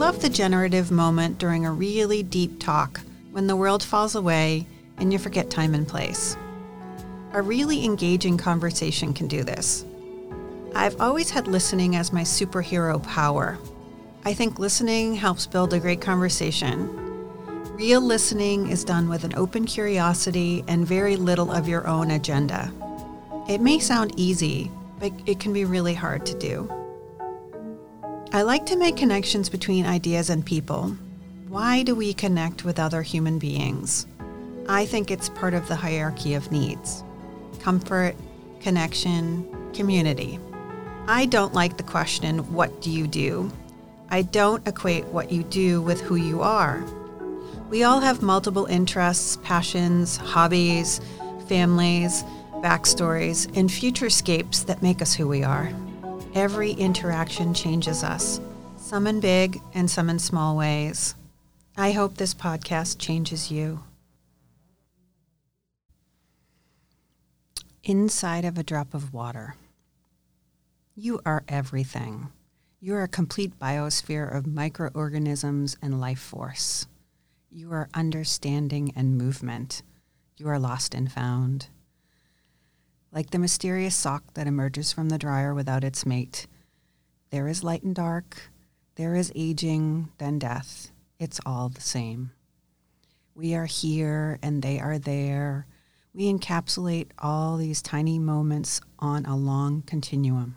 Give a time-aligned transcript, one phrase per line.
[0.00, 3.02] love the generative moment during a really deep talk
[3.32, 4.66] when the world falls away
[4.96, 6.38] and you forget time and place.
[7.34, 9.84] A really engaging conversation can do this.
[10.74, 13.58] I've always had listening as my superhero power.
[14.24, 16.88] I think listening helps build a great conversation.
[17.76, 22.72] Real listening is done with an open curiosity and very little of your own agenda.
[23.50, 26.79] It may sound easy, but it can be really hard to do.
[28.32, 30.96] I like to make connections between ideas and people.
[31.48, 34.06] Why do we connect with other human beings?
[34.68, 37.02] I think it's part of the hierarchy of needs
[37.58, 38.14] comfort,
[38.60, 39.44] connection,
[39.74, 40.38] community.
[41.08, 43.50] I don't like the question, What do you do?
[44.10, 46.84] I don't equate what you do with who you are.
[47.68, 51.00] We all have multiple interests, passions, hobbies,
[51.48, 52.22] families,
[52.62, 55.72] backstories, and futurescapes that make us who we are.
[56.34, 58.40] Every interaction changes us,
[58.76, 61.16] some in big and some in small ways.
[61.76, 63.82] I hope this podcast changes you.
[67.82, 69.56] Inside of a drop of water.
[70.94, 72.28] You are everything.
[72.78, 76.86] You are a complete biosphere of microorganisms and life force.
[77.50, 79.82] You are understanding and movement.
[80.36, 81.66] You are lost and found.
[83.12, 86.46] Like the mysterious sock that emerges from the dryer without its mate,
[87.30, 88.50] there is light and dark,
[88.94, 90.92] there is aging, then death.
[91.18, 92.32] It's all the same.
[93.34, 95.66] We are here and they are there.
[96.12, 100.56] We encapsulate all these tiny moments on a long continuum.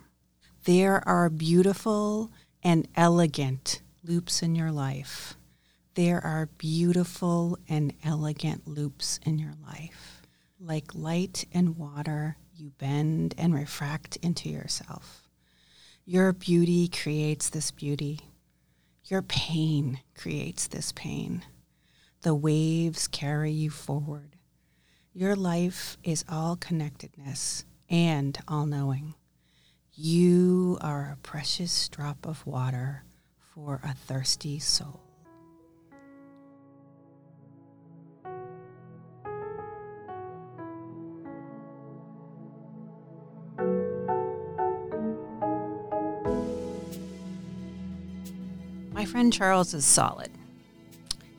[0.64, 2.30] There are beautiful
[2.62, 5.34] and elegant loops in your life.
[5.94, 10.22] There are beautiful and elegant loops in your life.
[10.58, 15.28] Like light and water, you bend and refract into yourself.
[16.06, 18.20] Your beauty creates this beauty.
[19.04, 21.44] Your pain creates this pain.
[22.22, 24.36] The waves carry you forward.
[25.12, 29.14] Your life is all connectedness and all knowing.
[29.92, 33.04] You are a precious drop of water
[33.52, 35.03] for a thirsty soul.
[49.14, 50.28] Friend Charles is solid.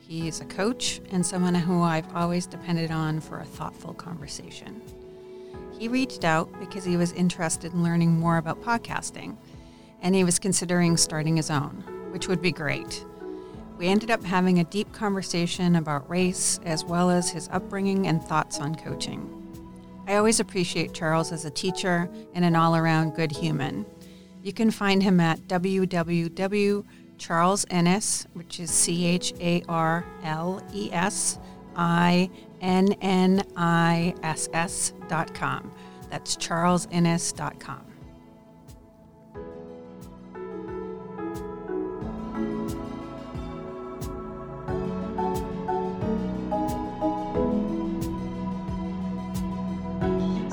[0.00, 4.80] He's a coach and someone who I've always depended on for a thoughtful conversation.
[5.78, 9.36] He reached out because he was interested in learning more about podcasting,
[10.00, 13.04] and he was considering starting his own, which would be great.
[13.76, 18.24] We ended up having a deep conversation about race as well as his upbringing and
[18.24, 19.30] thoughts on coaching.
[20.08, 23.84] I always appreciate Charles as a teacher and an all around good human.
[24.42, 26.86] You can find him at www
[27.18, 31.38] Charles Inniss, which is C H A R L E S
[31.74, 35.72] I N N I S S dot com.
[36.10, 37.82] That's dot com.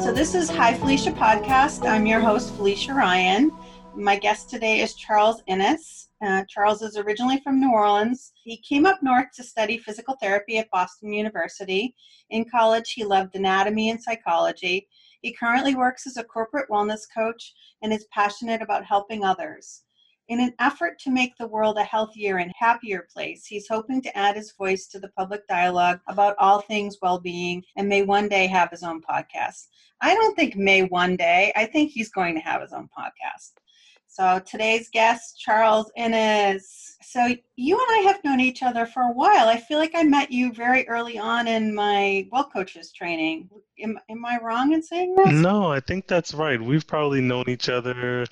[0.04, 1.88] So, this is Hi Felicia Podcast.
[1.88, 3.52] I'm your host, Felicia Ryan.
[3.96, 6.03] My guest today is Charles Inniss.
[6.24, 8.32] Uh, Charles is originally from New Orleans.
[8.44, 11.96] He came up north to study physical therapy at Boston University.
[12.30, 14.88] In college, he loved anatomy and psychology.
[15.22, 19.84] He currently works as a corporate wellness coach and is passionate about helping others.
[20.30, 24.18] In an effort to make the world a healthier and happier place, he's hoping to
[24.18, 28.30] add his voice to the public dialogue about all things well being and may one
[28.30, 29.68] day have his own podcast.
[30.00, 33.52] I don't think may one day, I think he's going to have his own podcast.
[34.14, 36.98] So today's guest, Charles Inniss.
[37.02, 39.48] So you and I have known each other for a while.
[39.48, 43.50] I feel like I met you very early on in my Wellcoaches training.
[43.80, 45.34] Am, am I wrong in saying that?
[45.34, 46.62] No, I think that's right.
[46.62, 48.28] We've probably known each other.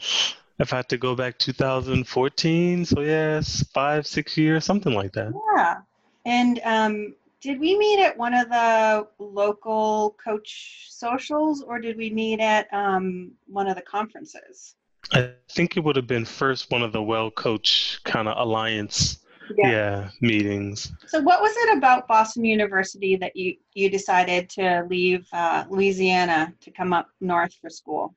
[0.60, 2.86] I've had to go back 2014.
[2.86, 5.34] So yes, five, six years, something like that.
[5.56, 5.78] Yeah.
[6.26, 12.12] And um, did we meet at one of the local coach socials or did we
[12.12, 14.76] meet at um, one of the conferences?
[15.14, 19.20] I think it would have been first one of the well coach kind of alliance
[19.58, 19.72] yeah.
[19.72, 20.10] yeah.
[20.22, 20.92] meetings.
[21.08, 26.54] So what was it about Boston University that you you decided to leave uh, Louisiana
[26.62, 28.16] to come up north for school?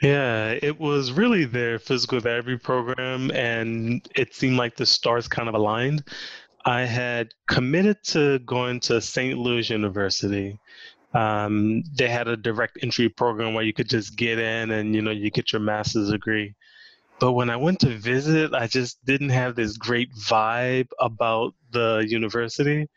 [0.00, 5.48] Yeah, it was really their physical therapy program, and it seemed like the stars kind
[5.48, 6.02] of aligned.
[6.64, 9.38] I had committed to going to St.
[9.38, 10.58] Louis University
[11.14, 15.02] um, they had a direct entry program where you could just get in and you
[15.02, 16.54] know you get your master's degree
[17.20, 22.04] But when I went to visit, I just didn't have this great vibe about the
[22.08, 22.88] university.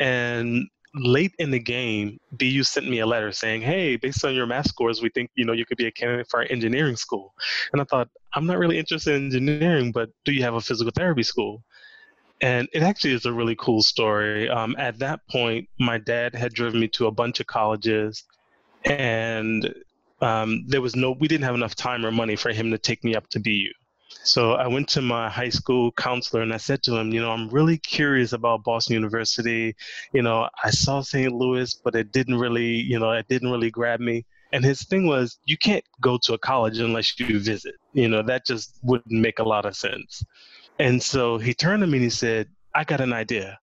[0.00, 4.46] And late in the game, BU sent me a letter saying, "Hey, based on your
[4.46, 7.34] math scores, we think you know you could be a candidate for our engineering school."
[7.72, 10.92] And I thought, I'm not really interested in engineering, but do you have a physical
[10.94, 11.64] therapy school?
[12.44, 14.50] And it actually is a really cool story.
[14.50, 18.24] Um, at that point, my dad had driven me to a bunch of colleges,
[18.84, 19.74] and
[20.20, 23.02] um, there was no, we didn't have enough time or money for him to take
[23.02, 23.72] me up to BU.
[24.24, 27.30] So I went to my high school counselor and I said to him, you know,
[27.30, 29.74] I'm really curious about Boston University.
[30.12, 31.32] You know, I saw St.
[31.32, 34.26] Louis, but it didn't really, you know, it didn't really grab me.
[34.52, 37.76] And his thing was, you can't go to a college unless you visit.
[37.94, 40.22] You know, that just wouldn't make a lot of sense.
[40.78, 43.58] And so he turned to me and he said, I got an idea.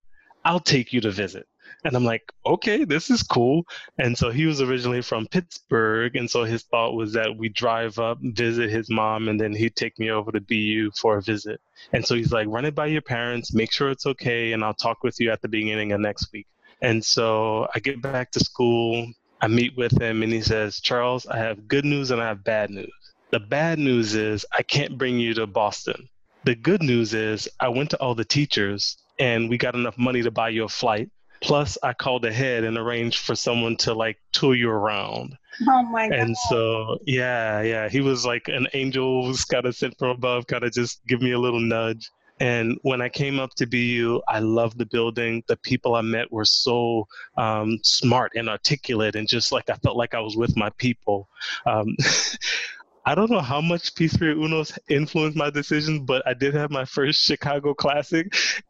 [0.46, 1.48] I'll take you to visit.
[1.84, 3.64] And I'm like, okay, this is cool.
[3.98, 6.16] And so he was originally from Pittsburgh.
[6.16, 9.76] And so his thought was that we drive up, visit his mom, and then he'd
[9.76, 11.60] take me over to BU for a visit.
[11.94, 14.74] And so he's like, run it by your parents, make sure it's okay, and I'll
[14.74, 16.48] talk with you at the beginning of next week.
[16.82, 19.08] And so I get back to school,
[19.42, 22.44] I meet with him, and he says, Charles, I have good news and I have
[22.44, 22.92] bad news.
[23.32, 26.10] The bad news is I can't bring you to Boston.
[26.44, 30.24] The good news is I went to all the teachers and we got enough money
[30.24, 31.10] to buy you a flight.
[31.42, 35.38] Plus, I called ahead and arranged for someone to like tour you around.
[35.68, 36.20] Oh my god!
[36.20, 40.46] And so, yeah, yeah, he was like an angel who's kind of sent from above,
[40.46, 42.12] kind of just give me a little nudge.
[42.40, 45.44] And when I came up to BU, I loved the building.
[45.48, 47.08] The people I met were so
[47.38, 51.28] um, smart and articulate, and just like I felt like I was with my people.
[51.66, 51.96] Um,
[53.04, 56.86] I don't know how much Pizzeria Uno's influenced my decisions, but I did have my
[56.86, 58.28] first Chicago Classic,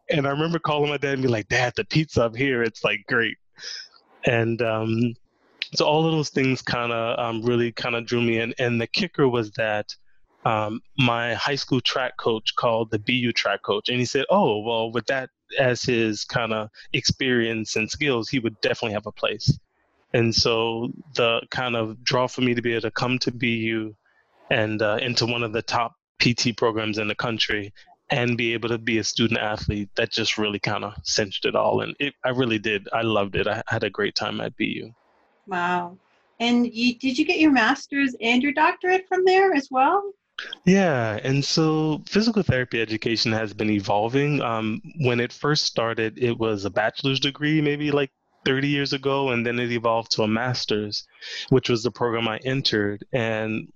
[0.10, 2.84] and I remember calling my dad and be like, "Dad, the pizza up here, it's
[2.84, 3.38] like great."
[4.26, 5.16] And um,
[5.76, 8.54] so all of those things kind of um, really kind of drew me in.
[8.60, 9.94] And the kicker was that
[10.46, 14.60] um, my high school track coach called the BU track coach, and he said, "Oh,
[14.62, 15.30] well, with that
[15.60, 19.60] as his kind of experience and skills, he would definitely have a place."
[20.14, 23.94] And so the kind of draw for me to be able to come to BU
[24.52, 27.74] and uh, into one of the top PT programs in the country
[28.10, 31.56] and be able to be a student athlete that just really kind of cinched it
[31.56, 31.82] all.
[31.82, 32.88] And it, i really did.
[32.92, 33.48] I loved it.
[33.48, 34.42] I had a great time.
[34.42, 34.92] At bu
[35.48, 35.98] wow.
[36.40, 40.04] And you, did you get your master's and your doctorate from there as well?
[40.66, 44.42] Yeah, and so physical therapy education has been evolving.
[44.42, 48.10] Um, when it first started, it was a bachelor's degree, maybe like
[48.46, 51.06] 30 years ago, and then it evolved to a master's,
[51.50, 53.06] which was the program I entered.
[53.14, 53.68] And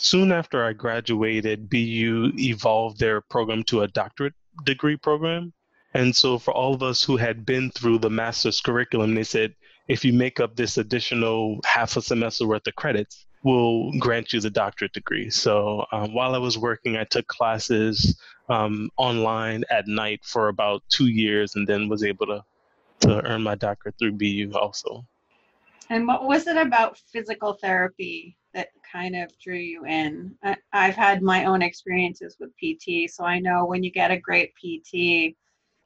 [0.00, 5.52] soon after I graduated, BU evolved their program to a doctorate degree program.
[5.94, 9.54] And so, for all of us who had been through the master's curriculum, they said,
[9.88, 14.40] if you make up this additional half a semester worth of credits, we'll grant you
[14.40, 15.30] the doctorate degree.
[15.30, 20.82] So, um, while I was working, I took classes um, online at night for about
[20.88, 22.44] two years and then was able to,
[23.00, 25.04] to earn my doctorate through BU also.
[25.88, 30.34] And what was it about physical therapy that kind of drew you in?
[30.42, 34.18] I, have had my own experiences with PT, so I know when you get a
[34.18, 35.36] great PT,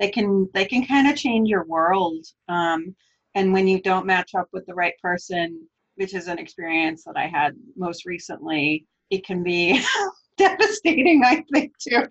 [0.00, 2.24] they can they can kind of change your world.
[2.48, 2.94] Um,
[3.34, 5.66] and when you don't match up with the right person,
[5.96, 9.80] which is an experience that I had most recently, it can be
[10.38, 11.22] devastating.
[11.24, 12.06] I think too.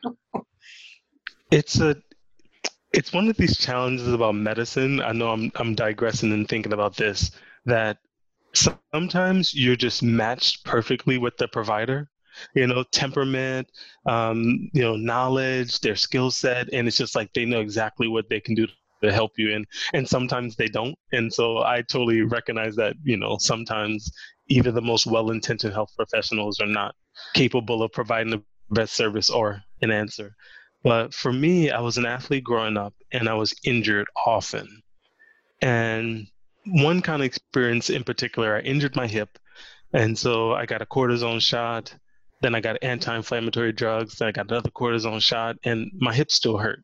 [1.51, 1.95] It's a
[2.93, 5.01] it's one of these challenges about medicine.
[5.01, 7.31] I know I'm I'm digressing and thinking about this
[7.65, 7.97] that
[8.53, 12.09] sometimes you're just matched perfectly with the provider
[12.55, 13.67] you know temperament
[14.07, 18.27] um, you know knowledge their skill set and it's just like they know exactly what
[18.29, 18.67] they can do
[19.03, 23.17] to help you and and sometimes they don't and so i totally recognize that you
[23.17, 24.09] know sometimes
[24.47, 26.95] even the most well-intentioned health professionals are not
[27.33, 30.35] capable of providing the best service or an answer.
[30.83, 34.67] But for me i was an athlete growing up and i was injured often.
[35.61, 36.27] And
[36.65, 39.37] one kind of experience in particular, I injured my hip.
[39.93, 41.93] And so I got a cortisone shot.
[42.41, 44.17] Then I got anti-inflammatory drugs.
[44.17, 46.83] Then I got another cortisone shot, and my hip still hurt.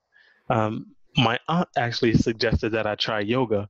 [0.49, 3.67] Um, my aunt actually suggested that I try yoga,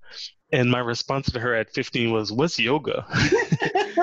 [0.51, 3.05] and my response to her at 15 was, "What's yoga?"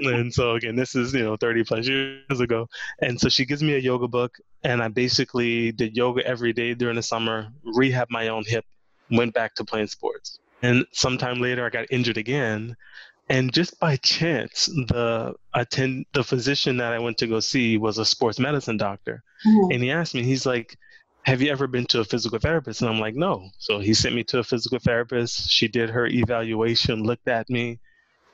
[0.00, 2.68] and so again, this is you know 30 plus years ago,
[3.02, 6.74] and so she gives me a yoga book, and I basically did yoga every day
[6.74, 8.64] during the summer, rehab my own hip,
[9.10, 10.40] went back to playing sports.
[10.62, 12.76] And sometime later, I got injured again.
[13.28, 17.98] And just by chance, the attend the physician that I went to go see was
[17.98, 19.72] a sports medicine doctor, mm-hmm.
[19.72, 20.76] and he asked me, he's like,
[21.24, 24.14] "Have you ever been to a physical therapist?" And I'm like, "No." So he sent
[24.14, 25.50] me to a physical therapist.
[25.50, 27.80] She did her evaluation, looked at me,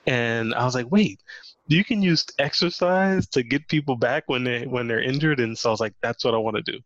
[0.06, 1.20] And I was like, wait,
[1.66, 5.40] you can use exercise to get people back when they when they're injured.
[5.40, 6.78] And so I was like, that's what I want to do.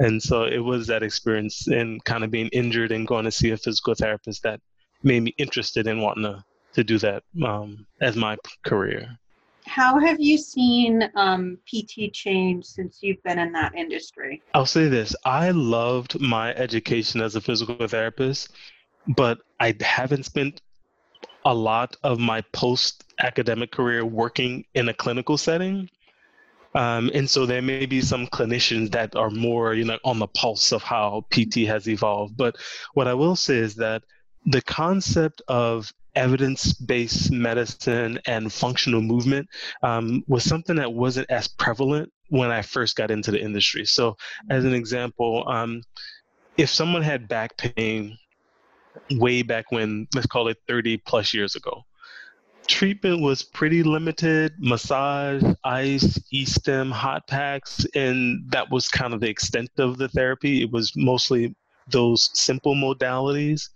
[0.00, 3.50] And so it was that experience and kind of being injured and going to see
[3.50, 4.60] a physical therapist that
[5.04, 6.44] made me interested in wanting to,
[6.74, 9.18] to do that um, as my career.
[9.66, 14.42] How have you seen um, PT change since you've been in that industry?
[14.52, 18.50] I'll say this I loved my education as a physical therapist,
[19.08, 20.60] but I haven't spent
[21.46, 25.88] a lot of my post academic career working in a clinical setting.
[26.74, 30.26] Um, and so there may be some clinicians that are more, you know, on the
[30.26, 32.36] pulse of how PT has evolved.
[32.36, 32.56] But
[32.94, 34.02] what I will say is that
[34.46, 39.48] the concept of evidence-based medicine and functional movement
[39.82, 43.84] um, was something that wasn't as prevalent when I first got into the industry.
[43.84, 44.16] So,
[44.50, 45.82] as an example, um,
[46.56, 48.16] if someone had back pain
[49.12, 51.82] way back when, let's call it 30 plus years ago,
[52.66, 59.28] treatment was pretty limited massage ice e-stim hot packs and that was kind of the
[59.28, 61.54] extent of the therapy it was mostly
[61.88, 63.68] those simple modalities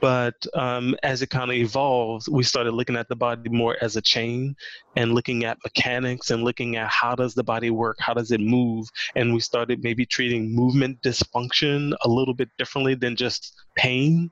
[0.00, 3.96] but um, as it kind of evolved we started looking at the body more as
[3.96, 4.54] a chain
[4.96, 8.40] and looking at mechanics and looking at how does the body work how does it
[8.40, 14.30] move and we started maybe treating movement dysfunction a little bit differently than just pain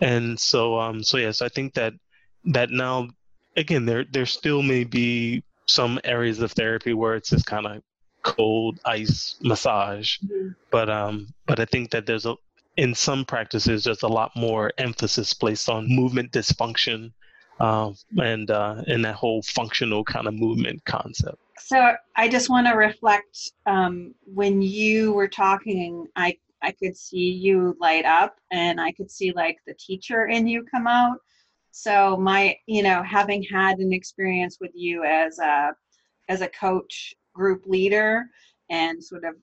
[0.00, 1.92] and so um so yes i think that
[2.44, 3.08] that now
[3.56, 7.82] again there there still may be some areas of therapy where it's just kind of
[8.22, 10.48] cold ice massage mm-hmm.
[10.70, 12.34] but um but i think that there's a
[12.76, 17.12] in some practices there's a lot more emphasis placed on movement dysfunction
[17.60, 21.38] uh, and uh, and that whole functional kind of movement concept.
[21.58, 27.30] So i just want to reflect um, when you were talking i i could see
[27.30, 31.18] you light up and i could see like the teacher in you come out.
[31.70, 35.74] So my you know having had an experience with you as a
[36.28, 38.26] as a coach group leader
[38.70, 39.34] and sort of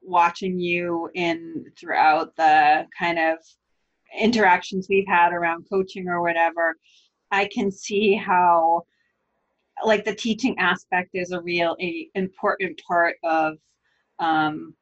[0.00, 3.38] watching you in throughout the kind of
[4.18, 6.76] interactions we've had around coaching or whatever
[7.30, 8.82] i can see how
[9.84, 13.56] like the teaching aspect is a real a important part of
[14.18, 14.74] um,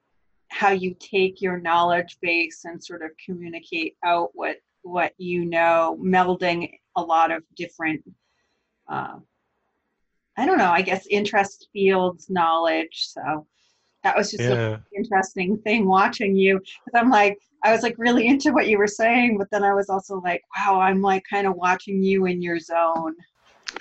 [0.49, 5.99] how you take your knowledge base and sort of communicate out what what you know
[6.03, 8.03] melding a lot of different
[8.91, 9.17] uh,
[10.37, 13.47] i don't know i guess interest fields knowledge so
[14.03, 14.75] that was just yeah.
[14.75, 16.59] an interesting thing watching you.
[16.59, 19.75] Because i'm like i was like really into what you were saying but then i
[19.75, 23.15] was also like wow i'm like kind of watching you in your zone.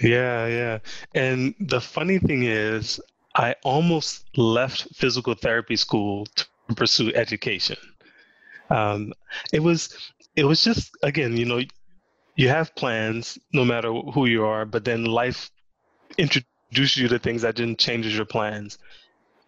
[0.01, 0.79] Yeah yeah.
[1.15, 2.99] And the funny thing is
[3.35, 6.45] i almost left physical therapy school to
[6.75, 7.77] pursue education.
[8.69, 9.13] Um,
[9.51, 11.61] it was it was just again you know
[12.35, 15.51] you have plans no matter who you are but then life
[16.17, 18.77] introduces you to things that didn't change your plans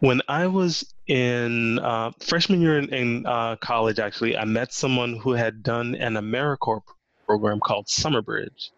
[0.01, 5.17] when I was in uh, freshman year in, in uh, college, actually, I met someone
[5.17, 6.81] who had done an AmeriCorps
[7.27, 8.71] program called Summerbridge.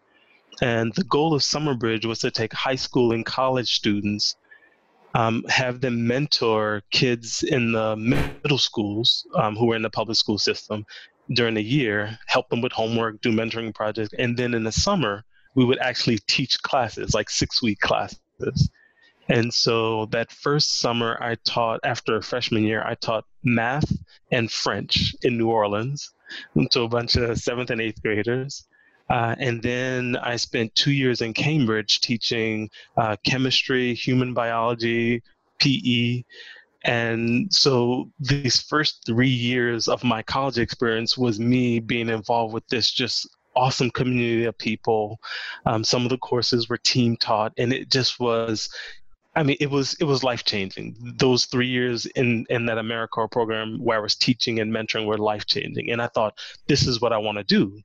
[0.60, 4.36] And the goal of Summerbridge was to take high school and college students,
[5.14, 10.18] um, have them mentor kids in the middle schools um, who were in the public
[10.18, 10.84] school system
[11.32, 14.12] during the year, help them with homework, do mentoring projects.
[14.18, 18.68] And then in the summer, we would actually teach classes, like six week classes.
[19.28, 23.90] And so that first summer, I taught, after freshman year, I taught math
[24.30, 26.12] and French in New Orleans
[26.70, 28.66] to a bunch of seventh and eighth graders.
[29.10, 35.22] Uh, and then I spent two years in Cambridge teaching uh, chemistry, human biology,
[35.58, 36.24] PE.
[36.84, 42.66] And so these first three years of my college experience was me being involved with
[42.68, 45.18] this just awesome community of people.
[45.64, 48.68] Um, some of the courses were team taught, and it just was
[49.36, 50.96] I mean, it was it was life changing.
[51.18, 55.18] Those three years in in that AmeriCorps program where I was teaching and mentoring were
[55.18, 56.38] life changing, and I thought
[56.68, 57.80] this is what I want to do.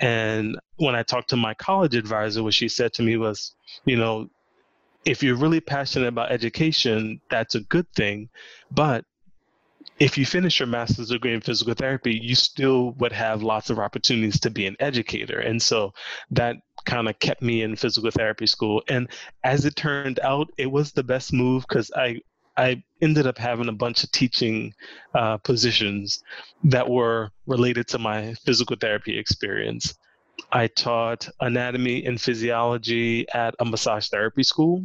[0.00, 3.96] And when I talked to my college advisor, what she said to me was, you
[3.96, 4.28] know,
[5.04, 8.28] if you're really passionate about education, that's a good thing,
[8.70, 9.04] but
[10.02, 13.78] if you finish your master's degree in physical therapy, you still would have lots of
[13.78, 15.38] opportunities to be an educator.
[15.38, 15.94] And so
[16.32, 18.82] that kind of kept me in physical therapy school.
[18.88, 19.08] And
[19.44, 22.20] as it turned out, it was the best move because I
[22.56, 24.74] I ended up having a bunch of teaching
[25.14, 26.22] uh, positions
[26.64, 29.94] that were related to my physical therapy experience.
[30.50, 34.84] I taught anatomy and physiology at a massage therapy school.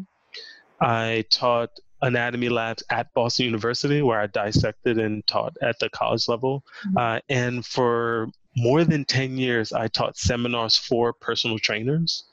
[0.80, 6.28] I taught anatomy labs at Boston University, where I dissected and taught at the college
[6.28, 6.64] level.
[6.86, 6.98] Mm-hmm.
[6.98, 12.24] Uh, and for more than 10 years, I taught seminars for personal trainers.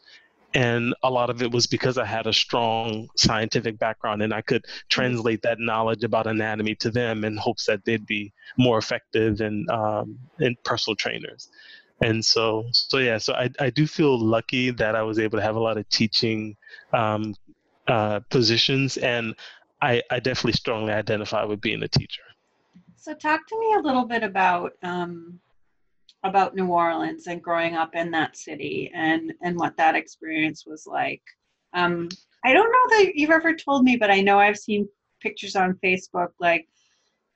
[0.56, 4.40] and a lot of it was because I had a strong scientific background and I
[4.40, 4.88] could mm-hmm.
[4.88, 9.68] translate that knowledge about anatomy to them in hopes that they'd be more effective and
[9.70, 11.50] um, and personal trainers.
[12.00, 15.42] And so, so yeah, so I, I do feel lucky that I was able to
[15.44, 16.56] have a lot of teaching
[16.92, 17.34] um,
[17.86, 19.34] uh, positions, and
[19.84, 22.22] I, I definitely strongly identify with being a teacher.
[22.96, 25.38] So, talk to me a little bit about um,
[26.24, 30.86] about New Orleans and growing up in that city and and what that experience was
[30.86, 31.20] like.
[31.74, 32.08] Um,
[32.46, 34.88] I don't know that you've ever told me, but I know I've seen
[35.20, 36.28] pictures on Facebook.
[36.40, 36.66] Like,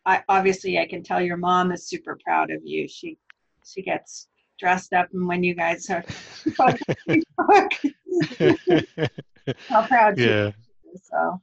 [0.07, 2.89] I obviously I can tell your mom is super proud of you.
[2.89, 3.19] She
[3.67, 4.29] she gets
[4.59, 6.03] dressed up, and when you guys are
[9.69, 10.51] how proud yeah.
[10.51, 11.03] she is.
[11.11, 11.43] So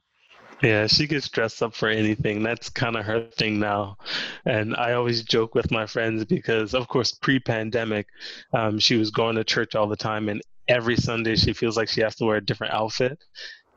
[0.62, 2.42] yeah, she gets dressed up for anything.
[2.42, 3.98] That's kind of her thing now.
[4.44, 8.06] And I always joke with my friends because, of course, pre pandemic,
[8.52, 10.28] um, she was going to church all the time.
[10.28, 13.18] And every Sunday, she feels like she has to wear a different outfit.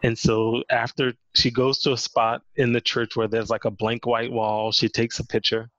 [0.03, 3.71] And so after she goes to a spot in the church where there's like a
[3.71, 5.69] blank white wall, she takes a picture.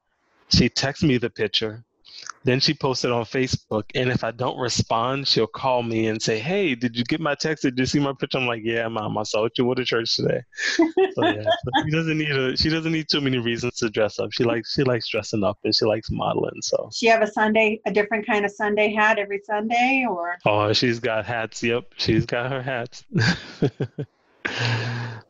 [0.51, 1.85] She texts me the picture.
[2.43, 6.39] Then she posted on Facebook, and if I don't respond, she'll call me and say,
[6.39, 7.65] "Hey, did you get my text?
[7.65, 10.17] Did you see my picture?" I'm like, "Yeah, mom, I saw what you at church
[10.17, 10.41] today."
[10.77, 14.19] so yeah, so she doesn't need a she doesn't need too many reasons to dress
[14.19, 14.33] up.
[14.33, 16.63] She likes she likes dressing up and she likes modeling.
[16.63, 20.73] So she have a Sunday a different kind of Sunday hat every Sunday, or oh,
[20.73, 21.63] she's got hats.
[21.63, 23.05] Yep, she's got her hats.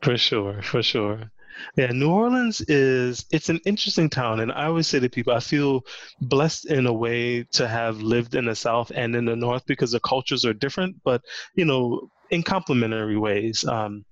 [0.01, 1.29] for sure, for sure.
[1.75, 5.39] Yeah, New Orleans is it's an interesting town and I always say to people I
[5.39, 5.85] feel
[6.21, 9.91] blessed in a way to have lived in the south and in the north because
[9.91, 11.21] the cultures are different but
[11.55, 13.65] you know in complementary ways.
[13.65, 14.05] Um,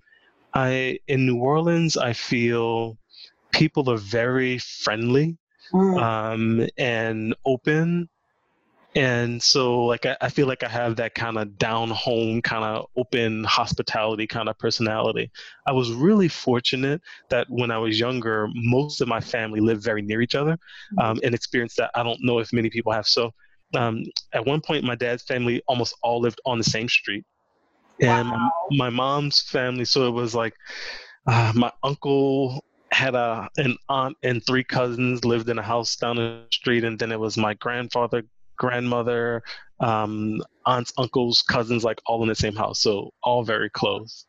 [0.53, 2.98] I in New Orleans I feel
[3.51, 5.38] people are very friendly
[5.74, 6.01] mm.
[6.01, 8.10] um, and open
[8.96, 12.63] and so like I, I, feel like i have that kind of down home kind
[12.63, 15.32] of open hospitality kind of personality
[15.67, 20.02] i was really fortunate that when i was younger most of my family lived very
[20.02, 20.99] near each other mm-hmm.
[20.99, 23.32] um, and experienced that i don't know if many people have so
[23.75, 27.23] um, at one point my dad's family almost all lived on the same street
[28.02, 28.52] and wow.
[28.71, 30.56] my, my, mom's family so it was like
[31.28, 36.15] uh, my uncle had a an aunt and three cousins lived in a house down
[36.15, 38.23] the street and then it was my grandfather
[38.60, 39.41] grandmother,
[39.80, 42.80] um, aunts, uncles, cousins, like all in the same house.
[42.82, 44.26] So all very close.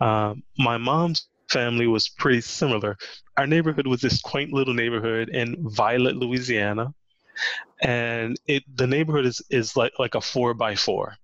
[0.00, 2.98] Um, my mom's family was pretty similar.
[3.38, 6.92] Our neighborhood was this quaint little neighborhood in Violet, Louisiana,
[7.80, 11.16] and it the neighborhood is is like like a four by four,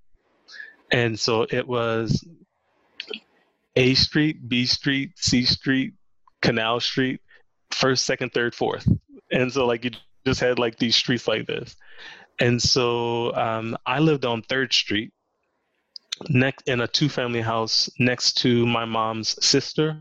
[0.90, 2.24] and so it was
[3.76, 5.94] A Street, B Street, C Street,
[6.42, 7.20] Canal Street,
[7.70, 8.88] first, second, third, fourth,
[9.30, 9.90] and so like you
[10.26, 11.76] just had like these streets like this.
[12.40, 15.12] And so um, I lived on Third Street,
[16.28, 19.98] next in a two-family house next to my mom's sister,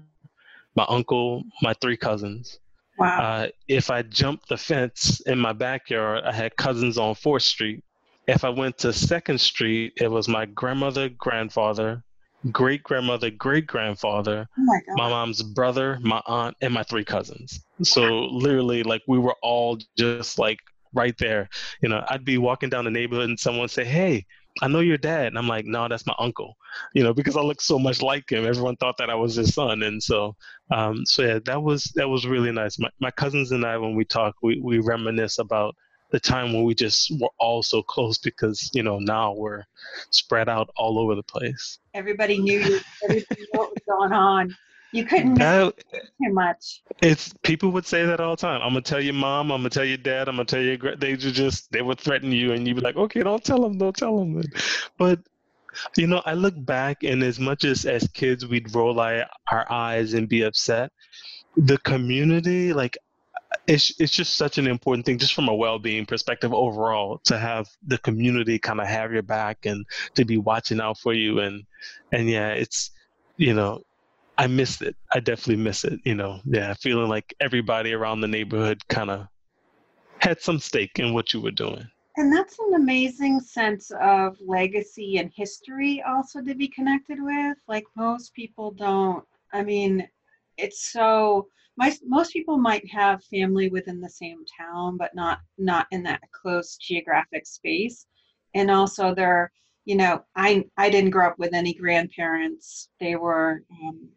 [0.76, 2.60] my uncle, my three cousins.
[2.98, 3.20] Wow.
[3.20, 7.84] Uh, if I jumped the fence in my backyard, I had cousins on Fourth Street.
[8.28, 12.04] If I went to Second Street, it was my grandmother, grandfather,
[12.52, 17.62] great grandmother, great grandfather, oh my, my, mom's brother, my aunt, and my three cousins.
[17.82, 20.60] So literally, like we were all just like
[20.94, 21.50] right there.
[21.82, 24.26] You know, I'd be walking down the neighborhood and someone say, "Hey,
[24.62, 26.58] I know your dad," and I'm like, "No, that's my uncle."
[26.94, 28.46] You know, because I look so much like him.
[28.46, 30.36] Everyone thought that I was his son, and so,
[30.72, 32.80] um, so yeah, that was that was really nice.
[32.80, 35.76] My my cousins and I, when we talk, we we reminisce about
[36.12, 39.66] the time when we just were all so close because you know now we're
[40.10, 41.80] spread out all over the place.
[41.94, 42.80] Everybody knew you.
[43.52, 44.56] What was going on.
[44.92, 46.82] You couldn't that, too much.
[47.02, 48.62] It's people would say that all the time.
[48.62, 49.52] I'm gonna tell your mom.
[49.52, 50.28] I'm gonna tell your dad.
[50.28, 50.96] I'm gonna tell your.
[50.96, 53.96] They just they would threaten you, and you'd be like, okay, don't tell them, don't
[53.96, 54.42] tell them.
[54.98, 55.20] But
[55.96, 59.72] you know, I look back, and as much as as kids we'd roll our, our
[59.72, 60.92] eyes and be upset,
[61.56, 62.98] the community, like
[63.68, 67.68] it's it's just such an important thing, just from a well-being perspective overall, to have
[67.86, 71.64] the community kind of have your back and to be watching out for you, and
[72.12, 72.92] and yeah, it's
[73.38, 73.84] you know
[74.40, 74.96] I miss it.
[75.12, 76.00] I definitely miss it.
[76.06, 79.28] You know, yeah, feeling like everybody around the neighborhood kind of
[80.20, 81.86] had some stake in what you were doing.
[82.16, 87.58] And that's an amazing sense of legacy and history also to be connected with.
[87.68, 89.26] Like most people don't.
[89.52, 90.08] I mean,
[90.56, 95.88] it's so my, most people might have family within the same town, but not not
[95.92, 98.06] in that close geographic space.
[98.56, 99.52] And also, they're
[99.84, 102.88] you know, I I didn't grow up with any grandparents.
[103.02, 104.10] They were um,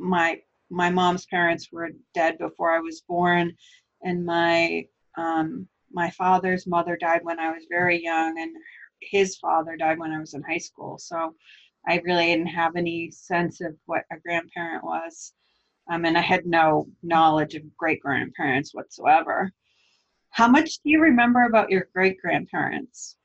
[0.00, 3.52] my my mom's parents were dead before I was born,
[4.02, 4.84] and my
[5.16, 8.56] um, my father's mother died when I was very young, and
[9.00, 10.98] his father died when I was in high school.
[10.98, 11.34] So
[11.86, 15.32] I really didn't have any sense of what a grandparent was.
[15.90, 19.50] Um, and I had no knowledge of great grandparents whatsoever.
[20.30, 23.16] How much do you remember about your great grandparents?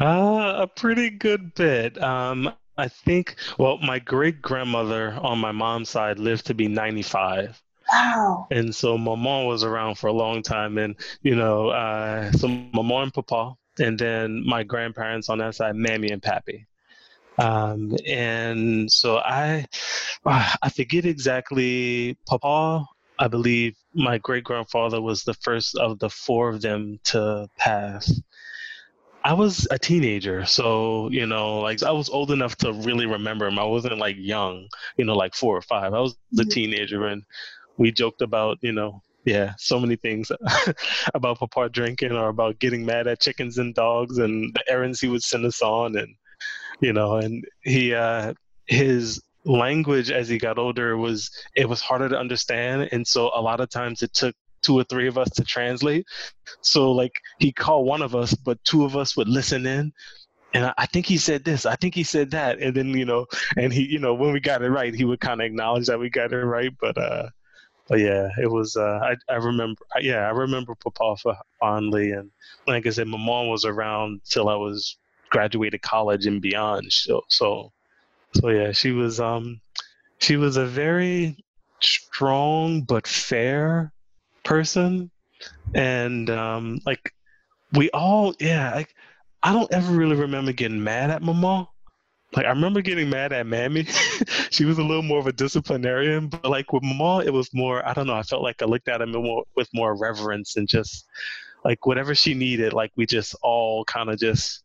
[0.00, 2.02] Uh, a pretty good bit.
[2.02, 7.60] Um, I think, well, my great grandmother on my mom's side lived to be 95.
[7.92, 8.46] Wow.
[8.50, 10.78] And so my mom was around for a long time.
[10.78, 15.54] And, you know, uh, so my mom and papa, and then my grandparents on that
[15.54, 16.66] side, Mammy and Pappy.
[17.38, 19.66] Um, and so I,
[20.24, 22.86] I forget exactly, Papa,
[23.18, 28.20] I believe my great grandfather was the first of the four of them to pass.
[29.24, 33.46] I was a teenager, so you know, like I was old enough to really remember
[33.46, 33.58] him.
[33.58, 35.94] I wasn't like young, you know, like four or five.
[35.94, 37.22] I was a teenager, and
[37.76, 40.32] we joked about, you know, yeah, so many things
[41.14, 45.08] about Papa drinking or about getting mad at chickens and dogs and the errands he
[45.08, 46.14] would send us on, and
[46.80, 48.34] you know, and he uh,
[48.66, 53.40] his language as he got older was it was harder to understand, and so a
[53.40, 56.06] lot of times it took two or three of us to translate.
[56.60, 59.92] So like he called one of us, but two of us would listen in.
[60.54, 62.60] And I, I think he said this, I think he said that.
[62.60, 65.20] And then, you know, and he, you know, when we got it right, he would
[65.20, 66.72] kind of acknowledge that we got it right.
[66.80, 67.28] But, uh,
[67.88, 72.12] but yeah, it was, uh, I, I remember, yeah, I remember Papa fondly.
[72.12, 72.30] And
[72.66, 74.96] like I said, my mom was around till I was
[75.30, 76.92] graduated college and beyond.
[76.92, 77.72] So, so,
[78.34, 79.60] so yeah, she was, um,
[80.18, 81.36] she was a very
[81.80, 83.92] strong but fair
[84.44, 85.10] person.
[85.74, 87.12] And um like
[87.72, 88.94] we all yeah like
[89.42, 91.68] i don't ever really remember getting mad at mama.
[92.34, 93.86] Like i remember getting mad at mammy.
[94.50, 97.86] She was a little more of a disciplinarian but like with mama it was more
[97.88, 100.68] i don't know i felt like i looked at him more, with more reverence and
[100.68, 101.06] just
[101.64, 104.62] like whatever she needed like we just all kind of just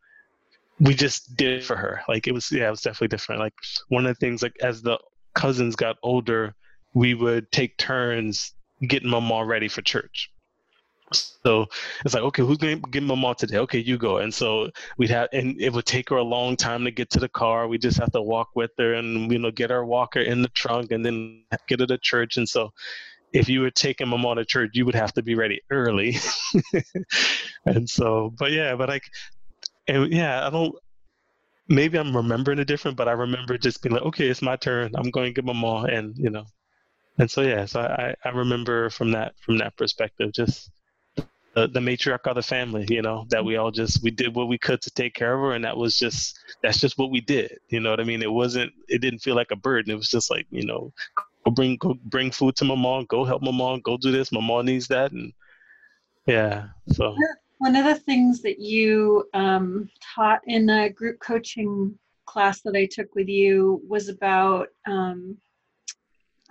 [0.79, 2.01] we just did for her.
[2.07, 3.41] Like it was yeah it was definitely different.
[3.41, 3.53] Like
[3.89, 4.99] one of the things like as the
[5.33, 6.55] cousins got older
[6.93, 8.53] we would take turns
[8.85, 10.31] getting my mom ready for church.
[11.13, 11.67] So
[12.03, 13.57] it's like, okay, who's going to get my mom today?
[13.59, 14.17] Okay, you go.
[14.17, 17.19] And so we'd have, and it would take her a long time to get to
[17.19, 17.67] the car.
[17.67, 20.49] We just have to walk with her and, you know, get our walker in the
[20.49, 22.35] trunk and then get her to church.
[22.35, 22.71] And so
[23.31, 26.17] if you were taking my mom to church, you would have to be ready early.
[27.65, 29.03] and so, but yeah, but like,
[29.87, 30.75] and yeah, I don't,
[31.69, 34.91] maybe I'm remembering it different, but I remember just being like, okay, it's my turn.
[34.95, 35.85] I'm going to get my mom.
[35.85, 36.45] And, you know,
[37.19, 40.71] and so yeah, so I, I remember from that from that perspective, just
[41.55, 44.47] the, the matriarch of the family, you know, that we all just we did what
[44.47, 47.19] we could to take care of her, and that was just that's just what we
[47.21, 47.57] did.
[47.69, 48.21] You know what I mean?
[48.21, 49.91] It wasn't it didn't feel like a burden.
[49.91, 50.93] It was just like you know,
[51.45, 54.31] go bring go bring food to my mom, go help my mom, go do this.
[54.31, 55.33] My mom needs that, and
[56.27, 57.15] yeah, so.
[57.59, 62.85] One of the things that you um, taught in the group coaching class that I
[62.85, 65.37] took with you was about um,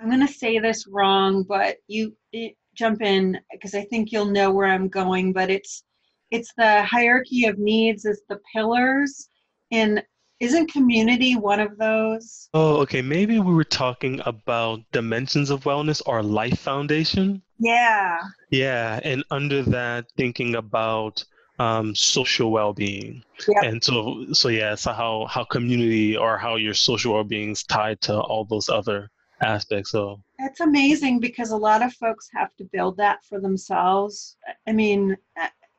[0.00, 4.26] I'm going to say this wrong, but you it, jump in because I think you'll
[4.26, 5.32] know where I'm going.
[5.32, 5.82] But it's
[6.30, 9.28] it's the hierarchy of needs as the pillars,
[9.70, 10.02] and
[10.40, 12.48] isn't community one of those?
[12.52, 13.00] Oh, okay.
[13.00, 17.42] Maybe we were talking about dimensions of wellness or life foundation.
[17.58, 18.20] Yeah.
[18.50, 21.24] Yeah, and under that, thinking about
[21.58, 23.64] um, social well-being yep.
[23.64, 27.98] and so so yeah so how how community or how your social well-being is tied
[28.02, 29.10] to all those other
[29.42, 29.88] aspect.
[29.88, 34.36] So it's amazing because a lot of folks have to build that for themselves.
[34.66, 35.16] I mean,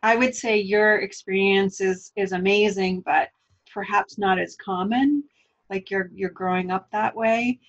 [0.04, 3.30] I would say your experience is is amazing, but
[3.74, 5.24] perhaps not as common.
[5.70, 7.60] Like you're you're growing up that way,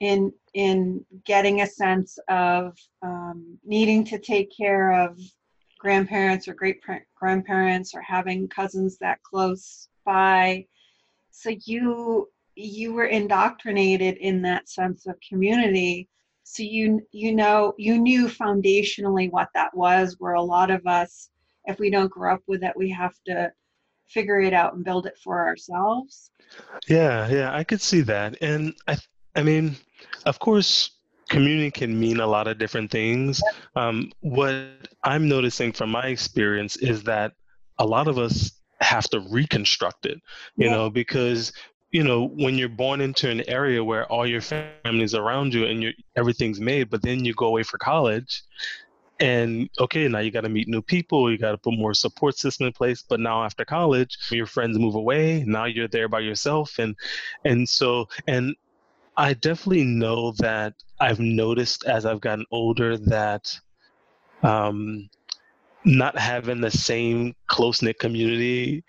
[0.00, 5.18] in in getting a sense of um, needing to take care of
[5.78, 6.80] grandparents or great
[7.14, 10.66] grandparents or having cousins that close by.
[11.30, 16.08] So you you were indoctrinated in that sense of community.
[16.42, 21.30] So you you know you knew foundationally what that was where a lot of us
[21.66, 23.52] if we don't grow up with it we have to
[24.06, 26.30] figure it out and build it for ourselves.
[26.88, 28.38] Yeah yeah i could see that.
[28.40, 28.96] And i
[29.34, 29.76] i mean
[30.24, 30.90] of course
[31.28, 33.42] community can mean a lot of different things.
[33.74, 34.54] Um, what
[35.04, 37.32] i'm noticing from my experience is that
[37.78, 40.20] a lot of us have to reconstruct it
[40.56, 40.72] you yeah.
[40.72, 41.50] know because
[41.96, 45.94] you know when you're born into an area where all your family's around you and
[46.14, 48.42] everything's made but then you go away for college
[49.18, 52.36] and okay now you got to meet new people you got to put more support
[52.36, 56.20] system in place but now after college your friends move away now you're there by
[56.20, 56.94] yourself and
[57.46, 58.54] and so and
[59.16, 63.58] i definitely know that i've noticed as i've gotten older that
[64.42, 65.08] um
[65.86, 68.84] not having the same close knit community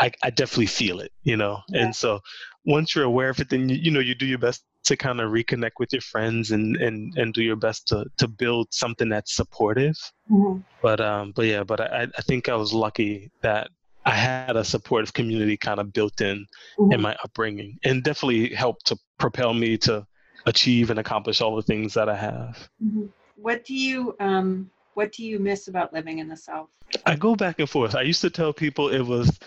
[0.00, 1.60] I, I definitely feel it, you know.
[1.68, 1.84] Yeah.
[1.84, 2.20] And so
[2.64, 5.20] once you're aware of it, then you, you know you do your best to kind
[5.20, 9.08] of reconnect with your friends and and and do your best to to build something
[9.08, 9.96] that's supportive.
[10.30, 10.60] Mm-hmm.
[10.82, 13.68] But um, but yeah, but I I think I was lucky that
[14.04, 16.46] I had a supportive community kind of built in
[16.78, 16.92] mm-hmm.
[16.92, 20.06] in my upbringing, and definitely helped to propel me to
[20.46, 22.68] achieve and accomplish all the things that I have.
[22.82, 23.06] Mm-hmm.
[23.36, 26.68] What do you um what do you miss about living in the South?
[27.06, 27.94] I go back and forth.
[27.94, 29.38] I used to tell people it was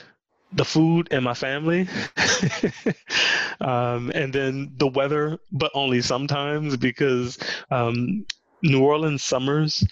[0.54, 1.88] the food and my family,
[3.62, 7.38] um, and then the weather, but only sometimes because
[7.70, 8.26] um,
[8.62, 9.86] New Orleans summers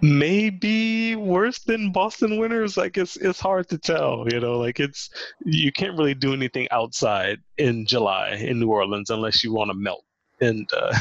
[0.00, 2.76] may be worse than Boston winters.
[2.76, 4.58] Like it's it's hard to tell, you know.
[4.58, 5.10] Like it's
[5.44, 9.74] you can't really do anything outside in July in New Orleans unless you want to
[9.74, 10.04] melt.
[10.40, 10.96] And uh,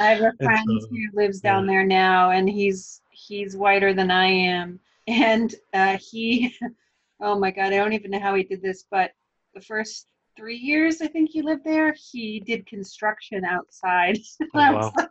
[0.00, 1.72] I have a friend so, who lives down yeah.
[1.72, 6.56] there now, and he's he's whiter than I am, and uh, he
[7.20, 9.12] oh my god, I don't even know how he did this, but
[9.54, 14.18] the first three years I think he lived there, he did construction outside.
[14.54, 14.92] Oh, I, was wow.
[14.96, 15.10] like,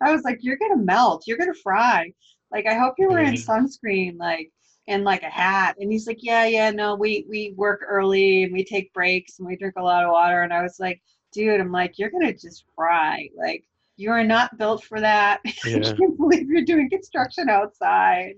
[0.00, 2.12] I was like, you're gonna melt, you're gonna fry.
[2.50, 3.50] Like I hope you're wearing mm-hmm.
[3.50, 4.50] sunscreen, like
[4.86, 5.76] and like a hat.
[5.78, 9.46] And he's like, yeah, yeah, no, we we work early and we take breaks and
[9.46, 10.42] we drink a lot of water.
[10.42, 13.28] And I was like, dude, I'm like, you're gonna just fry.
[13.36, 13.64] Like
[13.96, 15.40] you are not built for that.
[15.64, 15.78] Yeah.
[15.78, 18.34] I can't believe you're doing construction outside.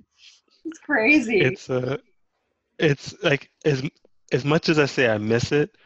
[0.65, 1.41] It's crazy.
[1.41, 2.01] It's a
[2.81, 3.83] it's like as
[4.33, 5.77] as much as I say I miss it,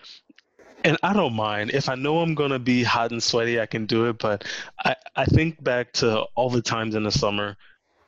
[0.85, 3.87] and I don't mind if I know I'm gonna be hot and sweaty, I can
[3.87, 4.19] do it.
[4.19, 4.45] But
[4.85, 7.57] I I think back to all the times in the summer.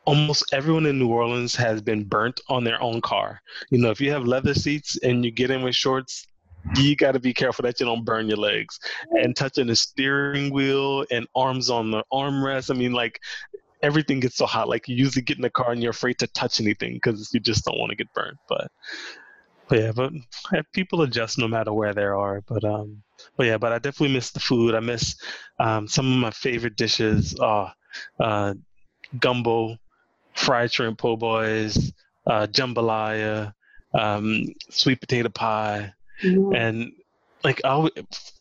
[0.05, 3.42] Almost everyone in New Orleans has been burnt on their own car.
[3.70, 6.29] You know, if you have leather seats and you get in with shorts,
[6.77, 8.79] you got to be careful that you don't burn your legs.
[9.11, 12.70] And touching the steering wheel and arms on the armrest.
[12.70, 13.20] I mean, like
[13.87, 14.68] everything gets so hot.
[14.68, 17.40] Like you usually get in the car and you're afraid to touch anything because you
[17.40, 18.38] just don't want to get burned.
[18.49, 18.70] But,
[19.68, 20.12] but yeah, but
[20.72, 22.42] people adjust no matter where they are.
[22.49, 23.03] But um,
[23.37, 24.75] but yeah, but I definitely miss the food.
[24.75, 25.16] I miss
[25.59, 27.38] um, some of my favorite dishes.
[27.38, 27.70] Uh,
[28.20, 28.55] uh,
[29.20, 29.77] gumbo,
[30.35, 31.92] fried shrimp po' boys,
[32.27, 33.53] uh, jambalaya,
[33.94, 36.55] um, sweet potato pie, mm-hmm.
[36.55, 36.92] and
[37.44, 37.92] like I always,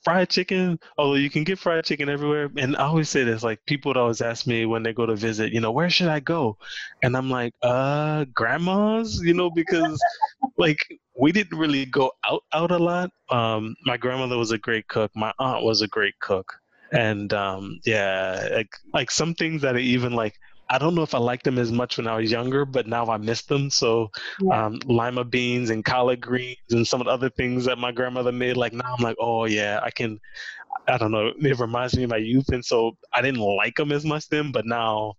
[0.04, 0.80] fried chicken.
[0.98, 3.98] Although you can get fried chicken everywhere, and I always say this: like people would
[3.98, 6.58] always ask me when they go to visit, you know, where should I go?
[7.04, 10.02] And I'm like, uh, grandma's, you know, because
[10.58, 10.80] like
[11.20, 13.12] we didn't really go out out a lot.
[13.30, 15.12] Um, my grandmother was a great cook.
[15.16, 16.54] My aunt was a great cook,
[16.92, 20.36] and um, yeah, like like some things that even like
[20.70, 23.06] I don't know if I liked them as much when I was younger, but now
[23.06, 23.70] I miss them.
[23.70, 24.10] So
[24.42, 24.66] yeah.
[24.66, 28.32] um, lima beans and collard greens and some of the other things that my grandmother
[28.32, 30.20] made, like now I'm like, oh yeah, I can.
[30.88, 31.32] I don't know.
[31.40, 34.52] It reminds me of my youth, and so I didn't like them as much then,
[34.52, 35.14] but now,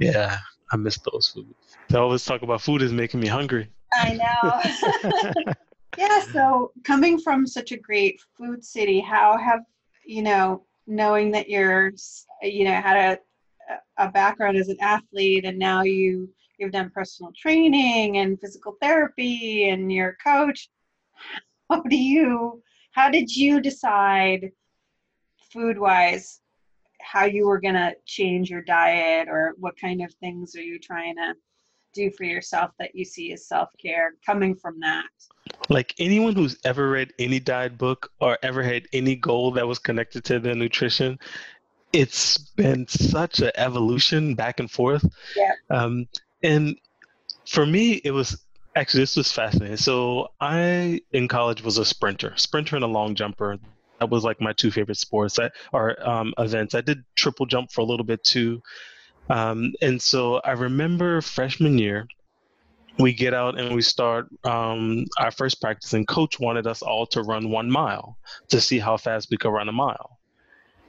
[0.00, 0.38] yeah,
[0.72, 1.54] I miss those foods.
[1.92, 3.68] I always talk about food is making me hungry.
[3.92, 5.52] I know.
[5.98, 6.20] yeah.
[6.32, 9.60] So coming from such a great food city, how have
[10.04, 11.92] you know knowing that you're
[12.42, 13.18] you know had a
[13.98, 19.68] a background as an athlete and now you you've done personal training and physical therapy
[19.68, 20.68] and you're a coach.
[21.70, 24.50] How do you how did you decide
[25.52, 26.40] food wise
[27.02, 30.78] how you were going to change your diet or what kind of things are you
[30.78, 31.34] trying to
[31.92, 35.06] do for yourself that you see as self-care coming from that?
[35.68, 39.78] Like anyone who's ever read any diet book or ever had any goal that was
[39.78, 41.18] connected to their nutrition
[41.96, 45.04] it's been such an evolution back and forth.
[45.34, 45.52] Yeah.
[45.70, 46.08] Um,
[46.42, 46.76] and
[47.46, 49.78] for me, it was actually this was fascinating.
[49.78, 53.56] So I in college was a sprinter, sprinter and a long jumper.
[53.98, 56.74] That was like my two favorite sports I, or um, events.
[56.74, 58.62] I did triple jump for a little bit too.
[59.30, 62.06] Um, and so I remember freshman year,
[62.98, 67.06] we get out and we start um, our first practice, and coach wanted us all
[67.06, 70.15] to run one mile to see how fast we could run a mile.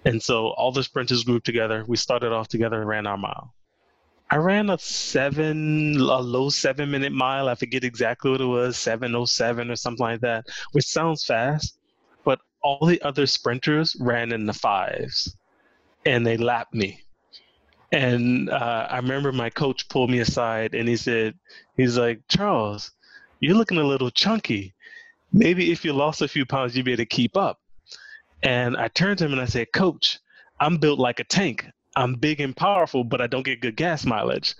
[0.07, 1.83] And so all the sprinters grouped together.
[1.85, 3.53] We started off together and ran our mile.
[4.31, 7.49] I ran a seven, a low seven minute mile.
[7.49, 11.77] I forget exactly what it was, 707 or something like that, which sounds fast.
[12.23, 15.35] But all the other sprinters ran in the fives
[16.05, 17.03] and they lapped me.
[17.91, 21.35] And uh, I remember my coach pulled me aside and he said,
[21.75, 22.91] he's like, Charles,
[23.41, 24.73] you're looking a little chunky.
[25.33, 27.59] Maybe if you lost a few pounds, you'd be able to keep up.
[28.43, 30.19] And I turned to him and I said, Coach,
[30.59, 31.67] I'm built like a tank.
[31.95, 34.55] I'm big and powerful, but I don't get good gas mileage.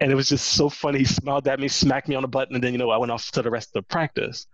[0.00, 0.98] And it was just so funny.
[1.00, 3.12] He smiled at me, smacked me on the button, and then, you know, I went
[3.12, 4.46] off to the rest of the practice.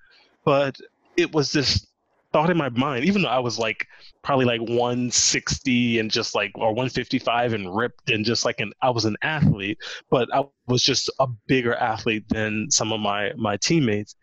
[0.45, 0.77] But
[1.17, 1.87] it was this
[2.33, 3.87] thought in my mind, even though I was like
[4.23, 8.91] probably like 160 and just like, or 155 and ripped and just like an, I
[8.91, 9.79] was an athlete,
[10.11, 14.15] but I was just a bigger athlete than some of my, my teammates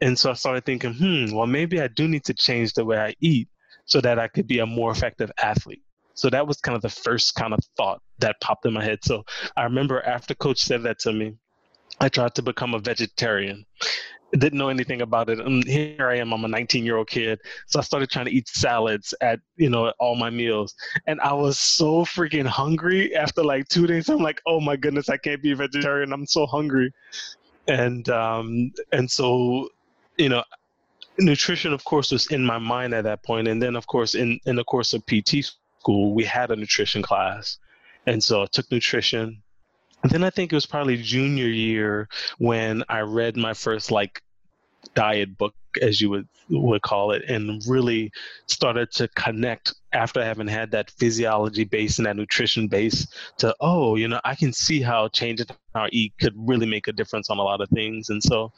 [0.00, 2.98] And so I started thinking, hmm, well, maybe I do need to change the way
[2.98, 3.48] I eat
[3.86, 5.82] so that I could be a more effective athlete.
[6.14, 9.00] So that was kind of the first kind of thought that popped in my head.
[9.02, 9.24] So
[9.56, 11.34] I remember after coach said that to me,
[12.00, 13.66] I tried to become a vegetarian.
[14.32, 15.38] Didn't know anything about it.
[15.38, 17.38] And here I am, I'm a 19 year old kid.
[17.66, 20.74] So I started trying to eat salads at, you know, all my meals.
[21.06, 24.08] And I was so freaking hungry after like two days.
[24.08, 26.12] I'm like, oh my goodness, I can't be a vegetarian.
[26.12, 26.92] I'm so hungry.
[27.68, 29.68] And um and so,
[30.16, 30.42] you know,
[31.18, 33.48] nutrition of course was in my mind at that point.
[33.48, 35.44] And then of course in, in the course of PT
[35.78, 37.58] school, we had a nutrition class.
[38.06, 39.42] And so I took nutrition
[40.04, 44.22] and then I think it was probably junior year when I read my first like
[44.94, 48.12] diet book, as you would would call it, and really
[48.46, 53.06] started to connect after having had that physiology base and that nutrition base
[53.38, 56.88] to oh, you know, I can see how changing how I eat could really make
[56.88, 58.10] a difference on a lot of things.
[58.10, 58.52] And so,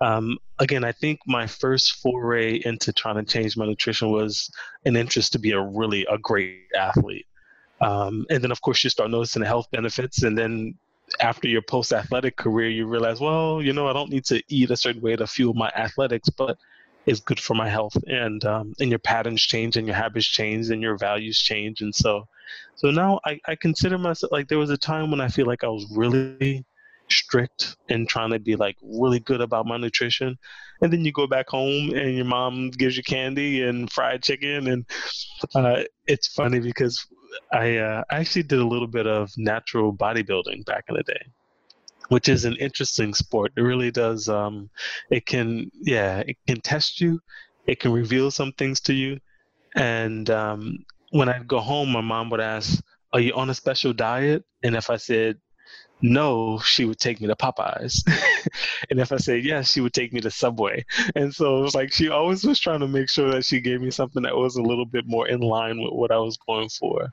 [0.00, 4.50] um, again, I think my first foray into trying to change my nutrition was
[4.84, 7.26] an interest to be a really a great athlete.
[7.80, 10.74] Um, and then of course you start noticing the health benefits and then
[11.20, 14.70] after your post athletic career, you realize, well, you know, I don't need to eat
[14.70, 16.58] a certain way to fuel my athletics, but
[17.06, 17.96] it's good for my health.
[18.06, 21.80] And um, and your patterns change, and your habits change, and your values change.
[21.80, 22.26] And so,
[22.76, 25.64] so now I, I consider myself like there was a time when I feel like
[25.64, 26.64] I was really
[27.10, 30.38] strict and trying to be like really good about my nutrition
[30.80, 34.68] and then you go back home and your mom gives you candy and fried chicken
[34.68, 34.86] and
[35.54, 37.06] uh, it's funny because
[37.52, 41.26] I uh, actually did a little bit of natural bodybuilding back in the day,
[42.08, 43.52] which is an interesting sport.
[43.56, 44.28] It really does.
[44.28, 44.70] Um,
[45.10, 47.20] it can, yeah, it can test you.
[47.66, 49.18] It can reveal some things to you.
[49.76, 50.78] And um,
[51.10, 54.74] when I'd go home, my mom would ask, "Are you on a special diet?" And
[54.74, 55.38] if I said
[56.00, 58.02] no, she would take me to Popeyes.
[58.90, 60.84] and if I said yes, she would take me to Subway.
[61.16, 63.80] And so it was like she always was trying to make sure that she gave
[63.80, 66.68] me something that was a little bit more in line with what I was going
[66.68, 67.12] for.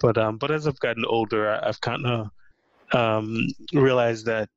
[0.00, 2.30] But um, but as I've gotten older, I, have kind of
[2.92, 4.48] um, realized that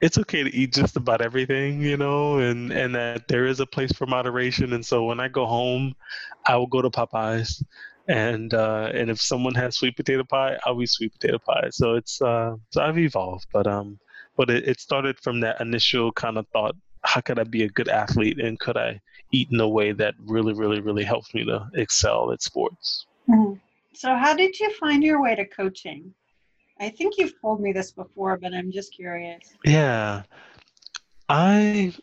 [0.00, 3.66] it's okay to eat just about everything, you know, and and that there is a
[3.66, 4.72] place for moderation.
[4.72, 5.94] And so when I go home,
[6.46, 7.62] I will go to Popeyes
[8.08, 11.68] and uh, and if someone has sweet potato pie, I'll be sweet potato pie.
[11.70, 13.98] So it's uh, so I've evolved, but um,
[14.36, 17.68] but it, it started from that initial kind of thought: how could I be a
[17.68, 19.00] good athlete, and could I
[19.32, 23.06] eat in a way that really, really, really helps me to excel at sports?
[23.28, 23.54] Mm-hmm.
[23.94, 26.12] So, how did you find your way to coaching?
[26.80, 29.54] I think you've told me this before, but I'm just curious.
[29.64, 30.22] Yeah,
[31.28, 31.94] I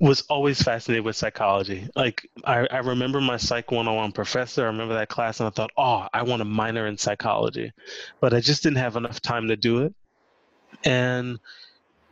[0.00, 1.88] was always fascinated with psychology.
[1.96, 4.62] Like I, I remember my Psych 101 professor.
[4.62, 7.72] I remember that class, and I thought, oh, I want to minor in psychology,
[8.20, 9.94] but I just didn't have enough time to do it.
[10.84, 11.40] And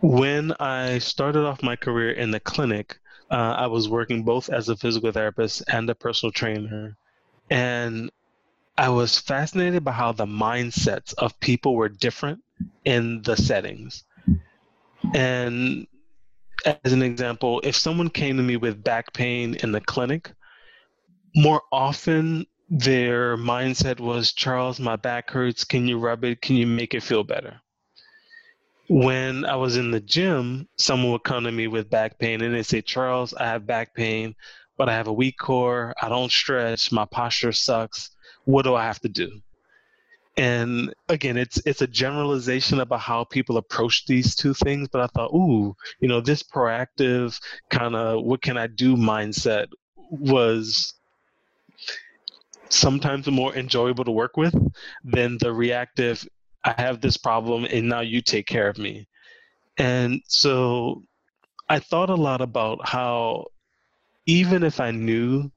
[0.01, 2.99] when I started off my career in the clinic,
[3.31, 6.97] uh, I was working both as a physical therapist and a personal trainer,
[7.51, 8.11] and
[8.77, 12.43] I was fascinated by how the mindsets of people were different
[12.85, 14.05] in the settings.
[15.15, 15.87] And
[16.67, 20.33] as an example, if someone came to me with back pain in the clinic,
[21.35, 25.65] more often their mindset was, Charles, my back hurts.
[25.65, 26.43] Can you rub it?
[26.43, 27.61] Can you make it feel better?
[28.89, 32.55] When I was in the gym, someone would come to me with back pain and
[32.55, 34.35] they'd say, Charles, I have back pain,
[34.77, 35.95] but I have a weak core.
[36.01, 36.93] I don't stretch.
[36.93, 38.11] My posture sucks.
[38.45, 39.41] What do I have to do?
[40.37, 45.07] And again it's it's a generalization about how people approach these two things but i
[45.09, 49.67] thought ooh you know this proactive kind of what can i do mindset
[50.11, 50.95] was
[52.69, 54.55] sometimes more enjoyable to work with
[55.05, 56.27] than the reactive
[56.65, 59.07] i have this problem and now you take care of me.
[59.79, 61.03] And so
[61.69, 63.47] i thought a lot about how
[64.27, 65.51] even if i knew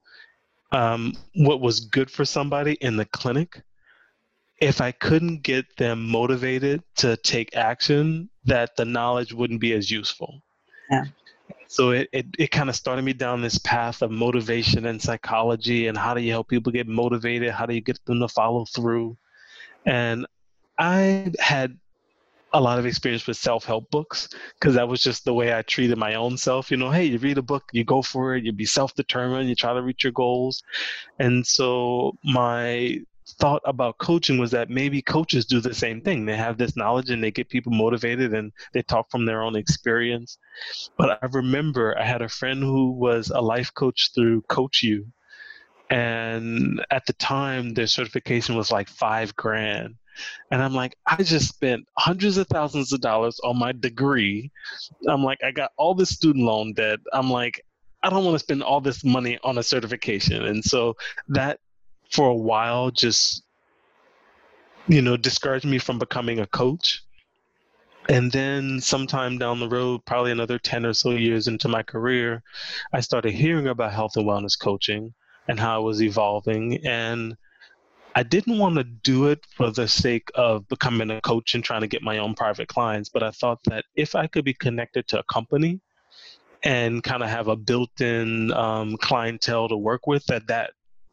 [0.72, 3.64] um, what was good for somebody in the clinic
[4.62, 9.90] if I couldn't get them motivated to take action, that the knowledge wouldn't be as
[9.90, 10.42] useful.
[10.92, 11.06] Yeah.
[11.68, 15.88] So it, it, it kind of started me down this path of motivation and psychology
[15.88, 17.52] and how do you help people get motivated?
[17.52, 19.18] How do you get them to follow through?
[19.86, 20.26] And
[20.80, 21.78] I had
[22.54, 24.30] a lot of experience with self-help books
[24.60, 26.72] because that was just the way I treated my own self.
[26.72, 29.56] You know, hey, you read a book, you go for it, you be self-determined, you
[29.56, 30.64] try to reach your goals.
[31.20, 33.00] And so my
[33.34, 36.26] thought about coaching was that maybe coaches do the same thing.
[36.26, 39.56] They have this knowledge and they get people motivated and they talk from their own
[39.56, 40.38] experience.
[40.98, 45.06] But I remember I had a friend who was a life coach through Coach U.
[45.90, 49.96] And at the time, their certification was like five grand.
[50.52, 54.52] And I'm like, I just spent hundreds of thousands of dollars on my degree.
[55.08, 57.00] I'm like, I got all this student loan debt.
[57.14, 57.64] I'm like,
[58.04, 60.46] I don't want to spend all this money on a certification.
[60.46, 60.96] And so
[61.30, 61.60] that
[62.10, 63.44] for a while just,
[64.88, 67.04] you know, discouraged me from becoming a coach.
[68.08, 72.42] And then sometime down the road, probably another 10 or so years into my career,
[72.92, 75.14] I started hearing about health and wellness coaching
[75.48, 76.84] and how it was evolving.
[76.86, 77.38] And
[78.16, 81.82] I didn't want to do it for the sake of becoming a coach and trying
[81.82, 85.08] to get my own private clients, but I thought that if I could be connected
[85.10, 85.80] to a company
[86.64, 90.72] and kind of have a built-in um, clientele to work with, that that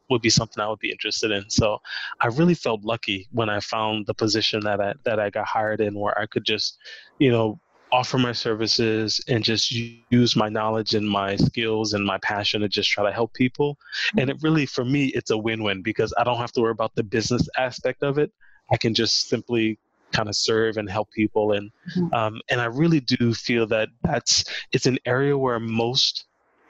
[0.09, 1.49] would be something I would be interested in.
[1.49, 1.79] So
[2.21, 5.81] I really felt lucky when I found the position that I that I got hired
[5.81, 6.77] in, where I could just,
[7.19, 7.59] you know,
[7.91, 12.67] offer my services and just use my knowledge and my skills and my passion to
[12.67, 13.77] just try to help people.
[14.17, 16.95] And it really, for me, it's a win-win because I don't have to worry about
[16.95, 18.31] the business aspect of it.
[18.71, 19.79] I can just simply
[20.11, 22.13] kind of serve and help people and mm-hmm.
[22.13, 26.26] um, and i really do feel that that's it's an area where most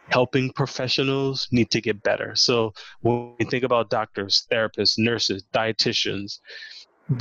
[0.10, 2.36] helping professionals need to get better.
[2.36, 6.40] So when we think about doctors, therapists, nurses, dietitians,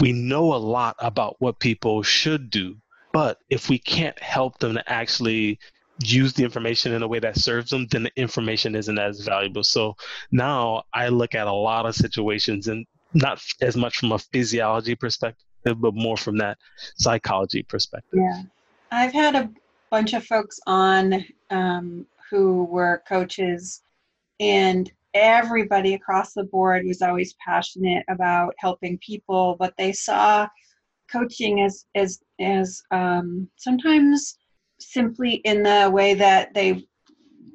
[0.00, 2.76] we know a lot about what people should do.
[3.12, 5.58] But if we can't help them to actually
[6.00, 9.64] use the information in a way that serves them, then the information isn't as valuable.
[9.64, 9.96] So
[10.30, 14.94] now I look at a lot of situations and not as much from a physiology
[14.94, 16.58] perspective, but more from that
[16.96, 18.20] psychology perspective.
[18.22, 18.42] Yeah.
[18.90, 19.50] I've had a
[19.90, 23.82] bunch of folks on um, who were coaches,
[24.40, 30.46] and everybody across the board was always passionate about helping people, but they saw
[31.10, 34.38] coaching as as as um, sometimes
[34.78, 36.86] simply in the way that they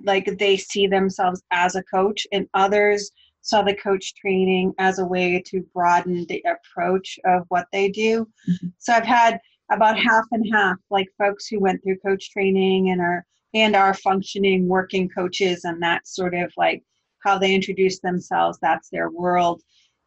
[0.03, 3.11] like they see themselves as a coach, and others
[3.43, 8.27] saw the coach training as a way to broaden the approach of what they do.
[8.49, 8.67] Mm-hmm.
[8.77, 9.39] So I've had
[9.71, 13.93] about half and half, like folks who went through coach training and are and are
[13.93, 16.83] functioning working coaches and that's sort of like
[17.23, 19.61] how they introduce themselves that's their world.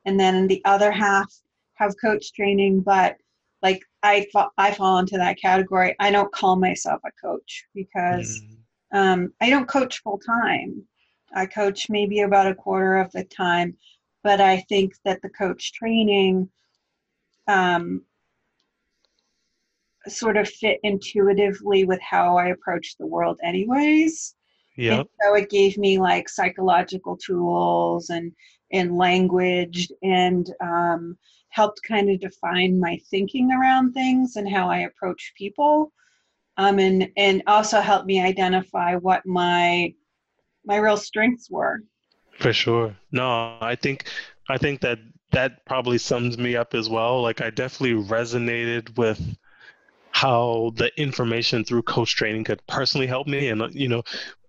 [0.04, 1.32] And then the other half
[1.74, 3.16] have coach training but
[3.62, 4.26] like i
[4.58, 5.96] i fall into that category.
[5.98, 8.40] I don't call myself a coach because
[8.92, 8.98] mm.
[8.98, 10.82] um, i don't coach full time
[11.34, 13.76] i coach maybe about a quarter of the time
[14.22, 16.48] but i think that the coach training
[17.48, 18.02] um,
[20.08, 24.34] sort of fit intuitively with how I approach the world, anyways.
[24.76, 25.04] Yeah.
[25.22, 28.32] So it gave me like psychological tools and
[28.72, 31.16] and language and um,
[31.50, 35.92] helped kind of define my thinking around things and how I approach people.
[36.56, 39.94] Um, and and also helped me identify what my
[40.64, 41.82] my real strengths were.
[42.38, 42.96] For sure.
[43.12, 44.06] No, I think
[44.48, 44.98] I think that
[45.30, 47.22] that probably sums me up as well.
[47.22, 49.20] Like I definitely resonated with
[50.14, 53.48] how the information through coach training could personally help me.
[53.48, 54.02] And, you know,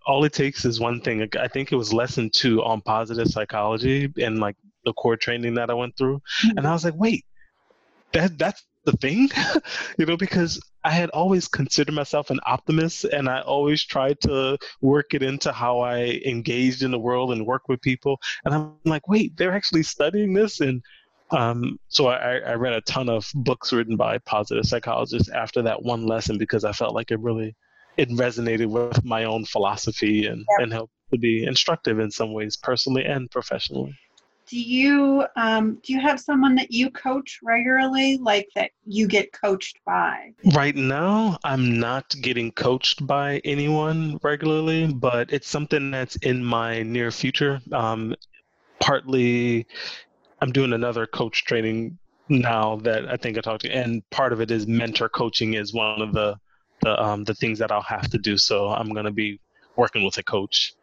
[0.06, 1.28] all it takes is one thing.
[1.40, 4.56] I think it was lesson two on positive psychology and like
[4.86, 6.18] the core training that I went through.
[6.18, 6.60] Mm-hmm.
[6.60, 7.26] And I was like, wait,
[8.14, 9.28] that that's the thing,
[9.98, 14.60] you know, because I had always considered myself an optimist and I always tried to
[14.82, 18.20] work it into how I engaged in the world and work with people.
[18.46, 20.84] And I'm like, wait, they're actually studying this and
[21.32, 25.82] um, so I, I, read a ton of books written by positive psychologists after that
[25.82, 27.56] one lesson because I felt like it really
[27.98, 30.60] it resonated with my own philosophy and, yep.
[30.60, 33.98] and helped to be instructive in some ways, personally and professionally.
[34.48, 39.32] Do you um, do you have someone that you coach regularly, like that you get
[39.34, 40.34] coached by?
[40.54, 46.84] Right now, I'm not getting coached by anyone regularly, but it's something that's in my
[46.84, 47.60] near future.
[47.72, 48.14] Um,
[48.80, 49.66] partly
[50.46, 51.98] I'm doing another coach training
[52.30, 55.74] now that I think I talked to, and part of it is mentor coaching is
[55.74, 56.38] one of the
[56.82, 58.38] the um, the things that I'll have to do.
[58.38, 59.40] So I'm going to be
[59.76, 60.74] working with a coach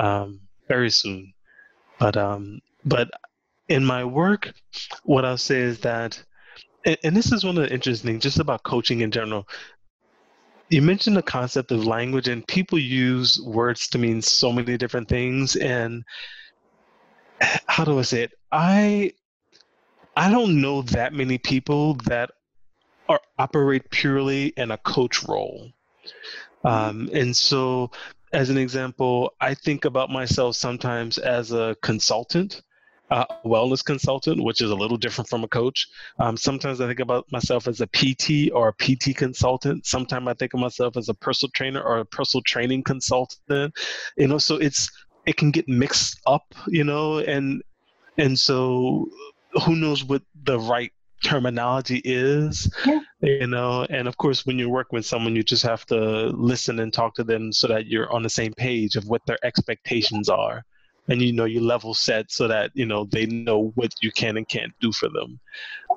[0.00, 1.32] um, very soon.
[2.00, 3.12] But um, but
[3.68, 4.52] in my work,
[5.04, 6.20] what I'll say is that,
[6.84, 9.46] and, and this is one of the interesting just about coaching in general.
[10.68, 15.08] You mentioned the concept of language, and people use words to mean so many different
[15.08, 15.54] things.
[15.54, 16.02] And
[17.66, 18.32] how do I say it?
[18.50, 19.12] I
[20.16, 22.30] I don't know that many people that
[23.08, 25.70] are operate purely in a coach role.
[26.64, 27.90] Um, and so,
[28.32, 32.62] as an example, I think about myself sometimes as a consultant,
[33.10, 35.88] uh, wellness consultant, which is a little different from a coach.
[36.18, 39.86] Um, sometimes I think about myself as a PT or a PT consultant.
[39.86, 43.74] Sometimes I think of myself as a personal trainer or a personal training consultant.
[44.16, 44.90] You know, so it's
[45.26, 47.62] it can get mixed up, you know, and
[48.18, 49.08] and so
[49.64, 50.92] who knows what the right
[51.22, 53.00] terminology is, yeah.
[53.20, 56.80] you know, and of course, when you work with someone, you just have to listen
[56.80, 60.28] and talk to them so that you're on the same page of what their expectations
[60.28, 60.64] are.
[61.08, 64.36] And you know, you level set so that, you know, they know what you can
[64.36, 65.40] and can't do for them.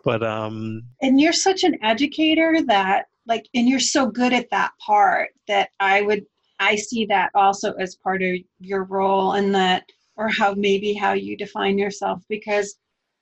[0.03, 4.71] But, um, and you're such an educator that, like, and you're so good at that
[4.79, 6.25] part that I would,
[6.59, 9.83] I see that also as part of your role and that,
[10.15, 12.75] or how maybe how you define yourself because,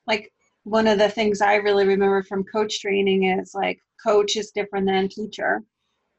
[0.08, 0.32] like,
[0.64, 4.88] one of the things I really remember from coach training is like coach is different
[4.88, 5.62] than teacher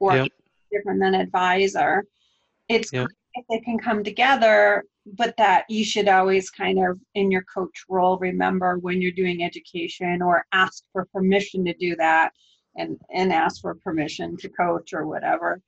[0.01, 0.29] or yep.
[0.71, 2.05] different than advisor.
[2.69, 3.09] It's yep.
[3.35, 7.85] if they can come together, but that you should always kind of in your coach
[7.89, 12.33] role remember when you're doing education or ask for permission to do that
[12.77, 15.61] and and ask for permission to coach or whatever.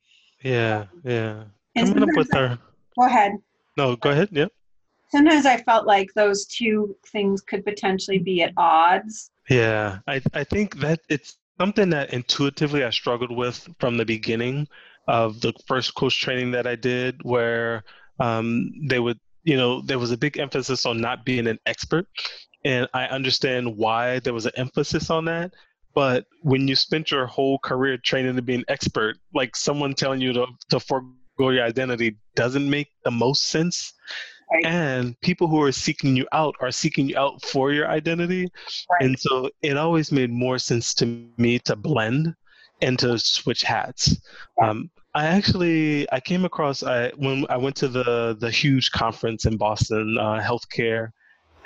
[0.43, 1.43] Yeah, yeah.
[1.77, 2.57] Coming up with our
[2.97, 3.33] go ahead.
[3.77, 4.29] No, go ahead.
[4.31, 4.47] Yeah.
[5.09, 9.31] sometimes I felt like those two things could potentially be at odds.
[9.49, 14.67] Yeah, I, I think that it's something that intuitively I struggled with from the beginning
[15.07, 17.83] of the first coach training that I did, where
[18.19, 22.07] um, they would, you know, there was a big emphasis on not being an expert.
[22.65, 25.53] And I understand why there was an emphasis on that.
[25.97, 30.21] But when you spent your whole career training to be an expert, like someone telling
[30.21, 33.95] you to, to forego your identity doesn't make the most sense.
[34.53, 34.63] Right.
[34.63, 38.47] And people who are seeking you out are seeking you out for your identity.
[38.91, 39.05] Right.
[39.05, 42.35] And so it always made more sense to me to blend
[42.83, 44.21] and to switch hats.
[44.61, 49.45] Um, I actually I came across I when I went to the the huge conference
[49.45, 51.09] in Boston, uh, healthcare,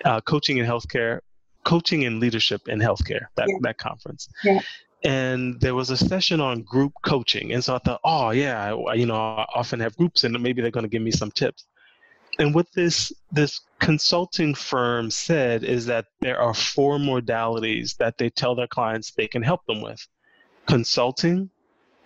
[0.05, 1.19] uh, coaching in healthcare,
[1.63, 3.25] coaching and leadership in healthcare.
[3.35, 3.57] That yeah.
[3.61, 4.29] that conference.
[4.43, 4.59] Yeah.
[5.03, 8.93] And there was a session on group coaching, and so I thought, oh yeah, I,
[8.93, 11.65] you know, I often have groups, and maybe they're going to give me some tips
[12.39, 18.29] and what this this consulting firm said is that there are four modalities that they
[18.29, 20.05] tell their clients they can help them with
[20.67, 21.49] consulting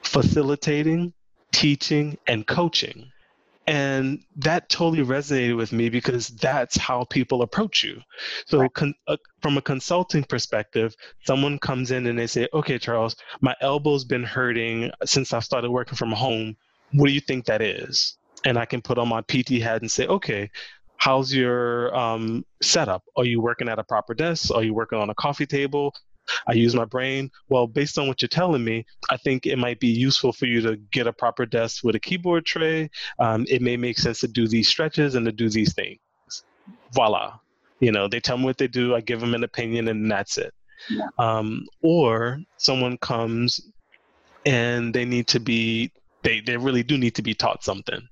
[0.01, 1.14] facilitating
[1.51, 3.12] teaching and coaching
[3.68, 7.99] and that totally resonated with me because that's how people approach you
[8.45, 8.74] so right.
[8.74, 13.55] con- uh, from a consulting perspective someone comes in and they say okay charles my
[13.61, 16.55] elbow's been hurting since i started working from home
[16.93, 19.91] what do you think that is and I can put on my PT hat and
[19.91, 20.49] say, okay,
[20.97, 23.03] how's your um, setup?
[23.18, 24.53] Are you working at a proper desk?
[24.53, 25.93] Are you working on a coffee table?
[26.48, 27.30] I use my brain.
[27.50, 30.62] Well, based on what you're telling me, I think it might be useful for you
[30.62, 32.90] to get a proper desk with a keyboard tray.
[33.20, 36.00] Um, it may make sense to do these stretches and to do these things.
[36.94, 37.38] Voila.
[37.80, 40.38] You know, they tell me what they do, I give them an opinion, and that's
[40.38, 40.54] it.
[40.90, 41.08] Yeah.
[41.18, 43.60] Um, or someone comes
[44.46, 45.92] and they need to be,
[46.24, 48.08] they, they really do need to be taught something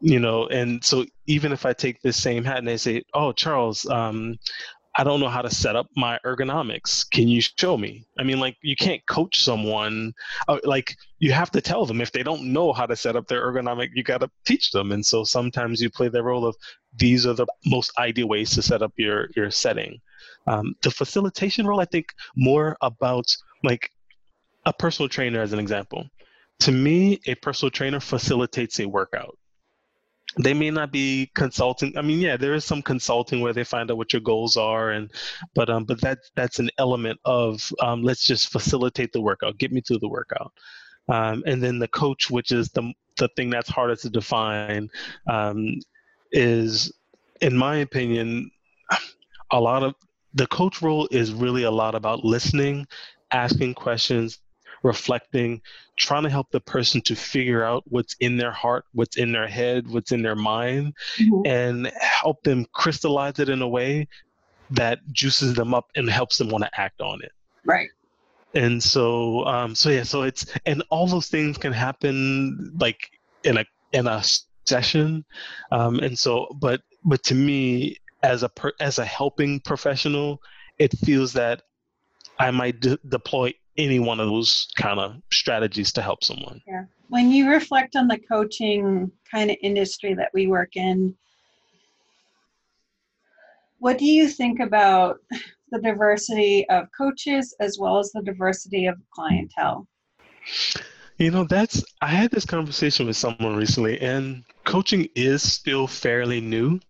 [0.00, 3.32] you know and so even if i take this same hat and they say oh
[3.32, 4.36] charles um,
[4.96, 7.08] i don't know how to set up my ergonomics.
[7.10, 8.06] Can you show me?
[8.18, 10.12] I mean like you can't coach someone
[10.48, 12.00] uh, like you have to tell them.
[12.00, 14.92] If they don't know how to set up their ergonomic you got to teach them.
[14.92, 16.56] And so sometimes you play the role of
[16.96, 20.00] these are the most ideal ways to set up your your setting.
[20.46, 23.26] Um, the facilitation role i think more about
[23.64, 23.90] like
[24.64, 26.08] a personal trainer as an example.
[26.60, 29.36] To me a personal trainer facilitates a workout
[30.42, 33.90] they may not be consulting i mean yeah there is some consulting where they find
[33.90, 35.10] out what your goals are and
[35.54, 39.72] but um but that that's an element of um, let's just facilitate the workout get
[39.72, 40.52] me through the workout.
[41.08, 44.90] Um, and then the coach which is the the thing that's harder to define
[45.26, 45.78] um,
[46.32, 46.92] is
[47.40, 48.50] in my opinion
[49.52, 49.94] a lot of
[50.34, 52.86] the coach role is really a lot about listening
[53.30, 54.40] asking questions
[54.86, 55.60] reflecting,
[55.96, 59.48] trying to help the person to figure out what's in their heart, what's in their
[59.48, 61.46] head, what's in their mind, mm-hmm.
[61.46, 64.06] and help them crystallize it in a way
[64.70, 67.32] that juices them up and helps them want to act on it.
[67.64, 67.90] Right.
[68.54, 73.10] And so, um, so yeah, so it's and all those things can happen like
[73.44, 74.22] in a in a
[74.64, 75.24] session,
[75.72, 80.40] um, and so, but but to me, as a per, as a helping professional,
[80.78, 81.62] it feels that
[82.38, 86.60] I might de- deploy any one of those kind of strategies to help someone.
[86.66, 86.84] Yeah.
[87.08, 91.14] When you reflect on the coaching kind of industry that we work in,
[93.78, 95.20] what do you think about
[95.70, 99.86] the diversity of coaches as well as the diversity of clientele?
[101.18, 106.40] You know, that's I had this conversation with someone recently, and coaching is still fairly
[106.40, 106.80] new.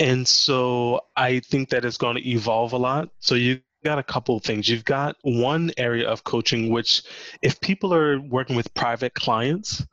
[0.00, 3.10] And so I think that it's going to evolve a lot.
[3.18, 4.68] So you got a couple of things.
[4.68, 7.02] You've got one area of coaching which,
[7.42, 9.84] if people are working with private clients,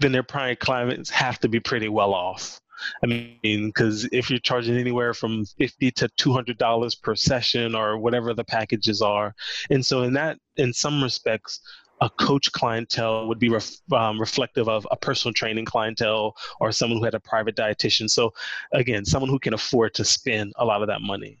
[0.00, 2.60] then their private clients have to be pretty well off.
[3.02, 7.74] I mean, because if you're charging anywhere from fifty to two hundred dollars per session
[7.74, 9.34] or whatever the packages are,
[9.70, 11.60] and so in that, in some respects,
[12.00, 16.98] a coach clientele would be ref, um, reflective of a personal training clientele or someone
[16.98, 18.08] who had a private dietitian.
[18.08, 18.32] So,
[18.72, 21.38] again, someone who can afford to spend a lot of that money.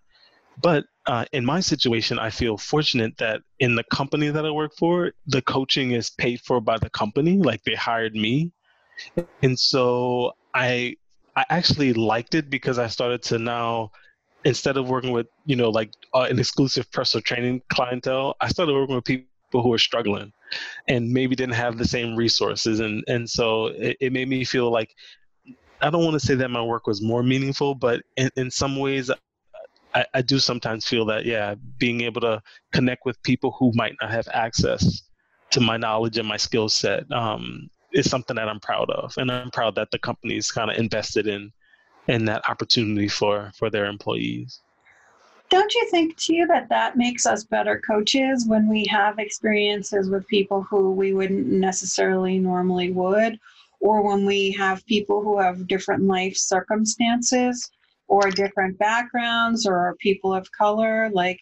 [0.60, 4.72] But uh, in my situation, I feel fortunate that in the company that I work
[4.78, 7.38] for, the coaching is paid for by the company.
[7.38, 8.52] Like they hired me,
[9.42, 10.96] and so I
[11.34, 13.90] I actually liked it because I started to now
[14.44, 18.74] instead of working with you know like uh, an exclusive personal training clientele, I started
[18.74, 20.30] working with people who are struggling
[20.88, 24.70] and maybe didn't have the same resources and and so it, it made me feel
[24.70, 24.90] like
[25.80, 28.76] I don't want to say that my work was more meaningful, but in, in some
[28.76, 29.10] ways
[29.94, 33.94] I, I do sometimes feel that yeah, being able to connect with people who might
[34.00, 35.02] not have access
[35.50, 39.30] to my knowledge and my skill set um, is something that I'm proud of, and
[39.30, 41.52] I'm proud that the company's kind of invested in
[42.06, 44.60] in that opportunity for for their employees.
[45.50, 50.28] Don't you think too that that makes us better coaches when we have experiences with
[50.28, 53.38] people who we wouldn't necessarily normally would,
[53.80, 57.70] or when we have people who have different life circumstances?
[58.08, 61.38] Or different backgrounds or people of color like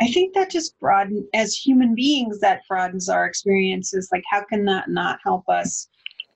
[0.00, 4.08] i think that just broaden as human beings that broadens our experiences.
[4.12, 5.88] Like how can that not help us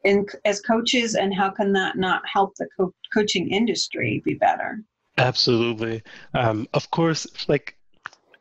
[0.05, 4.83] in as coaches and how can that not help the co- coaching industry be better?
[5.18, 6.03] Absolutely.
[6.35, 7.77] Um, of course like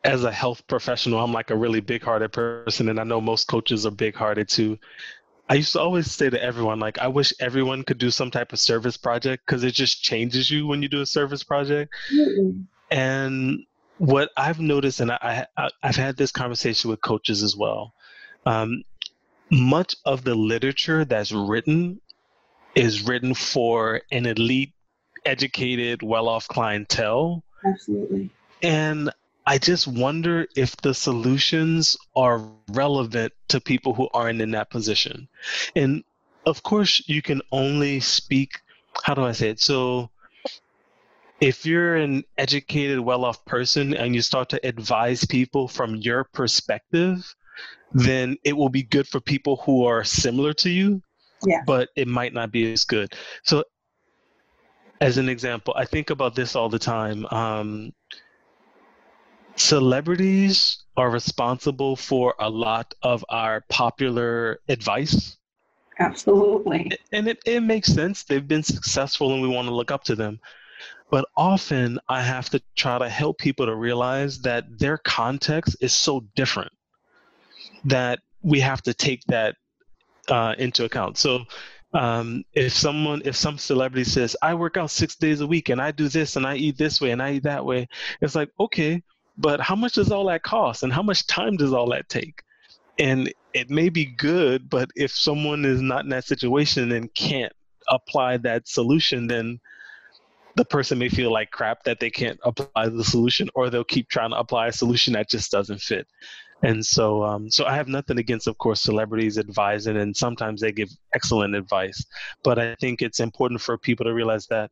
[0.04, 3.48] as a health professional i'm like a really big hearted person and i know most
[3.48, 4.78] coaches are big hearted too
[5.50, 8.54] I used to always say to everyone, like, I wish everyone could do some type
[8.54, 11.94] of service project because it just changes you when you do a service project.
[12.14, 12.62] Mm-hmm.
[12.90, 13.66] And
[13.98, 17.94] what I've noticed, and I, I, have had this conversation with coaches as well,
[18.46, 18.84] um,
[19.52, 22.00] much of the literature that's written
[22.76, 24.74] is written for an elite,
[25.26, 27.44] educated, well off clientele.
[27.66, 28.30] Absolutely.
[28.62, 29.12] And
[29.46, 35.28] I just wonder if the solutions are relevant to people who aren't in that position.
[35.76, 36.04] And
[36.46, 38.60] of course, you can only speak,
[39.04, 39.60] how do I say it?
[39.60, 40.10] So,
[41.42, 46.24] if you're an educated, well off person and you start to advise people from your
[46.24, 47.36] perspective,
[47.94, 51.02] then it will be good for people who are similar to you,
[51.46, 51.62] yeah.
[51.66, 53.14] but it might not be as good.
[53.44, 53.66] So,
[55.02, 57.26] as an example, I think about this all the time.
[57.26, 57.92] Um,
[59.56, 65.38] celebrities are responsible for a lot of our popular advice.
[66.00, 66.92] Absolutely.
[67.12, 68.24] And it, it makes sense.
[68.24, 70.40] They've been successful and we want to look up to them.
[71.12, 75.94] But often I have to try to help people to realize that their context is
[75.94, 76.72] so different
[77.86, 79.56] that we have to take that
[80.30, 81.18] uh, into account.
[81.18, 81.46] So
[81.94, 85.80] um, if someone, if some celebrity says, I work out six days a week and
[85.80, 87.88] I do this and I eat this way and I eat that way,
[88.22, 89.04] it's like, okay,
[89.38, 90.84] but how much does all that cost?
[90.84, 92.42] And how much time does all that take?
[93.00, 97.54] And it may be good but if someone is not in that situation and can't
[97.90, 99.60] apply that solution then
[100.56, 104.08] the person may feel like crap that they can't apply the solution or they'll keep
[104.10, 106.08] trying to apply a solution that just doesn't fit.
[106.62, 110.72] And so um, so i have nothing against of course celebrities advising and sometimes they
[110.72, 112.06] give excellent advice
[112.42, 114.72] but i think it's important for people to realize that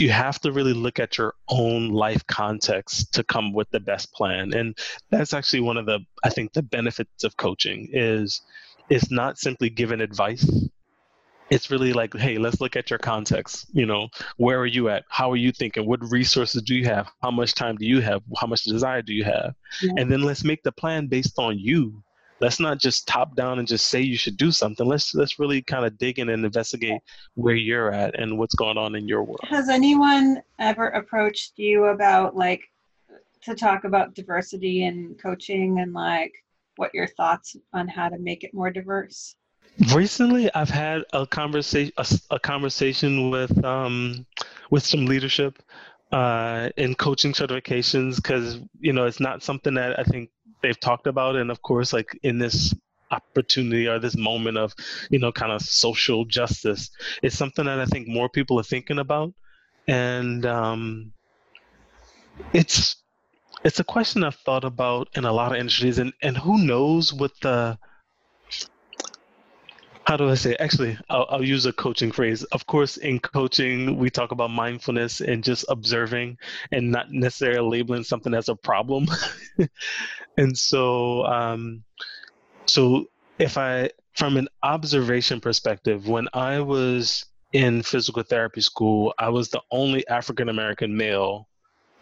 [0.00, 4.12] you have to really look at your own life context to come with the best
[4.12, 4.54] plan.
[4.54, 4.76] And
[5.10, 8.40] that's actually one of the i think the benefits of coaching is
[8.88, 10.50] it's not simply giving advice.
[11.50, 13.66] It's really like hey let's look at your context.
[13.72, 15.04] You know where are you at?
[15.08, 15.86] How are you thinking?
[15.86, 17.08] What resources do you have?
[17.22, 18.22] How much time do you have?
[18.40, 19.54] How much desire do you have?
[19.82, 19.92] Yeah.
[19.98, 22.02] and then let's make the plan based on you
[22.40, 24.86] let's not just top down and just say you should do something.
[24.86, 27.00] Let's let's really kind of dig in and investigate
[27.34, 29.40] where you're at and what's going on in your world.
[29.44, 32.62] Has anyone ever approached you about like
[33.42, 36.32] to talk about diversity in coaching and like
[36.76, 39.36] what your thoughts on how to make it more diverse?
[39.94, 44.26] Recently, I've had a conversation a, a conversation with um,
[44.70, 45.62] with some leadership
[46.12, 50.30] uh, in coaching certifications because you know it's not something that I think
[50.62, 52.74] they've talked about and of course like in this
[53.10, 54.72] opportunity or this moment of
[55.10, 56.90] you know kind of social justice
[57.22, 59.32] it's something that i think more people are thinking about.
[59.88, 61.12] And um,
[62.52, 62.96] it's
[63.64, 67.12] it's a question i've thought about in a lot of industries and and who knows
[67.12, 67.76] what the
[70.10, 70.56] how do I say?
[70.58, 72.42] Actually, I'll, I'll, use a coaching phrase.
[72.42, 76.36] Of course, in coaching, we talk about mindfulness and just observing
[76.72, 79.06] and not necessarily labeling something as a problem.
[80.36, 81.84] and so, um,
[82.66, 83.08] so
[83.38, 89.50] if I, from an observation perspective, when I was in physical therapy school, I was
[89.50, 91.46] the only African American male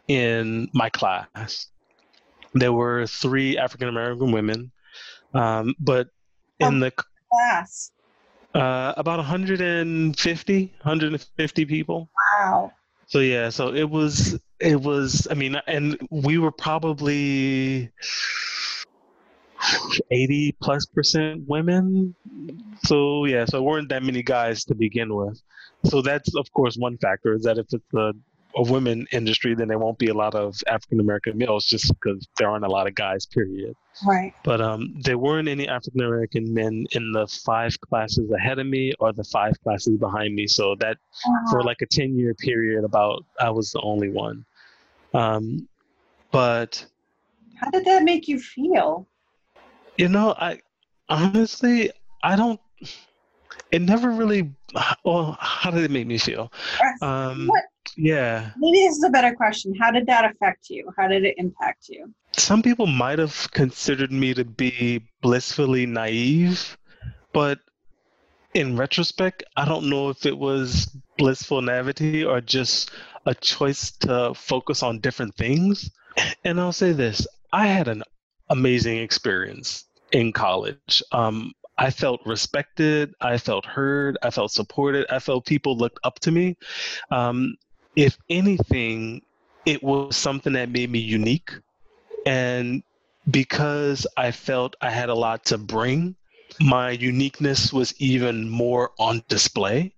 [0.09, 1.67] in my class.
[2.55, 4.73] There were three African American women,
[5.35, 6.09] um, but
[6.59, 7.93] in the class,
[8.59, 12.11] uh, about 150, 150 people.
[12.41, 12.73] Wow.
[13.07, 17.91] So yeah, so it was it was I mean and we were probably
[20.11, 22.15] 80 plus percent women.
[22.85, 25.41] So yeah, so weren't that many guys to begin with.
[25.85, 28.13] So that's of course one factor is that if it's a,
[28.59, 32.27] a women industry, then there won't be a lot of African American males just because
[32.39, 33.25] there aren't a lot of guys.
[33.25, 33.75] Period.
[34.05, 34.35] Right.
[34.43, 38.93] But um, there weren't any African American men in the five classes ahead of me
[38.99, 40.49] or the five classes behind me.
[40.49, 41.51] So that uh-huh.
[41.53, 44.45] for like a ten year period, about I was the only one.
[45.15, 45.69] Um,
[46.33, 46.85] but
[47.55, 49.07] how did that make you feel?
[49.97, 50.61] You know, I
[51.09, 51.93] honestly,
[52.25, 52.61] I don't.
[53.71, 54.51] It never really.
[55.05, 56.53] Well, how did it make me feel?
[57.01, 57.65] Um, what?
[57.97, 58.51] Yeah.
[58.57, 59.75] Maybe this is a better question.
[59.75, 60.91] How did that affect you?
[60.97, 62.13] How did it impact you?
[62.37, 66.77] Some people might have considered me to be blissfully naive,
[67.33, 67.59] but
[68.55, 72.91] in retrospect, I don't know if it was blissful naivety or just
[73.27, 75.91] a choice to focus on different things.
[76.45, 78.03] And I'll say this I had an
[78.51, 81.03] amazing experience in college.
[81.13, 83.15] Um, I felt respected.
[83.21, 84.19] I felt heard.
[84.23, 85.07] I felt supported.
[85.11, 86.57] I felt people looked up to me.
[87.11, 87.55] Um,
[87.99, 89.21] if anything,
[89.67, 91.51] it was something that made me unique.
[92.25, 92.85] And
[93.29, 96.15] because I felt I had a lot to bring,
[96.61, 99.95] my uniqueness was even more on display.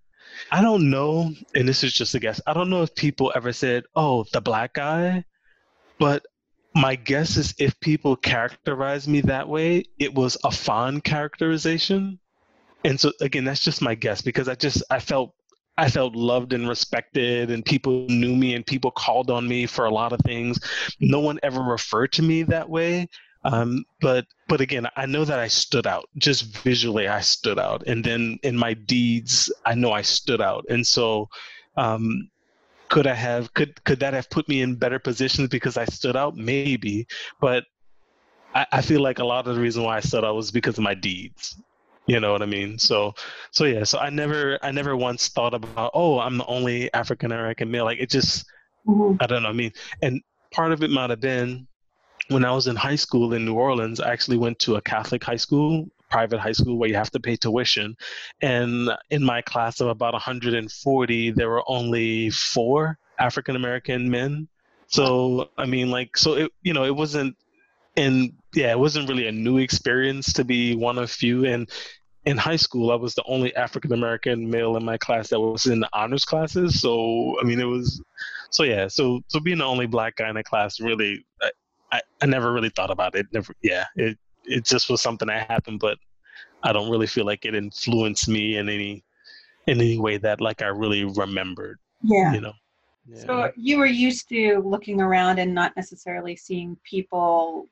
[0.50, 3.52] I don't know, and this is just a guess, I don't know if people ever
[3.52, 5.22] said, oh, the black guy,
[5.98, 6.24] but
[6.74, 12.18] my guess is if people characterize me that way, it was a fond characterization.
[12.82, 15.34] And so again, that's just my guess because I just I felt
[15.76, 19.86] I felt loved and respected and people knew me and people called on me for
[19.86, 20.58] a lot of things.
[21.00, 23.08] No one ever referred to me that way.
[23.44, 26.08] Um, but but again, I know that I stood out.
[26.18, 27.82] Just visually I stood out.
[27.86, 30.66] And then in my deeds, I know I stood out.
[30.68, 31.28] And so
[31.76, 32.28] um,
[32.88, 36.16] could I have could could that have put me in better positions because I stood
[36.16, 36.36] out?
[36.36, 37.06] Maybe,
[37.40, 37.64] but
[38.54, 40.76] I, I feel like a lot of the reason why I stood out was because
[40.76, 41.56] of my deeds.
[42.10, 42.76] You know what I mean?
[42.76, 43.14] So
[43.52, 47.30] so yeah, so I never I never once thought about oh I'm the only African
[47.30, 47.84] American male.
[47.84, 48.46] Like it just
[48.84, 49.16] mm-hmm.
[49.20, 49.48] I don't know.
[49.48, 49.70] I mean,
[50.02, 51.68] and part of it might have been
[52.26, 54.00] when I was in high school in New Orleans.
[54.00, 57.20] I actually went to a Catholic high school private high school where you have to
[57.20, 57.96] pay tuition.
[58.42, 64.48] And in my class of about 140, there were only four African American men.
[64.88, 67.36] So I mean, like, so it you know it wasn't,
[67.96, 71.44] and yeah, it wasn't really a new experience to be one of few.
[71.44, 71.70] And
[72.26, 75.66] in high school, I was the only African American male in my class that was
[75.66, 76.80] in the honors classes.
[76.80, 78.02] So I mean, it was,
[78.50, 81.50] so yeah, so so being the only black guy in the class really, I,
[81.92, 83.26] I, I never really thought about it.
[83.32, 85.98] Never, yeah, it it just was something that happened, but
[86.62, 89.02] I don't really feel like it influenced me in any
[89.66, 91.78] in any way that like I really remembered.
[92.02, 92.32] Yeah.
[92.32, 92.52] You know.
[93.06, 93.24] Yeah.
[93.24, 97.66] So you were used to looking around and not necessarily seeing people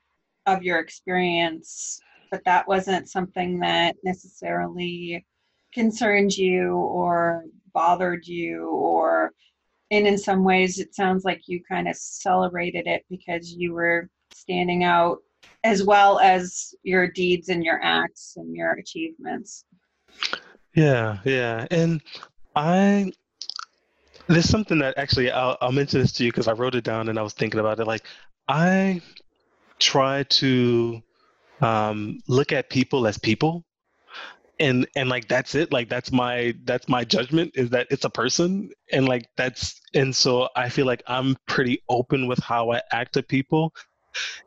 [0.47, 5.25] of your experience, but that wasn't something that necessarily
[5.73, 9.33] concerned you or bothered you or
[9.91, 14.09] and in some ways it sounds like you kind of celebrated it because you were
[14.33, 15.19] standing out
[15.65, 19.65] as well as your deeds and your acts and your achievements.
[20.75, 21.67] Yeah, yeah.
[21.71, 22.01] And
[22.55, 23.13] I,
[24.29, 27.09] there's something that actually, I'll, I'll mention this to you because I wrote it down
[27.09, 27.87] and I was thinking about it.
[27.87, 28.05] Like,
[28.47, 29.01] I
[29.79, 31.03] try to
[31.61, 33.65] um, look at people as people.
[34.61, 35.73] And and like that's it.
[35.73, 38.71] Like that's my that's my judgment is that it's a person.
[38.93, 43.15] And like that's and so i feel like i'm pretty open with how i act
[43.15, 43.73] to people.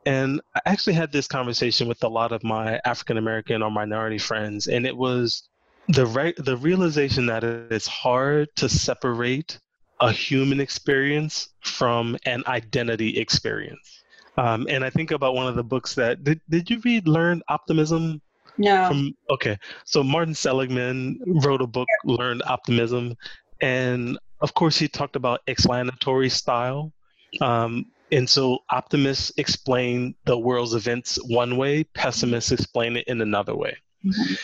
[0.04, 4.18] And I actually had this conversation with a lot of my African American or minority
[4.18, 5.48] friends, and it was
[5.88, 9.58] the right the realization that it's hard to separate
[10.00, 14.01] a human experience from an identity experience.
[14.36, 17.42] Um, and I think about one of the books that did, did you read Learned
[17.48, 18.20] Optimism?
[18.58, 18.88] No.
[18.88, 19.58] From, okay.
[19.84, 23.16] So Martin Seligman wrote a book, Learned Optimism.
[23.60, 26.92] And of course, he talked about explanatory style.
[27.40, 33.54] Um, and so optimists explain the world's events one way, pessimists explain it in another
[33.54, 33.76] way.
[34.04, 34.34] Mm-hmm.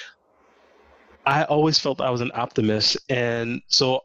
[1.27, 2.97] I always felt I was an optimist.
[3.11, 4.05] And so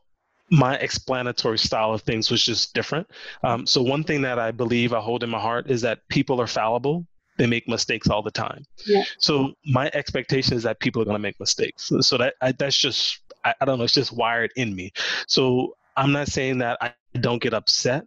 [0.54, 3.08] my explanatory style of things was just different.
[3.44, 6.40] Um, so, one thing that I believe I hold in my heart is that people
[6.40, 7.06] are fallible.
[7.38, 8.64] They make mistakes all the time.
[8.86, 9.04] Yeah.
[9.18, 11.92] So, my expectation is that people are going to make mistakes.
[12.02, 14.92] So, that I, that's just I, I don't know, it's just wired in me.
[15.28, 18.06] So I'm not saying that I don't get upset,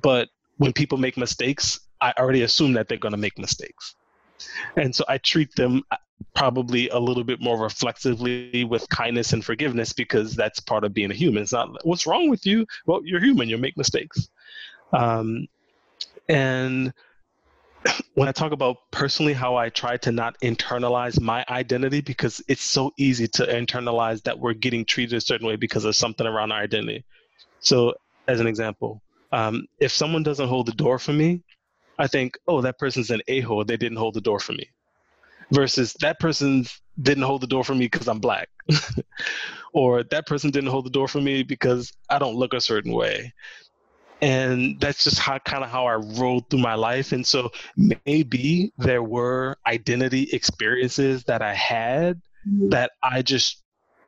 [0.00, 0.28] but
[0.58, 3.94] when people make mistakes, I already assume that they're going to make mistakes.
[4.76, 5.82] And so I treat them
[6.34, 11.10] probably a little bit more reflexively with kindness and forgiveness because that's part of being
[11.10, 11.42] a human.
[11.42, 12.66] It's not what's wrong with you.
[12.86, 13.48] Well, you're human.
[13.48, 14.28] You make mistakes.
[14.92, 15.46] Um,
[16.28, 16.92] and
[18.14, 22.62] when I talk about personally how I try to not internalize my identity because it's
[22.62, 26.52] so easy to internalize that we're getting treated a certain way because of something around
[26.52, 27.04] our identity.
[27.60, 27.94] So,
[28.28, 29.02] as an example,
[29.32, 31.42] um, if someone doesn't hold the door for me,
[31.98, 33.64] I think, oh, that person's an a hole.
[33.64, 34.68] They didn't hold the door for me.
[35.52, 36.66] Versus that person
[37.00, 38.48] didn't hold the door for me because I'm black.
[39.72, 42.92] or that person didn't hold the door for me because I don't look a certain
[42.92, 43.32] way
[44.22, 47.10] and that's just how kind of how I rolled through my life.
[47.10, 47.50] And so
[48.06, 52.68] maybe there were identity experiences that I had mm-hmm.
[52.70, 53.58] that I just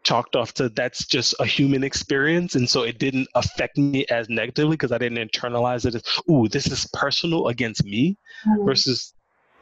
[0.04, 4.28] chalked off to that's just a human experience and so it didn't affect me as
[4.28, 8.14] negatively because i didn't internalize it as ooh this is personal against me
[8.46, 8.66] mm-hmm.
[8.66, 9.14] versus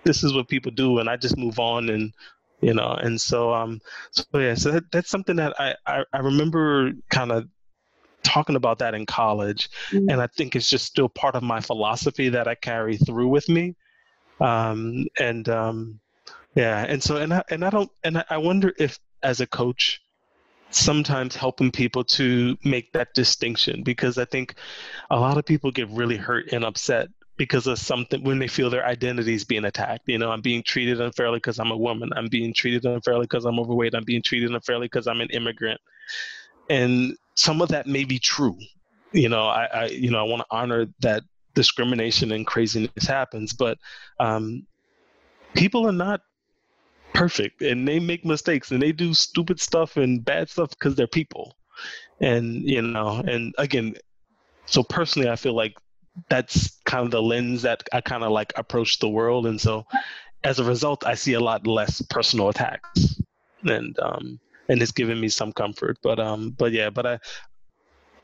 [0.05, 2.12] this is what people do and i just move on and
[2.61, 3.80] you know and so um
[4.11, 7.48] so yeah so that, that's something that I, I i remember kind of
[8.22, 10.09] talking about that in college mm-hmm.
[10.09, 13.48] and i think it's just still part of my philosophy that i carry through with
[13.48, 13.74] me
[14.40, 16.00] um, and um,
[16.55, 20.03] yeah and so and I, and I don't and I wonder if as a coach
[20.70, 24.55] sometimes helping people to make that distinction because i think
[25.11, 28.70] a lot of people get really hurt and upset because of something when they feel
[28.70, 30.03] their identity is being attacked.
[30.07, 32.11] You know, I'm being treated unfairly because I'm a woman.
[32.14, 33.95] I'm being treated unfairly because I'm overweight.
[33.95, 35.80] I'm being treated unfairly because I'm an immigrant.
[36.68, 38.59] And some of that may be true.
[39.12, 41.22] You know, I, I you know I want to honor that
[41.55, 43.78] discrimination and craziness happens, but
[44.20, 44.66] um,
[45.55, 46.20] people are not
[47.14, 51.07] perfect and they make mistakes and they do stupid stuff and bad stuff because they're
[51.07, 51.57] people.
[52.20, 53.97] And you know, and again,
[54.66, 55.74] so personally, I feel like
[56.28, 59.86] that's kind of the lens that I kind of like approach the world, and so
[60.44, 63.22] as a result, I see a lot less personal attacks
[63.64, 65.98] and um, and it's given me some comfort.
[66.02, 67.18] But um, but yeah, but I.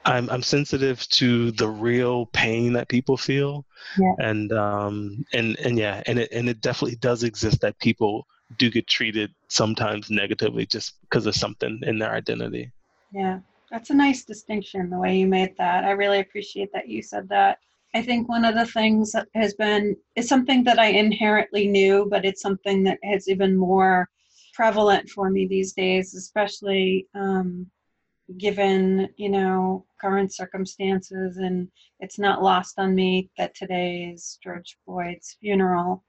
[0.05, 3.67] I'm I'm sensitive to the real pain that people feel,
[3.99, 4.15] yeah.
[4.19, 8.27] and um and and yeah, and it and it definitely does exist that people
[8.57, 12.71] do get treated sometimes negatively just because of something in their identity.
[13.13, 15.85] Yeah, that's a nice distinction the way you made that.
[15.85, 17.59] I really appreciate that you said that.
[17.95, 22.07] I think one of the things that has been is something that I inherently knew,
[22.11, 24.09] but it's something that has even more
[24.55, 27.67] prevalent for me these days, especially um,
[28.37, 31.39] given you know current circumstances.
[31.39, 31.69] And
[32.01, 36.05] it's not lost on me that today is George Floyd's funeral.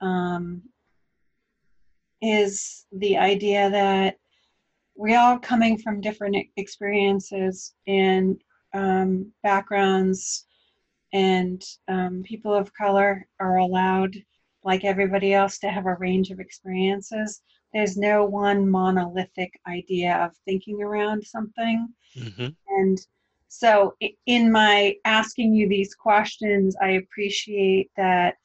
[0.00, 0.62] Um,
[2.22, 4.16] is the idea that
[4.96, 8.40] we're all coming from different experiences and
[8.72, 10.46] um, backgrounds,
[11.14, 14.14] and um, people of color are allowed,
[14.62, 17.40] like everybody else, to have a range of experiences
[17.74, 21.88] there's no one monolithic idea of thinking around something.
[22.16, 22.48] Mm-hmm.
[22.68, 22.98] And
[23.48, 23.96] so,
[24.26, 28.36] in my asking you these questions, I appreciate that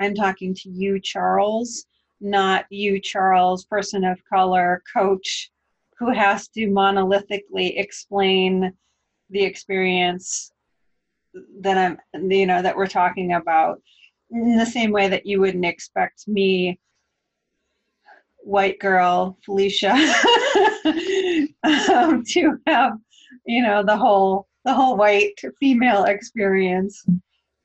[0.00, 1.86] I'm talking to you, Charles,
[2.20, 5.50] not you, Charles, person of color, coach,
[5.98, 8.70] who has to monolithically explain
[9.30, 10.52] the experience
[11.60, 11.98] that I'm,
[12.30, 13.80] you know, that we're talking about
[14.30, 16.78] in the same way that you wouldn't expect me
[18.38, 19.92] white girl Felicia
[21.64, 22.92] um, to have
[23.46, 27.04] you know the whole the whole white female experience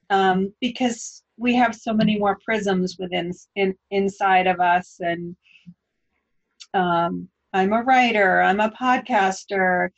[0.09, 4.97] um, because we have so many more prisms within in, inside of us.
[4.99, 5.35] And
[6.73, 9.89] um, i'm a writer i'm a podcaster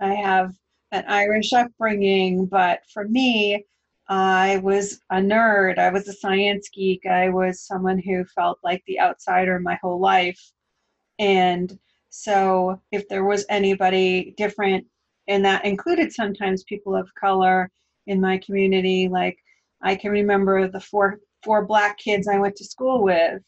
[0.00, 0.52] i have
[0.92, 3.64] an irish upbringing but for me
[4.10, 5.78] I was a nerd.
[5.78, 7.06] I was a science geek.
[7.06, 10.52] I was someone who felt like the outsider my whole life.
[11.20, 11.78] And
[12.08, 14.84] so, if there was anybody different,
[15.28, 17.70] and that included sometimes people of color
[18.08, 19.38] in my community, like
[19.80, 23.40] I can remember the four four black kids I went to school with.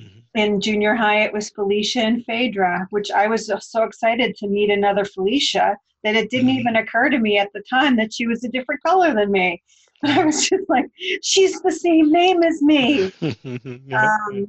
[0.00, 0.18] Mm-hmm.
[0.34, 4.70] In junior high, it was Felicia and Phaedra, which I was so excited to meet
[4.70, 6.58] another Felicia that it didn't mm-hmm.
[6.58, 9.62] even occur to me at the time that she was a different color than me.
[10.00, 10.86] But I was just like,
[11.22, 13.12] she's the same name as me.
[13.22, 14.48] um,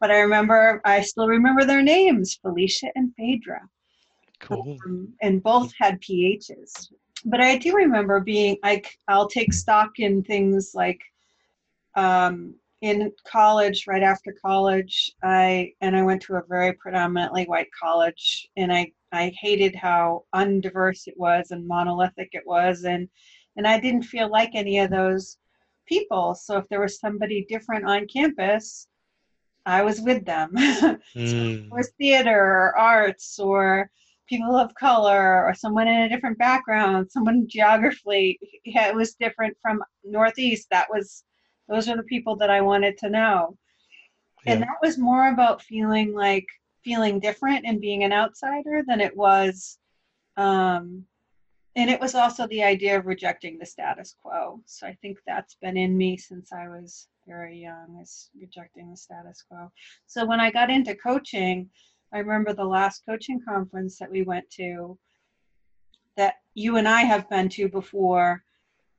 [0.00, 3.60] but I remember, I still remember their names, Felicia and Phaedra.
[4.40, 4.78] Cool.
[4.86, 6.90] Um, and both had PHs.
[7.26, 11.00] But I do remember being like, I'll take stock in things like
[11.94, 17.68] um, in college, right after college, I and I went to a very predominantly white
[17.78, 23.08] college, and I I hated how undiverse it was and monolithic it was, and
[23.56, 25.36] and I didn't feel like any of those
[25.86, 26.34] people.
[26.34, 28.86] So if there was somebody different on campus,
[29.66, 30.52] I was with them.
[31.14, 31.68] mm.
[31.70, 33.90] or theater or arts or
[34.28, 39.56] people of color or someone in a different background, someone geographically yeah, it was different
[39.60, 40.68] from Northeast.
[40.70, 41.24] That was
[41.70, 43.56] those are the people that I wanted to know.
[44.44, 44.54] Yeah.
[44.54, 46.46] And that was more about feeling like
[46.84, 49.78] feeling different and being an outsider than it was
[50.36, 51.04] um,
[51.76, 54.60] and it was also the idea of rejecting the status quo.
[54.66, 58.96] So I think that's been in me since I was very young, is rejecting the
[58.96, 59.70] status quo.
[60.06, 61.70] So when I got into coaching,
[62.12, 64.98] I remember the last coaching conference that we went to
[66.16, 68.42] that you and I have been to before.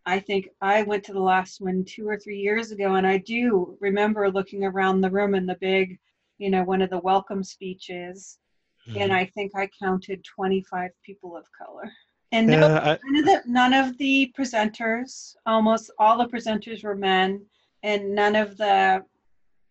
[0.05, 3.17] I think I went to the last one two or three years ago, and I
[3.17, 5.99] do remember looking around the room in the big,
[6.37, 8.39] you know, one of the welcome speeches,
[8.87, 8.99] mm-hmm.
[8.99, 11.91] and I think I counted 25 people of color.
[12.31, 16.83] And yeah, no, I, none, of the, none of the presenters, almost all the presenters
[16.83, 17.45] were men,
[17.83, 19.03] and none of the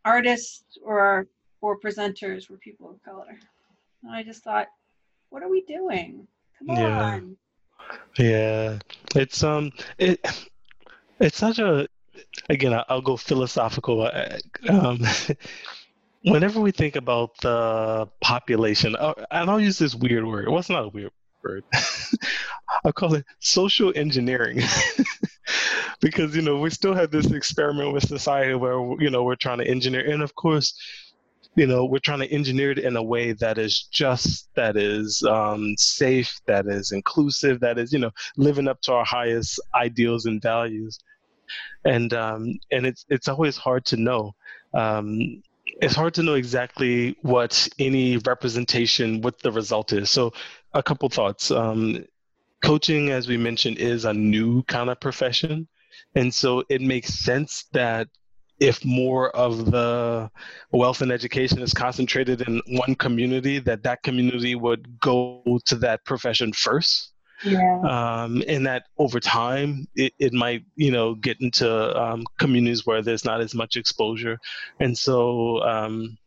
[0.04, 1.26] artists or
[1.62, 3.38] or presenters were people of color.
[4.02, 4.68] And I just thought,
[5.28, 6.26] what are we doing?
[6.58, 7.02] Come yeah.
[7.02, 7.36] on.
[8.18, 8.78] Yeah,
[9.14, 10.24] it's um, it
[11.18, 11.88] it's such a
[12.48, 12.78] again.
[12.88, 14.02] I'll go philosophical.
[14.02, 14.38] Uh,
[14.68, 15.00] um,
[16.24, 20.48] whenever we think about the population, uh, and I'll use this weird word.
[20.48, 21.12] Well, it's not a weird
[21.42, 21.64] word.
[22.84, 24.60] I call it social engineering.
[26.00, 29.58] because you know we still have this experiment with society where you know we're trying
[29.58, 30.74] to engineer and of course
[31.56, 35.22] you know we're trying to engineer it in a way that is just that is
[35.24, 40.26] um, safe that is inclusive that is you know living up to our highest ideals
[40.26, 40.98] and values.
[41.84, 44.34] And um, and it's it's always hard to know.
[44.74, 45.42] Um,
[45.80, 50.10] it's hard to know exactly what any representation what the result is.
[50.10, 50.32] So
[50.74, 51.50] a couple thoughts.
[51.50, 52.04] Um,
[52.62, 55.66] coaching as we mentioned is a new kind of profession.
[56.14, 58.08] And so it makes sense that
[58.60, 60.30] if more of the
[60.70, 66.04] wealth and education is concentrated in one community, that that community would go to that
[66.04, 67.12] profession first.
[67.42, 67.80] Yeah.
[67.80, 73.00] Um, and that over time, it, it might, you know, get into um, communities where
[73.00, 74.38] there's not as much exposure.
[74.78, 76.18] And so, um,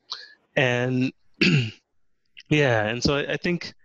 [0.55, 1.13] and
[2.49, 3.75] yeah, and so I, I, think,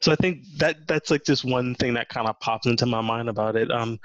[0.00, 3.02] so I think that that's like just one thing that kind of pops into my
[3.02, 3.70] mind about it.
[3.70, 4.00] Um,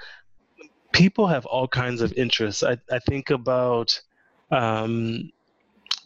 [0.96, 2.62] people have all kinds of interests.
[2.62, 4.00] I, I think about
[4.50, 5.30] um,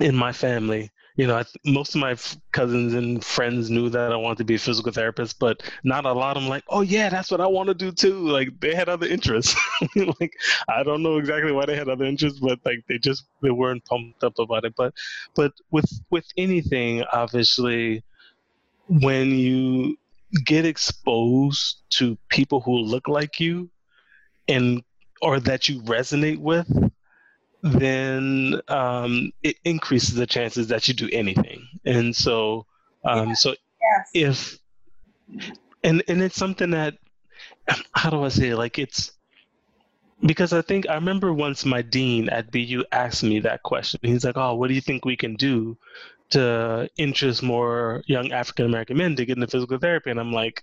[0.01, 4.13] in my family, you know, I, most of my f- cousins and friends knew that
[4.13, 6.81] I wanted to be a physical therapist, but not a lot of them like, oh
[6.81, 8.19] yeah, that's what I want to do too.
[8.29, 9.55] Like they had other interests.
[10.21, 10.33] like
[10.69, 13.85] I don't know exactly why they had other interests, but like they just they weren't
[13.85, 14.75] pumped up about it.
[14.77, 14.93] But
[15.37, 18.03] but with with anything, obviously,
[18.89, 19.97] when you
[20.45, 23.71] get exposed to people who look like you
[24.51, 24.83] and
[25.23, 26.69] or that you resonate with,
[27.63, 31.67] then um, it increases the chances that you do anything.
[31.85, 32.67] And so,
[33.05, 34.11] um, so yes.
[34.15, 34.59] if
[35.85, 36.95] and and it's something that
[37.93, 38.57] how do I say it?
[38.57, 39.13] like it's
[40.27, 44.01] because I think I remember once my dean at BU asked me that question.
[44.03, 45.79] He's like, "Oh, what do you think we can do
[46.31, 50.63] to interest more young African American men to get into physical therapy?" And I'm like,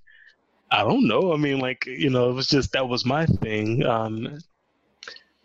[0.71, 1.33] I don't know.
[1.33, 3.85] I mean, like you know, it was just that was my thing.
[3.85, 4.39] Um,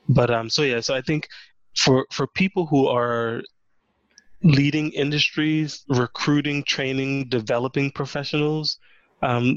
[0.08, 1.28] but um, so yeah, so I think
[1.76, 3.42] for for people who are
[4.42, 8.78] leading industries, recruiting, training, developing professionals,
[9.22, 9.54] um,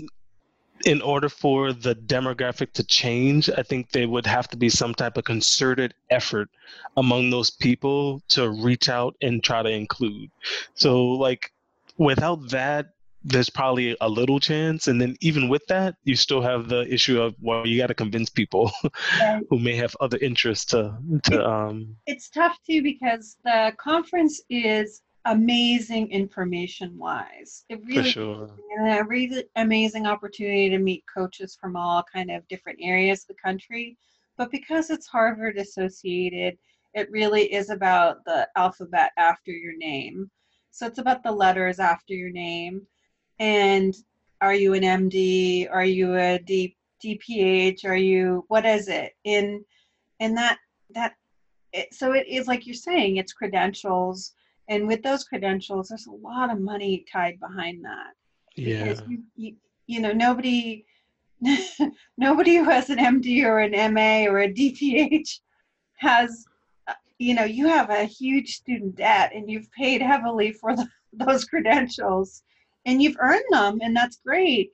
[0.86, 4.94] in order for the demographic to change, I think there would have to be some
[4.94, 6.50] type of concerted effort
[6.98, 10.30] among those people to reach out and try to include.
[10.74, 11.52] So, like,
[11.98, 12.95] without that,
[13.26, 17.20] there's probably a little chance and then even with that you still have the issue
[17.20, 18.72] of well you got to convince people
[19.50, 25.02] who may have other interests to to um it's tough too because the conference is
[25.28, 27.66] amazing information wise.
[27.70, 28.48] It really sure.
[28.80, 33.42] a really amazing opportunity to meet coaches from all kind of different areas of the
[33.44, 33.98] country.
[34.38, 36.58] But because it's harvard associated
[36.94, 40.32] it really is about the alphabet after your name.
[40.72, 42.88] So it's about the letters after your name
[43.40, 43.96] and
[44.42, 45.68] are you an MD?
[45.72, 47.86] Are you a D, DPH?
[47.86, 49.14] Are you what is it?
[49.24, 49.64] In
[50.20, 50.60] and that
[50.94, 51.16] that
[51.74, 54.34] it, so it is like you're saying it's credentials,
[54.70, 58.14] and with those credentials, there's a lot of money tied behind that.
[58.56, 58.96] Yeah.
[59.08, 59.56] You, you,
[59.88, 60.86] you know nobody
[62.18, 65.40] nobody who has an MD or an MA or a DPH
[65.98, 66.46] has
[66.88, 70.88] uh, you know, you have a huge student debt and you've paid heavily for the,
[71.14, 72.44] those credentials
[72.86, 74.72] and you've earned them and that's great.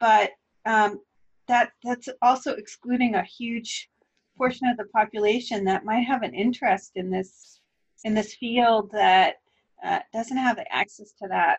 [0.00, 0.30] But
[0.64, 1.00] um,
[1.48, 3.88] that that's also excluding a huge
[4.36, 7.60] portion of the population that might have an interest in this
[8.04, 9.36] in this field that
[9.84, 11.58] uh, doesn't have the access to that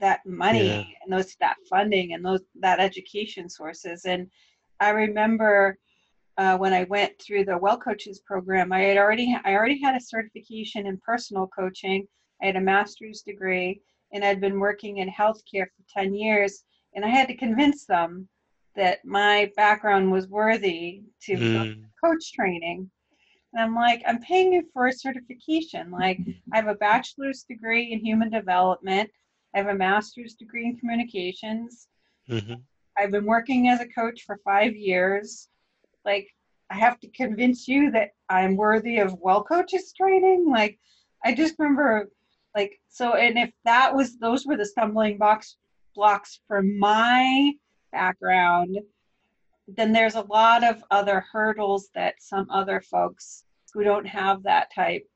[0.00, 0.84] that money yeah.
[1.02, 4.28] and those that funding and those that education sources and
[4.80, 5.78] i remember
[6.38, 10.00] uh, when i went through the Wellcoaches program i had already i already had a
[10.00, 12.06] certification in personal coaching
[12.42, 13.80] i had a master's degree
[14.12, 18.28] and i'd been working in healthcare for 10 years and i had to convince them
[18.74, 21.84] that my background was worthy to mm.
[22.02, 22.90] coach training
[23.56, 25.90] and I'm like, I'm paying you for a certification.
[25.90, 26.20] Like,
[26.52, 29.10] I have a bachelor's degree in human development.
[29.54, 31.88] I have a master's degree in communications.
[32.28, 32.54] Mm-hmm.
[32.98, 35.48] I've been working as a coach for five years.
[36.04, 36.28] Like,
[36.70, 40.50] I have to convince you that I'm worthy of Wellcoaches training.
[40.50, 40.78] Like,
[41.24, 42.10] I just remember,
[42.56, 45.56] like, so, and if that was, those were the stumbling blocks,
[45.94, 47.52] blocks for my
[47.92, 48.78] background,
[49.68, 54.72] then there's a lot of other hurdles that some other folks who don't have that
[54.74, 55.06] type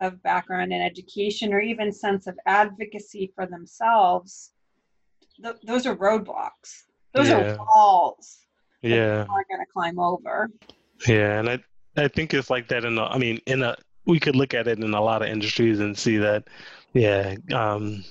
[0.00, 4.52] of background in education or even sense of advocacy for themselves
[5.42, 6.84] th- those are roadblocks.
[7.12, 7.54] Those yeah.
[7.54, 8.38] are walls
[8.82, 9.24] yeah.
[9.28, 10.50] aren't going to climb over.
[11.08, 11.58] Yeah and i
[11.96, 13.76] i think it's like that in the i mean in a
[14.06, 16.44] we could look at it in a lot of industries and see that
[16.94, 18.04] yeah um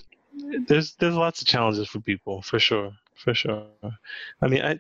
[0.67, 3.65] there's there's lots of challenges for people for sure for sure
[4.41, 4.79] i mean i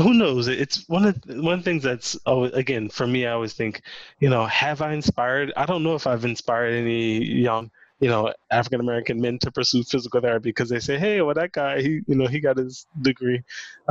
[0.00, 0.48] who knows?
[0.48, 3.26] It's one of one of the things that's oh, again for me.
[3.26, 3.82] I always think,
[4.20, 5.52] you know, have I inspired?
[5.56, 9.82] I don't know if I've inspired any young, you know, African American men to pursue
[9.82, 12.86] physical therapy because they say, hey, well, that guy, he, you know, he got his
[13.02, 13.42] degree,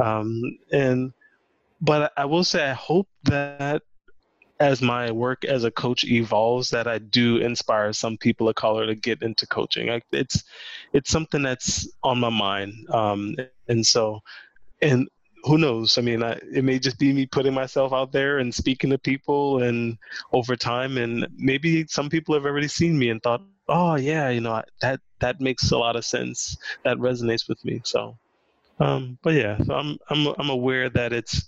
[0.02, 0.42] um,
[0.72, 1.14] and
[1.82, 3.84] but I will say I hope that
[4.60, 8.86] as my work as a coach evolves that i do inspire some people of color
[8.86, 10.44] to get into coaching I, it's
[10.94, 13.36] it's something that's on my mind um,
[13.68, 14.22] and so
[14.82, 15.08] and
[15.44, 15.98] who knows?
[15.98, 18.98] I mean, I, it may just be me putting myself out there and speaking to
[18.98, 19.98] people, and
[20.34, 24.42] over time, and maybe some people have already seen me and thought, "Oh, yeah, you
[24.42, 26.58] know, that that makes a lot of sense.
[26.84, 28.18] That resonates with me." So,
[28.80, 31.48] um, but yeah, so I'm I'm I'm aware that it's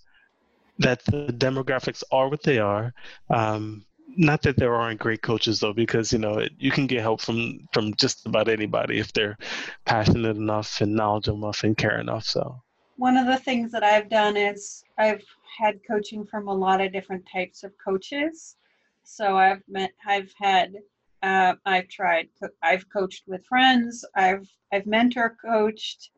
[0.81, 2.93] that the demographics are what they are.
[3.29, 3.85] Um,
[4.17, 7.21] not that there aren't great coaches though, because you know it, you can get help
[7.21, 9.37] from from just about anybody if they're
[9.85, 12.25] passionate enough and knowledgeable enough and care enough.
[12.25, 12.61] So
[12.97, 15.23] one of the things that I've done is I've
[15.57, 18.57] had coaching from a lot of different types of coaches.
[19.03, 20.75] So I've met, I've had,
[21.23, 22.29] uh, I've tried,
[22.61, 24.05] I've coached with friends.
[24.15, 26.11] I've, I've mentor coached,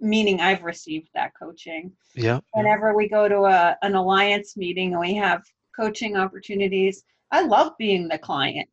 [0.00, 1.92] meaning I've received that coaching.
[2.14, 2.40] Yeah.
[2.52, 5.42] Whenever we go to a, an alliance meeting and we have
[5.74, 8.68] coaching opportunities, I love being the client.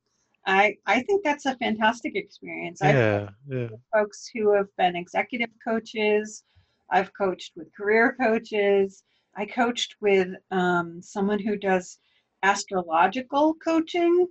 [0.45, 2.79] I, I think that's a fantastic experience.
[2.83, 3.69] Yeah, yeah.
[3.93, 6.43] folks who have been executive coaches,
[6.91, 9.03] I've coached with career coaches.
[9.35, 11.97] I coached with um, someone who does
[12.43, 14.27] astrological coaching.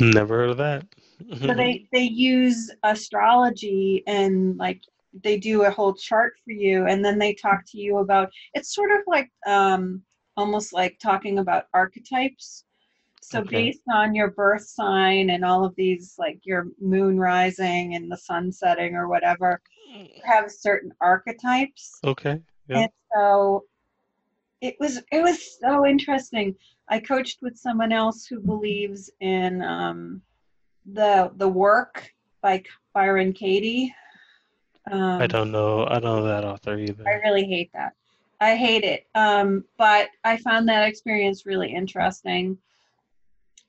[0.00, 0.86] Never heard of that.
[1.40, 4.80] so they they use astrology and like
[5.22, 8.30] they do a whole chart for you, and then they talk to you about.
[8.54, 10.02] It's sort of like um,
[10.36, 12.64] almost like talking about archetypes.
[13.22, 13.64] So okay.
[13.64, 18.16] based on your birth sign and all of these, like your moon rising and the
[18.16, 19.60] sun setting or whatever,
[20.24, 21.98] have certain archetypes.
[22.04, 22.40] Okay.
[22.68, 22.78] Yeah.
[22.78, 23.64] And so
[24.60, 26.54] it was it was so interesting.
[26.88, 30.22] I coached with someone else who believes in um,
[30.86, 32.10] the the work
[32.40, 32.62] by
[32.94, 33.94] Byron Katie.
[34.90, 35.86] Um, I don't know.
[35.86, 37.06] I don't know that author either.
[37.06, 37.94] I really hate that.
[38.40, 39.06] I hate it.
[39.14, 42.56] Um, but I found that experience really interesting.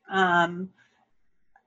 [0.10, 0.70] Um,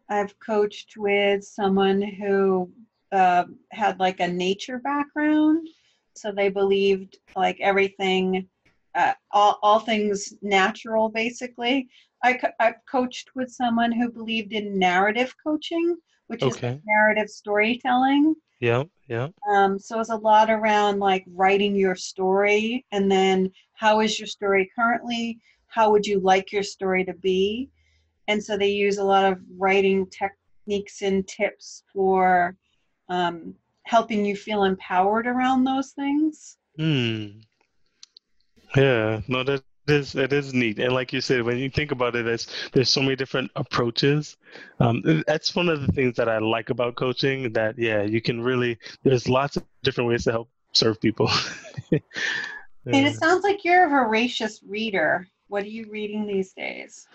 [0.09, 2.71] I've coached with someone who
[3.13, 5.69] uh, had like a nature background,
[6.15, 8.49] so they believed like everything,
[8.95, 11.89] uh, all all things natural, basically.
[12.23, 15.97] I I've coached with someone who believed in narrative coaching,
[16.27, 16.69] which okay.
[16.69, 18.35] is narrative storytelling.
[18.61, 19.29] Yeah, yeah.
[19.47, 24.27] Um, so it's a lot around like writing your story, and then how is your
[24.27, 25.39] story currently?
[25.67, 27.69] How would you like your story to be?
[28.29, 32.57] And so they use a lot of writing techniques and tips for
[33.11, 36.57] um, helping you feel empowered around those things.
[36.79, 37.27] Hmm.
[38.75, 42.15] Yeah, no, that is it is neat, and like you said, when you think about
[42.15, 44.37] it, there's there's so many different approaches.
[44.81, 47.53] Um, that's one of the things that I like about coaching.
[47.53, 51.31] That yeah, you can really there's lots of different ways to help serve people.
[51.91, 51.99] yeah.
[52.85, 55.29] And it sounds like you're a voracious reader.
[55.47, 57.07] What are you reading these days?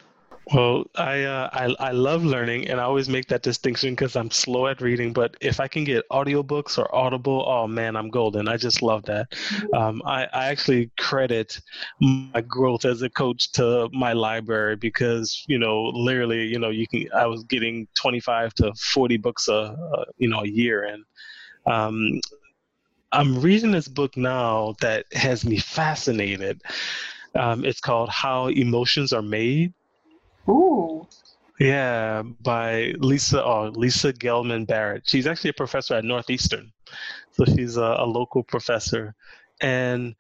[0.54, 4.32] Well, I, uh, I I love learning, and I always make that distinction because I'm
[4.32, 5.12] slow at reading.
[5.12, 8.48] But if I can get audiobooks or Audible, oh man, I'm golden.
[8.48, 9.28] I just love that.
[9.74, 11.60] Um, I, I actually credit
[12.00, 16.88] my growth as a coach to my library because you know, literally, you know, you
[16.88, 17.08] can.
[17.14, 21.04] I was getting 25 to 40 books a, a you know a year, and
[21.66, 22.22] um,
[23.12, 26.62] I'm reading this book now that has me fascinated.
[27.36, 29.74] Um, it's called How Emotions Are Made
[30.48, 31.08] Ooh.
[31.60, 35.04] Yeah, by Lisa oh, Lisa Feldman Barrett.
[35.08, 36.72] She's actually a professor at Northeastern,
[37.32, 39.16] so she's a, a local professor,
[39.60, 40.16] and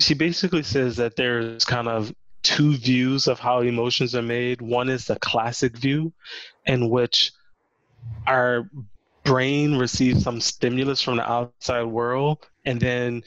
[0.00, 4.60] she basically says that there's kind of two views of how emotions are made.
[4.60, 6.12] One is the classic view,
[6.66, 7.32] in which
[8.26, 8.68] our
[9.24, 13.22] brain receives some stimulus from the outside world and then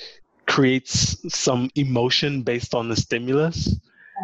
[0.46, 3.80] creates some emotion based on the stimulus.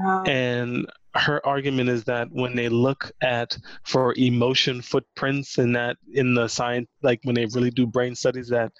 [0.05, 5.97] Um, And her argument is that when they look at for emotion footprints in that
[6.13, 8.71] in the science like when they really do brain studies that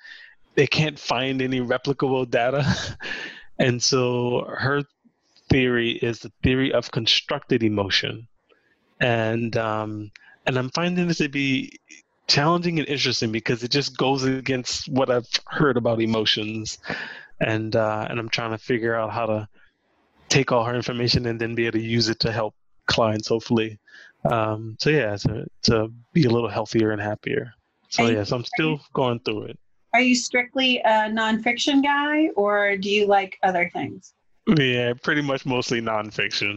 [0.56, 2.66] they can't find any replicable data.
[3.60, 4.82] And so her
[5.52, 8.28] theory is the theory of constructed emotion.
[9.00, 10.12] And um
[10.48, 11.78] and i'm finding this to be
[12.28, 16.80] challenging and interesting because it just goes against what i've heard about emotions.
[17.40, 19.48] And uh and i'm trying to figure out how to
[20.32, 22.56] take all her information and then be able to use it to help
[22.88, 23.78] clients hopefully.
[24.24, 27.54] Um, so yeah to, to be a little healthier and happier.
[27.90, 29.60] So And- so i'm still going through it.
[29.94, 34.14] Are you strictly a nonfiction guy, or do you like other things?
[34.58, 36.54] yeah pretty much mostly nonfiction.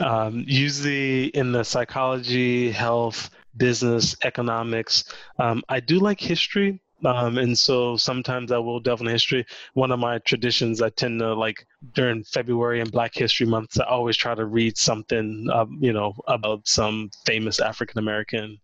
[0.00, 7.58] Um, usually in the psychology health business economics um, i do like history um, and
[7.58, 9.46] so sometimes i will delve into history.
[9.74, 13.84] One of my traditions i tend to like during february and black history months i
[13.84, 18.58] always try to read something um, you know about some famous african american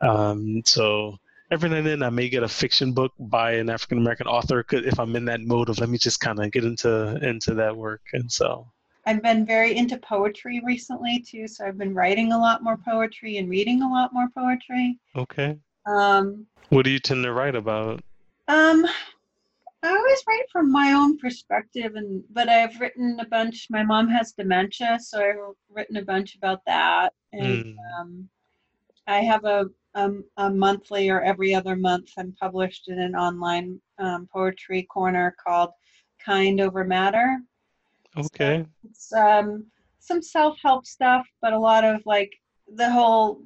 [0.00, 1.16] um, so
[1.50, 4.64] every now and then i may get a fiction book by an african american author
[4.70, 7.76] if i'm in that mode of let me just kind of get into into that
[7.76, 8.66] work and so.
[9.06, 13.38] I've been very into poetry recently too, so I've been writing a lot more poetry
[13.38, 14.98] and reading a lot more poetry.
[15.16, 15.56] okay
[15.88, 18.00] Um, what do you tend to write about
[18.46, 18.86] um,
[19.82, 23.68] I always write from my own perspective, and but I've written a bunch.
[23.70, 27.76] My mom has dementia, so I've written a bunch about that, and Mm.
[28.00, 28.28] um,
[29.06, 32.10] I have a, um, a monthly or every other month.
[32.18, 35.70] I'm published in an online um, poetry corner called
[36.24, 37.40] Kind Over Matter.
[38.16, 39.66] okay It's um,
[40.00, 42.32] some self help stuff, but a lot of like
[42.74, 43.42] the whole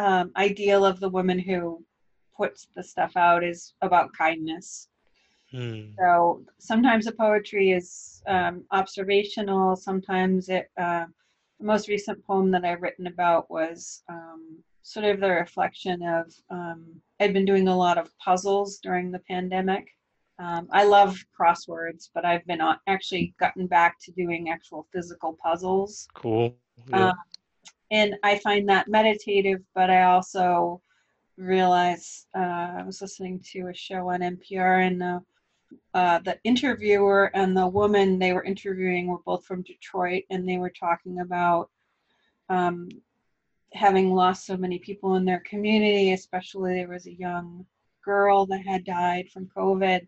[0.00, 1.84] um, ideal of the woman who
[2.34, 4.88] puts the stuff out is about kindness.
[5.50, 5.90] Hmm.
[5.98, 9.76] So sometimes the poetry is um, observational.
[9.76, 10.70] Sometimes it.
[10.76, 11.06] Uh,
[11.58, 16.32] the most recent poem that I've written about was um, sort of the reflection of.
[16.48, 16.86] Um,
[17.20, 19.88] I'd been doing a lot of puzzles during the pandemic.
[20.38, 25.36] Um, I love crosswords, but I've been on, actually gotten back to doing actual physical
[25.42, 26.54] puzzles cool
[26.88, 27.12] yeah.
[27.90, 30.80] And I find that meditative, but I also
[31.36, 35.22] realize uh, I was listening to a show on NPR, and the
[35.94, 40.58] uh, the interviewer and the woman they were interviewing were both from Detroit, and they
[40.58, 41.70] were talking about
[42.48, 42.88] um,
[43.72, 46.12] having lost so many people in their community.
[46.12, 47.64] Especially, there was a young
[48.04, 50.06] girl that had died from COVID,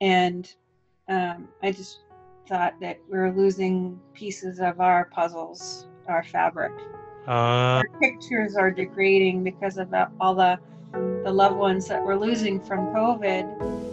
[0.00, 0.54] and
[1.08, 2.00] um, I just
[2.48, 6.72] thought that we were losing pieces of our puzzles, our fabric
[7.26, 10.58] uh, our pictures are degrading because of the, all the
[11.24, 13.90] the loved ones that we're losing from COVID.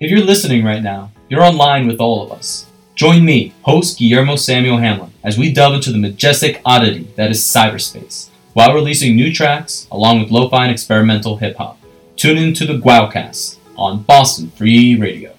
[0.00, 2.66] If you're listening right now, you're online with all of us.
[2.94, 7.42] Join me, host Guillermo Samuel Hamlin, as we delve into the majestic oddity that is
[7.42, 11.78] cyberspace, while releasing new tracks along with lo-fi and experimental hip-hop.
[12.16, 15.35] Tune in to the Guowcast on Boston Free Radio.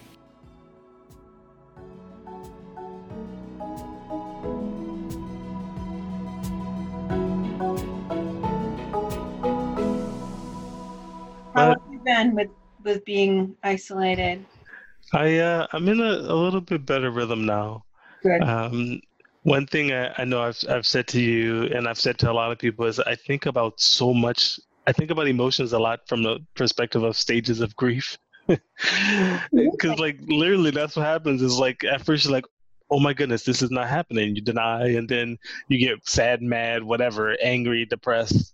[12.83, 14.45] With being isolated?
[15.13, 17.85] I uh, I'm in a, a little bit better rhythm now.
[18.23, 18.41] Good.
[18.41, 19.01] Um,
[19.43, 22.33] one thing I, I know I've I've said to you and I've said to a
[22.33, 24.59] lot of people is I think about so much.
[24.85, 28.17] I think about emotions a lot from the perspective of stages of grief.
[29.51, 31.41] Because like literally, that's what happens.
[31.41, 32.45] Is like at first you're like,
[32.89, 34.35] oh my goodness, this is not happening.
[34.35, 35.37] You deny, and then
[35.67, 38.53] you get sad, mad, whatever, angry, depressed,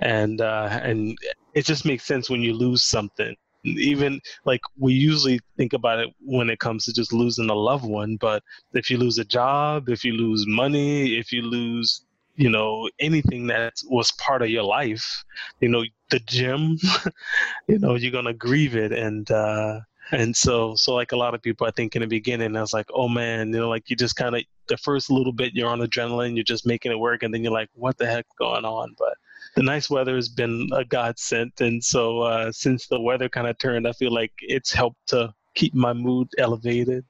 [0.00, 1.16] and uh, and
[1.54, 6.08] it just makes sense when you lose something even like we usually think about it
[6.24, 8.42] when it comes to just losing a loved one but
[8.74, 12.04] if you lose a job if you lose money if you lose
[12.36, 15.24] you know anything that was part of your life
[15.60, 16.78] you know the gym
[17.68, 18.92] you know you're gonna grieve it.
[18.92, 19.80] And uh
[20.12, 22.72] and so so like a lot of people i think in the beginning i was
[22.72, 25.68] like oh man you know like you just kind of the first little bit you're
[25.68, 28.64] on adrenaline you're just making it work and then you're like what the heck's going
[28.64, 28.94] on?
[28.98, 29.14] But
[29.56, 31.52] the nice weather has been a godsend.
[31.60, 35.32] And so uh since the weather kind of turned i feel like it's helped to
[35.54, 37.04] keep my mood elevated.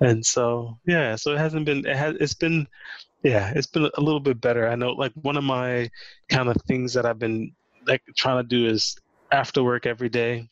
[0.00, 2.66] And so yeah so it hasn't been it has it's been
[3.22, 4.68] yeah it's been a little bit better.
[4.68, 5.90] I know like one of my
[6.28, 7.52] kind of things that i've been
[7.86, 8.96] like trying to do is
[9.32, 10.48] after work every day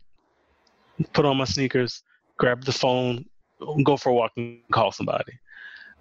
[1.13, 2.03] put on my sneakers,
[2.37, 3.25] grab the phone,
[3.85, 5.33] go for a walk and call somebody.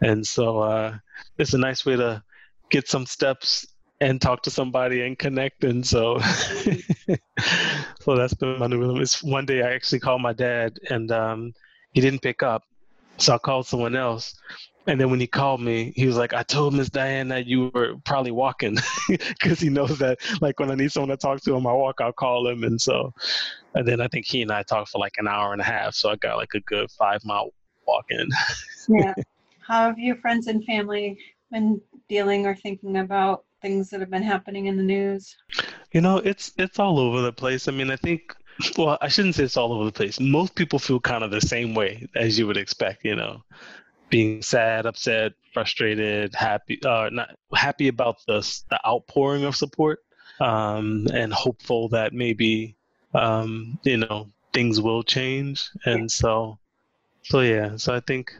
[0.02, 0.98] And so uh,
[1.38, 2.24] it's a nice way to
[2.70, 3.66] get some steps
[4.04, 5.64] and talk to somebody and connect.
[5.64, 6.20] And so,
[8.02, 9.02] so that's been my new rhythm.
[9.02, 11.54] It's one day I actually called my dad and um,
[11.94, 12.64] he didn't pick up.
[13.18, 14.36] So I called someone else.
[14.88, 17.72] And then when he called me, he was like, I told Miss Diane that you
[17.74, 18.78] were probably walking
[19.08, 22.02] because he knows that, like, when I need someone to talk to him, I walk,
[22.02, 22.66] I'll call him.
[22.66, 23.14] And so,
[23.76, 25.94] and then I think he and I talked for like an hour and a half.
[25.94, 27.54] So I got like a good five mile
[27.88, 28.28] walk in.
[28.90, 29.14] yeah.
[29.66, 31.18] How have your friends and family
[31.50, 35.36] been dealing or thinking about things that have been happening in the news?
[35.92, 37.68] You know, it's it's all over the place.
[37.68, 38.36] I mean, I think
[38.78, 40.20] well, I shouldn't say it's all over the place.
[40.20, 43.42] Most people feel kind of the same way as you would expect, you know
[44.14, 50.02] being sad, upset, frustrated, happy, uh, not happy about the the outpouring of support,
[50.40, 52.78] um, and hopeful that maybe
[53.16, 55.68] um, you know things will change.
[55.86, 56.60] And so,
[57.24, 58.32] so yeah, so I think,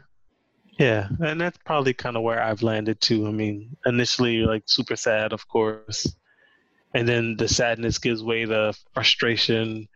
[0.78, 3.26] yeah, and that's probably kind of where I've landed too.
[3.26, 6.14] I mean, initially like super sad, of course,
[6.94, 9.88] and then the sadness gives way to frustration,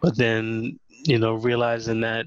[0.00, 2.26] but then you know realizing that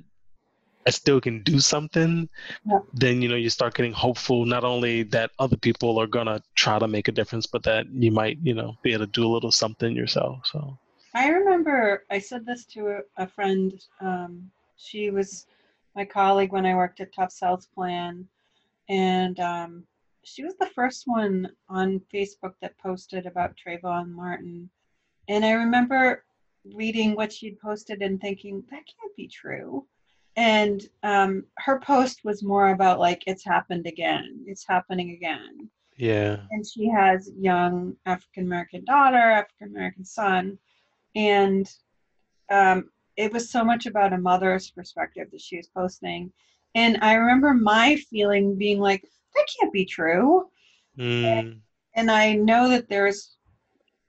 [0.87, 2.29] I still can do something,
[2.65, 2.79] yeah.
[2.93, 4.45] then you know you start getting hopeful.
[4.45, 8.11] Not only that other people are gonna try to make a difference, but that you
[8.11, 10.39] might you know be able to do a little something yourself.
[10.45, 10.77] So
[11.13, 13.79] I remember I said this to a, a friend.
[14.01, 15.45] Um, she was
[15.99, 18.25] my colleague when I worked at Tufts Health Plan,
[18.87, 19.83] and um,
[20.23, 24.69] she was the first one on Facebook that posted about Trayvon Martin.
[25.27, 26.23] And I remember
[26.73, 29.85] reading what she'd posted and thinking that can't be true.
[30.37, 34.45] And um, her post was more about like it's happened again.
[34.47, 35.69] It's happening again.
[35.97, 36.37] Yeah.
[36.51, 40.57] And she has young african american daughter african american son
[41.13, 41.69] and
[42.49, 42.89] um,
[43.19, 46.31] it was so much about a mother's perspective that she was posting.
[46.75, 49.03] And i remember my feeling being like
[49.35, 50.49] that can't be true.
[50.97, 51.23] Mm.
[51.23, 51.61] and,
[51.95, 53.37] and i know that there's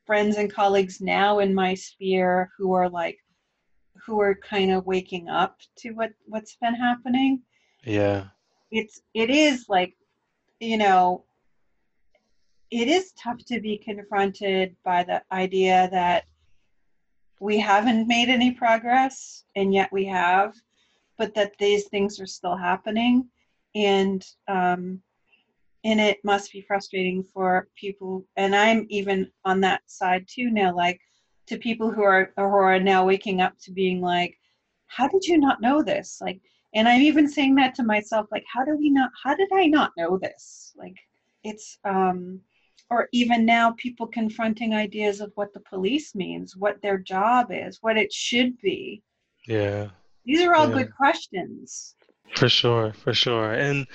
[0.06, 3.18] friends and colleagues now in my sphere who are like
[4.04, 7.42] who are kind of waking up to what what's been happening.
[7.84, 8.24] Yeah.
[8.70, 9.94] It's it is like
[10.58, 11.24] you know
[12.70, 16.24] it is tough to be confronted by the idea that
[17.40, 20.54] we haven't made any progress and yet we have
[21.20, 23.28] but that these things are still happening.
[23.74, 25.02] And um
[25.84, 30.74] and it must be frustrating for people and i'm even on that side too now
[30.74, 31.00] like
[31.46, 34.36] to people who are who are now waking up to being like
[34.88, 36.18] how did you not know this?
[36.20, 36.40] Like
[36.74, 39.66] and i'm even saying that to myself like how do we not how did i
[39.66, 40.72] not know this?
[40.76, 40.96] Like
[41.44, 42.40] it's um
[42.90, 47.78] or even now people confronting ideas of what the police means what their job is
[47.80, 49.02] what it should be.
[49.46, 49.88] Yeah.
[50.24, 50.78] These are all yeah.
[50.78, 51.94] good questions.
[52.34, 53.52] For sure for sure.
[53.52, 53.86] And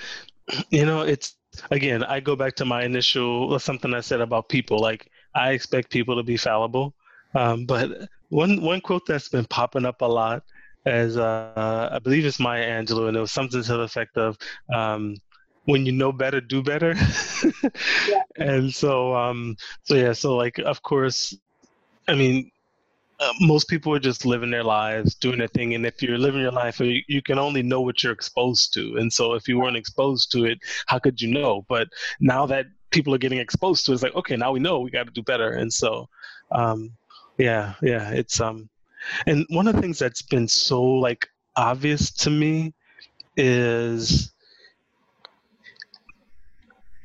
[0.70, 1.36] you know it's
[1.70, 4.78] again i go back to my initial something i said about people.
[4.78, 6.94] Like i expect people to be fallible.
[7.34, 10.42] Um, but one one quote that's been popping up a lot
[10.86, 14.38] is uh, I believe it's Maya Angelou, and it was something to the effect of
[14.72, 15.16] um,
[15.66, 16.94] "When you know better, do better."
[18.08, 18.22] yeah.
[18.36, 21.36] And so, um, so yeah, so like, of course,
[22.08, 22.50] I mean,
[23.20, 26.40] uh, most people are just living their lives, doing their thing, and if you're living
[26.42, 28.96] your life, you, you can only know what you're exposed to.
[28.96, 31.64] And so, if you weren't exposed to it, how could you know?
[31.68, 31.88] But
[32.20, 34.90] now that people are getting exposed to it, it's like, okay, now we know we
[34.90, 35.50] got to do better.
[35.52, 36.08] And so,
[36.52, 36.92] um,
[37.38, 38.10] yeah, yeah.
[38.10, 38.68] It's um
[39.26, 41.26] and one of the things that's been so like
[41.56, 42.74] obvious to me
[43.36, 44.32] is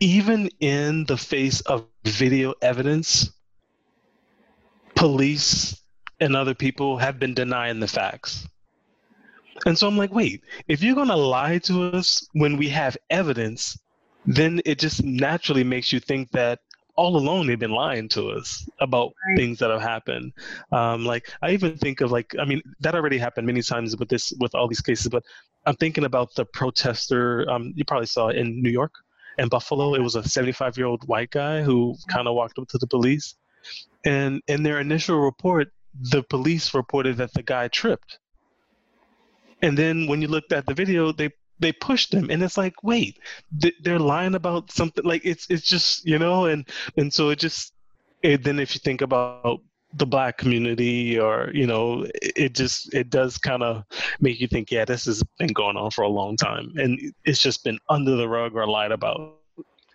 [0.02, 3.32] even in the face of video evidence,
[4.96, 5.82] police
[6.20, 8.48] and other people have been denying the facts.
[9.66, 12.98] And so I'm like, wait, if you're going to lie to us when we have
[13.10, 13.78] evidence,
[14.26, 16.60] then it just naturally makes you think that
[16.96, 19.36] all along they've been lying to us about Right.
[19.36, 20.34] things that have happened.
[20.72, 24.10] Um, like I even think of like I mean that already happened many times with
[24.10, 25.24] this with all these cases, but
[25.66, 27.50] I'm thinking about the protester.
[27.50, 28.94] Um, you probably saw it in New York
[29.38, 29.94] and Buffalo.
[29.96, 32.88] It was a 75 year old white guy who kind of walked up to the
[32.88, 33.36] police,
[34.06, 38.20] and in their initial report, the police reported that the guy tripped.
[39.62, 41.30] And then when you looked at the video, they
[41.60, 43.20] they pushed him, and it's like, wait,
[43.82, 45.06] they're lying about something.
[45.06, 46.68] Like it's it's just you know, and
[46.98, 47.74] and so it just
[48.24, 49.62] it, then if you think about
[49.96, 53.84] the black community or you know it, just it does kind of
[54.20, 57.42] make you think yeah this has been going on for a long time and it's
[57.42, 59.38] just been under the rug or lied about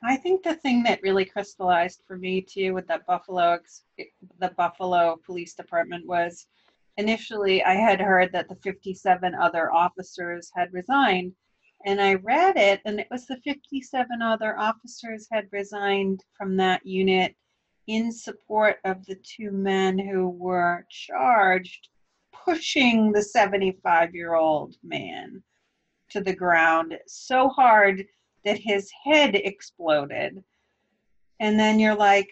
[0.05, 3.59] I think the thing that really crystallized for me too with that Buffalo,
[4.39, 6.47] the Buffalo Police Department was
[6.97, 11.33] initially I had heard that the 57 other officers had resigned.
[11.85, 16.85] And I read it, and it was the 57 other officers had resigned from that
[16.85, 17.37] unit
[17.87, 21.89] in support of the two men who were charged
[22.45, 25.43] pushing the 75 year old man
[26.11, 28.05] to the ground so hard
[28.45, 30.43] that his head exploded.
[31.41, 32.29] And then you're like,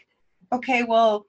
[0.53, 1.27] okay, well,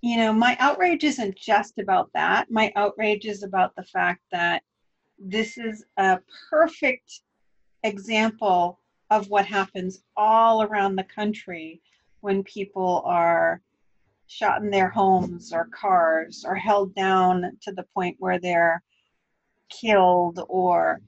[0.00, 2.50] you know, my outrage isn't just about that.
[2.50, 4.62] My outrage is about the fact that
[5.18, 6.18] this is a
[6.50, 7.20] perfect
[7.84, 11.80] example of what happens all around the country
[12.22, 13.60] when people are
[14.26, 18.82] shot in their homes or cars or held down to the point where they're
[19.70, 21.00] killed or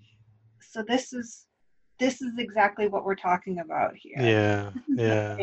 [0.60, 1.46] so this is
[1.98, 5.36] this is exactly what we're talking about here yeah yeah.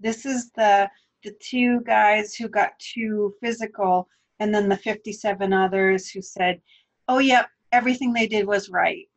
[0.00, 0.90] This is the
[1.24, 6.60] the two guys who got too physical, and then the 57 others who said,
[7.08, 9.08] "Oh, yep, everything they did was right.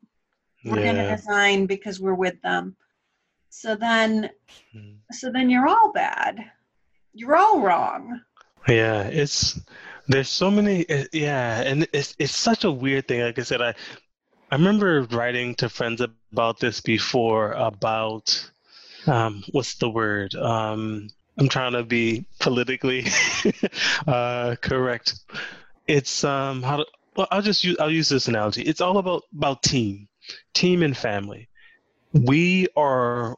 [0.66, 2.76] We're going to yeah resign because we're with them."
[3.52, 4.32] So then,
[4.74, 4.98] Mm.
[5.12, 6.40] so then you're all bad.
[7.14, 8.22] You're all wrong.
[8.68, 9.60] Yeah, it's
[10.08, 13.22] there's so many uh, yeah, and it's it's such a weird thing.
[13.22, 13.76] Like I said, I
[14.52, 16.00] I remember writing to friends
[16.32, 18.50] about this before about
[19.06, 20.34] um what's the word?
[20.36, 23.06] Um I'm trying to be politically
[24.08, 25.20] uh correct.
[25.88, 26.86] It's um how to
[27.18, 28.62] well I'll just use I'll use this analogy.
[28.62, 30.08] It's all about about team,
[30.54, 31.50] team and family.
[32.14, 33.38] We are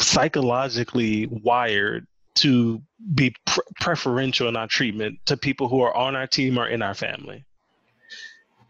[0.00, 2.06] psychologically wired
[2.36, 2.82] to
[3.14, 6.82] be pre- preferential in our treatment to people who are on our team or in
[6.82, 7.44] our family.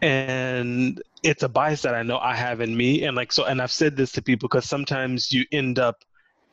[0.02, 3.04] And it's a bias that I know I have in me.
[3.04, 6.04] And like, so, and I've said this to people because sometimes you end up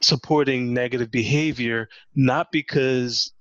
[0.01, 3.33] supporting negative behavior, not because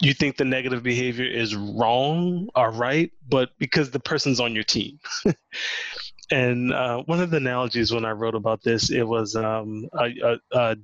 [0.00, 4.64] you think the negative behavior is wrong or right, but because the person's on your
[4.64, 4.98] team.
[6.32, 9.88] and uh, one of the analogies when I wrote about this, it was um,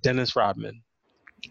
[0.02, 0.82] Dennis Rodman.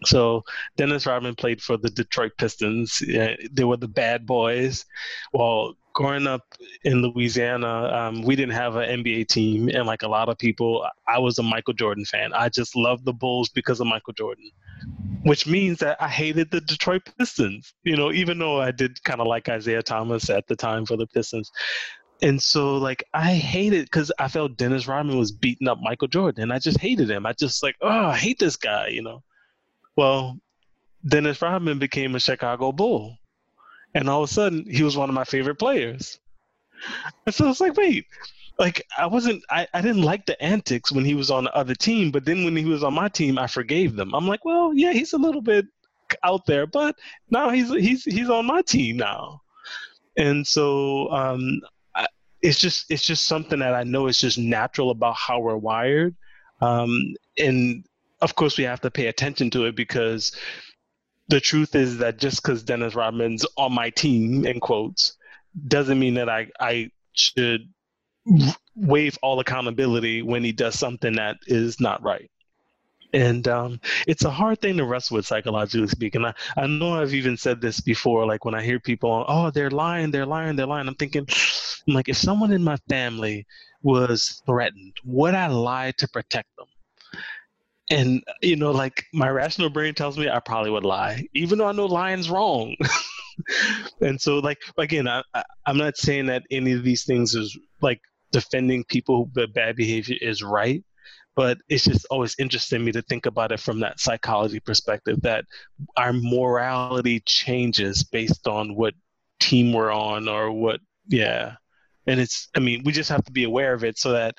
[0.04, 0.44] So
[0.76, 3.02] Dennis Rodman played for the Detroit Pistons.
[3.06, 4.84] They were the bad boys.
[5.32, 6.42] Well, growing up
[6.84, 10.86] in Louisiana, um, we didn't have an NBA team, and like a lot of people,
[11.08, 12.32] I was a Michael Jordan fan.
[12.32, 14.50] I just loved the Bulls because of Michael Jordan,
[15.22, 17.74] which means that I hated the Detroit Pistons.
[17.82, 20.96] You know, even though I did kind of like Isiah Thomas at the time for
[20.96, 21.50] the Pistons.
[22.20, 26.42] And so, like, I hated because I felt Dennis Rodman was beating up Michael Jordan,
[26.42, 27.26] and I just hated him.
[27.26, 29.22] I just like, oh, I hate this guy, you know.
[29.96, 30.38] Well,
[31.06, 33.16] Dennis Rodman became a Chicago Bull.
[33.94, 36.18] And all of a sudden, he was one of my favorite players.
[37.26, 38.06] And so it's like, wait,
[38.58, 41.74] like I wasn't, I, I didn't like the antics when he was on the other
[41.74, 44.14] team, but then when he was on my team, I forgave them.
[44.14, 45.66] I'm like, well, yeah, he's a little bit
[46.22, 46.96] out there, but
[47.30, 49.40] now he's he's he's on my team now.
[50.16, 51.60] And so um,
[52.42, 56.14] it's just it's just something that I know is just natural about how we're wired.
[56.60, 57.84] Um, and
[58.20, 60.32] of course, we have to pay attention to it because
[61.28, 65.16] the truth is that just because Dennis Rodman's on my team, in quotes,
[65.66, 67.68] doesn't mean that I, I should
[68.74, 72.30] waive all accountability when he does something that is not right.
[73.12, 76.24] And um, it's a hard thing to wrestle with psychologically speaking.
[76.24, 79.70] I, I know I've even said this before, like when I hear people, oh, they're
[79.70, 80.88] lying, they're lying, they're lying.
[80.88, 81.26] I'm thinking,
[81.86, 83.46] I'm like, if someone in my family
[83.82, 86.66] was threatened, would I lie to protect them?
[87.90, 91.68] And you know, like my rational brain tells me I probably would lie, even though
[91.68, 92.76] I know lying's wrong.
[94.02, 97.58] and so, like again, I, I, I'm not saying that any of these things is
[97.80, 100.84] like defending people who bad behavior is right,
[101.38, 105.44] but it's just always interesting me to think about it from that psychology perspective that
[105.96, 108.92] our morality changes based on what
[109.38, 111.54] team we're on or what, yeah.
[112.08, 114.34] And it's, I mean, we just have to be aware of it so that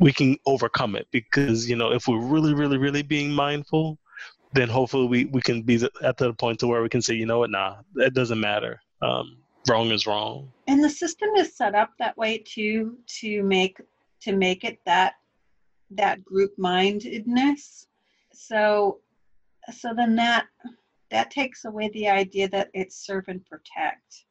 [0.00, 3.96] we can overcome it because you know if we're really really really being mindful
[4.52, 7.26] then hopefully we, we can be at the point to where we can say you
[7.26, 7.50] know what?
[7.50, 8.80] Nah it doesn't matter.
[9.00, 9.36] Um,
[9.68, 10.50] wrong is wrong.
[10.66, 13.80] And the system is set up that way too to make
[14.22, 15.14] to make it that
[15.96, 17.86] that group mindedness.
[18.32, 19.00] So
[19.72, 20.46] so then that
[21.10, 24.24] that takes away the idea that it's serve and protect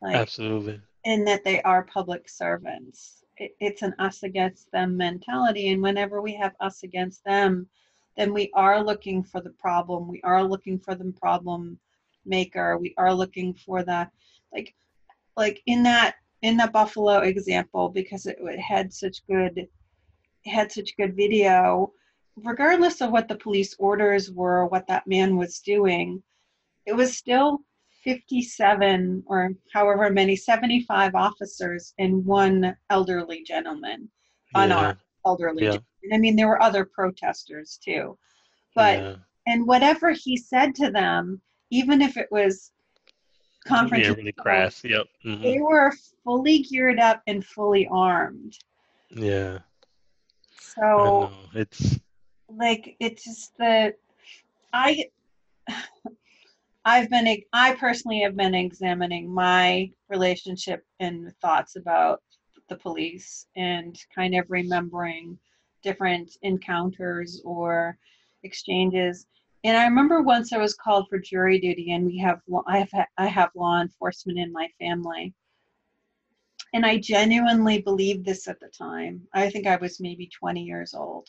[0.00, 0.80] like absolutely.
[1.04, 3.24] and that they are public servants.
[3.36, 7.68] It, it's an us against them mentality and whenever we have us against them
[8.16, 11.78] then we are looking for the problem we are looking for the problem
[12.26, 14.08] maker we are looking for the
[14.52, 14.74] like
[15.36, 19.68] like in that in the buffalo example because it, it had such good
[20.48, 21.92] had such good video
[22.44, 26.22] regardless of what the police orders were what that man was doing
[26.86, 27.60] it was still
[28.04, 34.08] 57 or however many 75 officers and one elderly gentleman
[34.54, 35.76] unarmed elderly yeah.
[36.12, 38.16] i mean there were other protesters too.
[38.74, 39.14] But yeah.
[39.46, 42.70] and whatever he said to them even if it was
[43.66, 45.06] conference yeah, really crass yep.
[45.26, 45.42] Mm-hmm.
[45.42, 45.92] they were
[46.24, 48.56] fully geared up and fully armed.
[49.10, 49.58] Yeah
[50.74, 51.98] so it's
[52.48, 53.94] like it's just that
[54.72, 55.04] i
[56.84, 62.22] I've been, I personally have been examining my relationship and thoughts about
[62.70, 65.38] the police and kind of remembering
[65.82, 67.98] different encounters or
[68.42, 69.26] exchanges.
[69.64, 73.06] And I remember once I was called for jury duty, and we have I have
[73.18, 75.34] I have law enforcement in my family,
[76.74, 79.22] and I genuinely believed this at the time.
[79.32, 81.28] I think I was maybe 20 years old,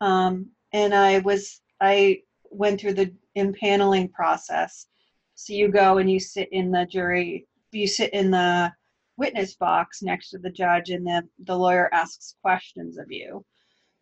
[0.00, 4.86] um, and I was I went through the impaneling process.
[5.34, 8.72] So you go and you sit in the jury, you sit in the
[9.16, 13.44] witness box next to the judge, and the, the lawyer asks questions of you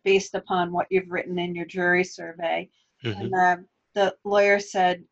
[0.03, 2.69] based upon what you've written in your jury survey.
[3.03, 3.21] Mm-hmm.
[3.21, 5.03] And the, the lawyer said,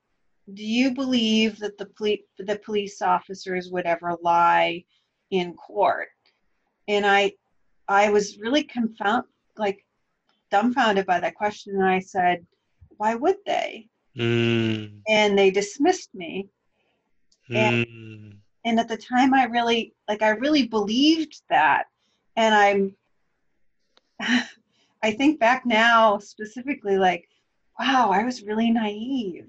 [0.53, 4.83] Do you believe that the, poli- the police officers would ever lie
[5.31, 6.09] in court?
[6.87, 7.33] And I,
[7.87, 9.25] I was really confound
[9.57, 9.85] like
[10.51, 11.75] dumbfounded by that question.
[11.75, 12.45] And I said,
[12.97, 13.87] Why would they?
[14.17, 15.01] Mm.
[15.07, 16.49] And they dismissed me.
[17.49, 18.37] And, mm.
[18.65, 21.85] and at the time I really like I really believed that.
[22.35, 22.95] And I'm
[25.01, 27.27] I think back now specifically like,
[27.79, 29.47] wow, I was really naive.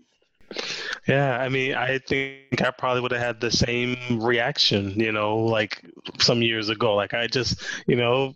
[1.07, 5.39] Yeah, I mean, I think I probably would have had the same reaction, you know,
[5.39, 5.85] like
[6.19, 6.95] some years ago.
[6.95, 8.35] Like I just, you know,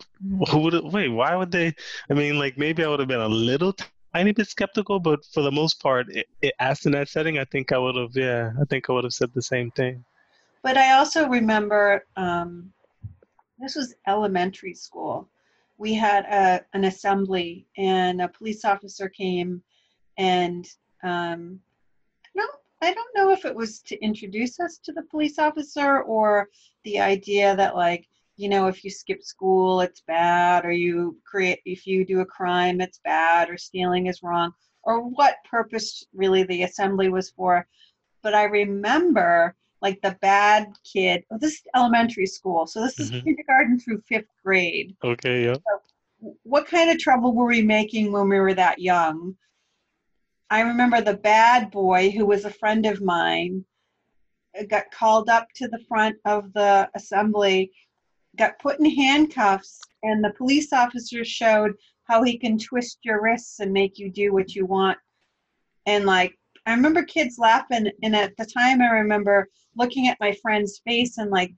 [0.50, 1.08] who would wait?
[1.08, 1.74] Why would they?
[2.10, 3.74] I mean, like maybe I would have been a little
[4.14, 7.44] tiny bit skeptical, but for the most part, it, it, asked in that setting, I
[7.44, 10.04] think I would have, yeah, I think I would have said the same thing.
[10.62, 12.72] But I also remember um,
[13.58, 15.28] this was elementary school.
[15.76, 19.62] We had a, an assembly, and a police officer came,
[20.16, 20.66] and
[21.02, 21.60] um,
[22.34, 22.44] no,
[22.82, 26.50] I don't know if it was to introduce us to the police officer or
[26.84, 28.06] the idea that like
[28.36, 32.26] you know if you skip school it's bad or you create if you do a
[32.26, 34.52] crime it's bad or stealing is wrong
[34.82, 37.66] or what purpose really the assembly was for.
[38.22, 43.10] But i remember like the bad kid oh, this is elementary school so this is
[43.10, 43.24] mm-hmm.
[43.24, 44.94] kindergarten through fifth grade.
[45.02, 45.54] Okay yeah.
[45.54, 49.36] So what kind of trouble were we making when we were that young
[50.56, 53.64] i remember the bad boy who was a friend of mine
[54.58, 57.70] uh, got called up to the front of the assembly
[58.36, 61.72] got put in handcuffs, and the police officer showed
[62.04, 64.98] how he can twist your wrists and make you do what you want.
[65.86, 70.36] And like, I remember kids laughing, and at the time, I remember looking at my
[70.42, 71.52] friend's face and like,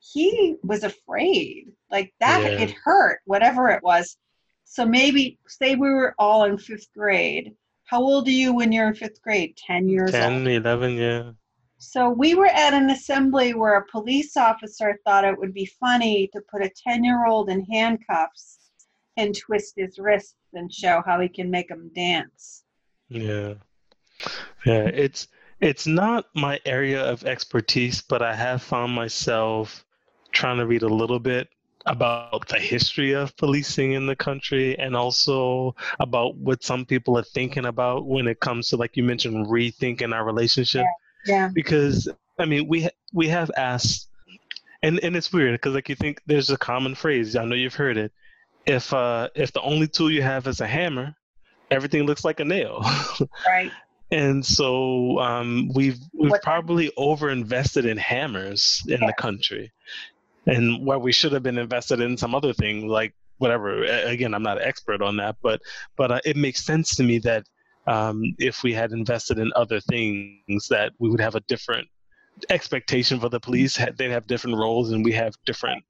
[0.00, 1.68] he was afraid.
[1.90, 2.58] Like that, yeah.
[2.58, 4.16] it hurt, whatever it was.
[4.64, 7.54] So maybe, say we were all in fifth grade.
[7.92, 9.54] How old are you when you're in fifth grade?
[9.58, 10.48] 10 years 10, old.
[10.48, 11.32] 11, yeah.
[11.76, 16.26] So we were at an assembly where a police officer thought it would be funny
[16.32, 18.60] to put a 10 year old in handcuffs
[19.18, 22.64] and twist his wrists and show how he can make them dance.
[23.10, 23.54] Yeah.
[24.64, 25.28] Yeah, it's
[25.60, 29.84] it's not my area of expertise, but I have found myself
[30.32, 31.50] trying to read a little bit
[31.86, 37.24] about the history of policing in the country and also about what some people are
[37.24, 40.92] thinking about when it comes to like you mentioned rethinking our relationship yeah.
[41.26, 41.48] Yeah.
[41.52, 44.08] Because I mean, we we have asked,
[44.82, 47.36] and and it's weird because like you think there's a common phrase.
[47.36, 48.12] I know you've heard it.
[48.66, 51.14] If uh if the only tool you have is a hammer,
[51.70, 52.84] everything looks like a nail.
[53.46, 53.70] right.
[54.10, 59.06] And so um, we've we've probably overinvested in hammers in yeah.
[59.06, 59.72] the country,
[60.46, 63.84] and where we should have been invested in some other thing like whatever.
[63.84, 65.60] Again, I'm not an expert on that, but
[65.96, 67.44] but uh, it makes sense to me that
[67.86, 71.88] um, if we had invested in other things, that we would have a different
[72.50, 73.78] expectation for the police.
[73.96, 75.84] They'd have different roles, and we have different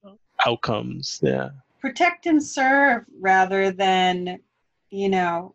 [0.47, 1.21] outcomes.
[1.23, 1.51] Yeah.
[1.81, 4.39] Protect and serve rather than,
[4.91, 5.55] you know,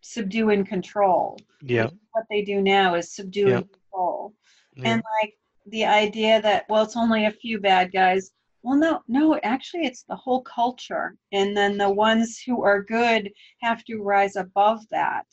[0.00, 1.38] subdue and control.
[1.62, 1.90] Yeah.
[2.12, 3.56] What they do now is subdue Yeah.
[3.58, 4.34] and control.
[4.76, 4.82] Yeah.
[4.92, 5.34] And like
[5.70, 8.32] the idea that well, it's only a few bad guys.
[8.62, 13.30] Well, no, no, actually, it's the whole culture, and then the ones who are good
[13.62, 15.26] have to rise above that.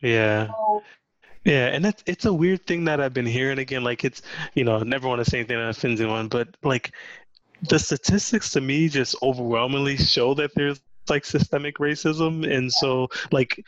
[0.00, 0.46] Yeah.
[0.48, 0.82] So,
[1.44, 3.82] Yeah, and that's it's a weird thing that I've been hearing again.
[3.84, 4.22] Like it's,
[4.54, 6.92] you know, I never want to say anything that offends anyone, but like
[7.68, 12.50] the statistics to me just overwhelmingly show that there's like systemic racism.
[12.50, 13.62] And so like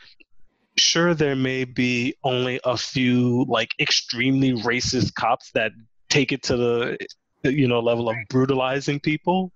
[0.77, 5.71] sure there may be only a few like extremely racist cops that
[6.13, 6.97] take it to the
[7.43, 9.51] you know level of brutalizing people.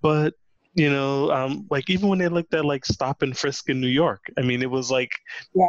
[0.00, 0.34] But
[0.74, 3.88] you know, um, like even when they looked at like stop and frisk in New
[3.88, 5.12] York, I mean, it was like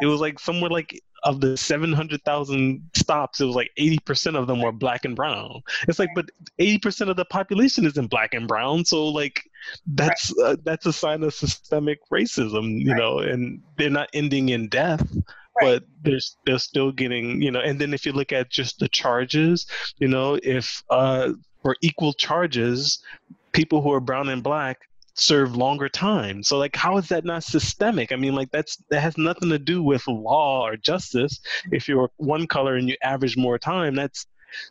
[0.02, 4.62] it was like somewhere like of the 700,000 stops, it was like 80% of them
[4.62, 5.62] were black and brown.
[5.88, 6.26] It's like, but
[6.60, 8.84] 80% of the population isn't black and brown.
[8.86, 9.42] So like,
[9.88, 12.98] that's, uh, that's a sign of systemic racism, you Right.
[12.98, 15.06] know, and they're not ending in death.
[15.60, 18.88] But they're, they're still getting, you know, and then if you look at just the
[18.88, 19.68] charges,
[20.00, 23.00] you know, if uh, for equal charges,
[23.52, 24.80] people who are brown and black
[25.16, 26.44] serve longer time.
[26.44, 28.12] So like how is that not systemic?
[28.12, 31.40] I mean like that's that has nothing to do with law or justice.
[31.72, 34.26] If you're one color and you average more time, that's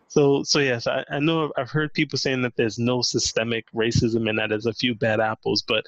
[0.09, 4.29] so so yes, I, I know I've heard people saying that there's no systemic racism
[4.29, 5.85] and that there's a few bad apples, but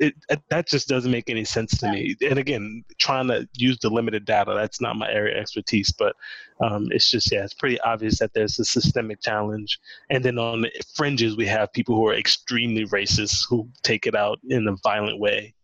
[0.00, 2.16] it, it, that just doesn't make any sense to me.
[2.28, 6.14] And again, trying to use the limited data, that's not my area of expertise, but
[6.60, 9.78] um, it's just, yeah, it's pretty obvious that there's a systemic challenge.
[10.10, 14.14] And then on the fringes, we have people who are extremely racist who take it
[14.14, 15.54] out in a violent way.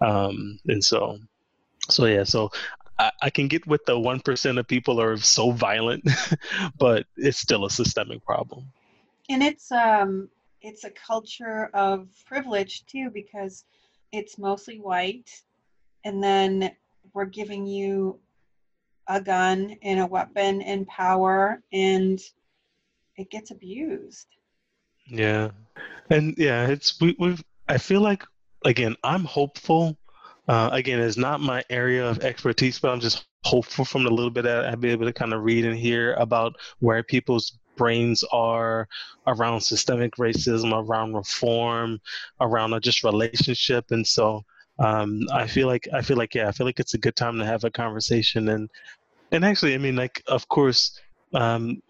[0.00, 1.18] Um, and so,
[1.88, 2.50] so yeah, so
[2.98, 6.08] I, I can get with the 1% of people are so violent,
[6.78, 8.66] but it's still a systemic problem.
[9.28, 10.28] and it's um
[10.62, 13.64] it's a culture of privilege too because
[14.12, 15.30] it's mostly white
[16.04, 16.70] and then
[17.14, 18.18] we're giving you
[19.08, 22.20] a gun and a weapon and power and
[23.16, 24.28] it gets abused
[25.06, 25.50] Yeah,
[26.10, 27.42] and yeah, it's we we've.
[27.68, 28.24] I feel like
[28.64, 29.96] again, I'm hopeful.
[30.48, 34.30] Uh, again, it's not my area of expertise, but I'm just hopeful from the little
[34.30, 38.24] bit that I've been able to kind of read and hear about where people's brains
[38.32, 38.88] are
[39.26, 42.00] around systemic racism, around reform,
[42.40, 44.42] around uh, just relationship, and so
[44.78, 47.38] um, I feel like I feel like yeah, I feel like it's a good time
[47.38, 48.70] to have a conversation and
[49.30, 50.98] and actually, I mean, like of course.
[51.34, 51.82] Um,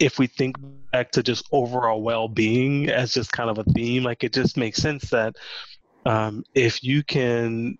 [0.00, 0.56] if we think
[0.92, 4.78] back to just overall well-being as just kind of a theme like it just makes
[4.78, 5.36] sense that
[6.06, 7.76] um, if you can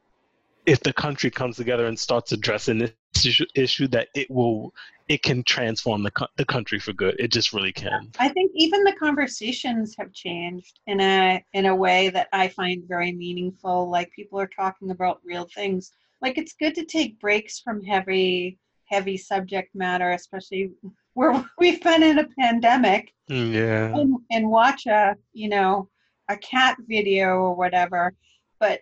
[0.66, 2.92] if the country comes together and starts addressing this
[3.24, 4.74] issue, issue that it will
[5.08, 7.16] it can transform the, co- the country for good.
[7.18, 8.12] It just really can.
[8.20, 12.84] I think even the conversations have changed in a in a way that i find
[12.86, 13.90] very meaningful.
[13.90, 15.92] Like people are talking about real things.
[16.22, 20.72] Like it's good to take breaks from heavy heavy subject matter especially
[21.14, 23.96] where we've been in a pandemic Mm, yeah.
[23.96, 25.88] and, and watch a you know
[26.28, 28.14] a cat video or whatever.
[28.58, 28.80] But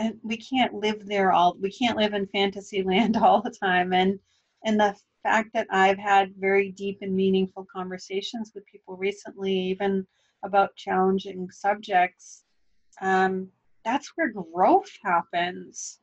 [0.00, 3.92] and we can't live there all we can't live in fantasy land all the time.
[3.92, 4.18] And
[4.64, 10.06] and the fact that i've had very deep and meaningful conversations with people recently even
[10.42, 12.44] about challenging subjects
[13.02, 13.48] um,
[13.84, 16.00] that's where growth happens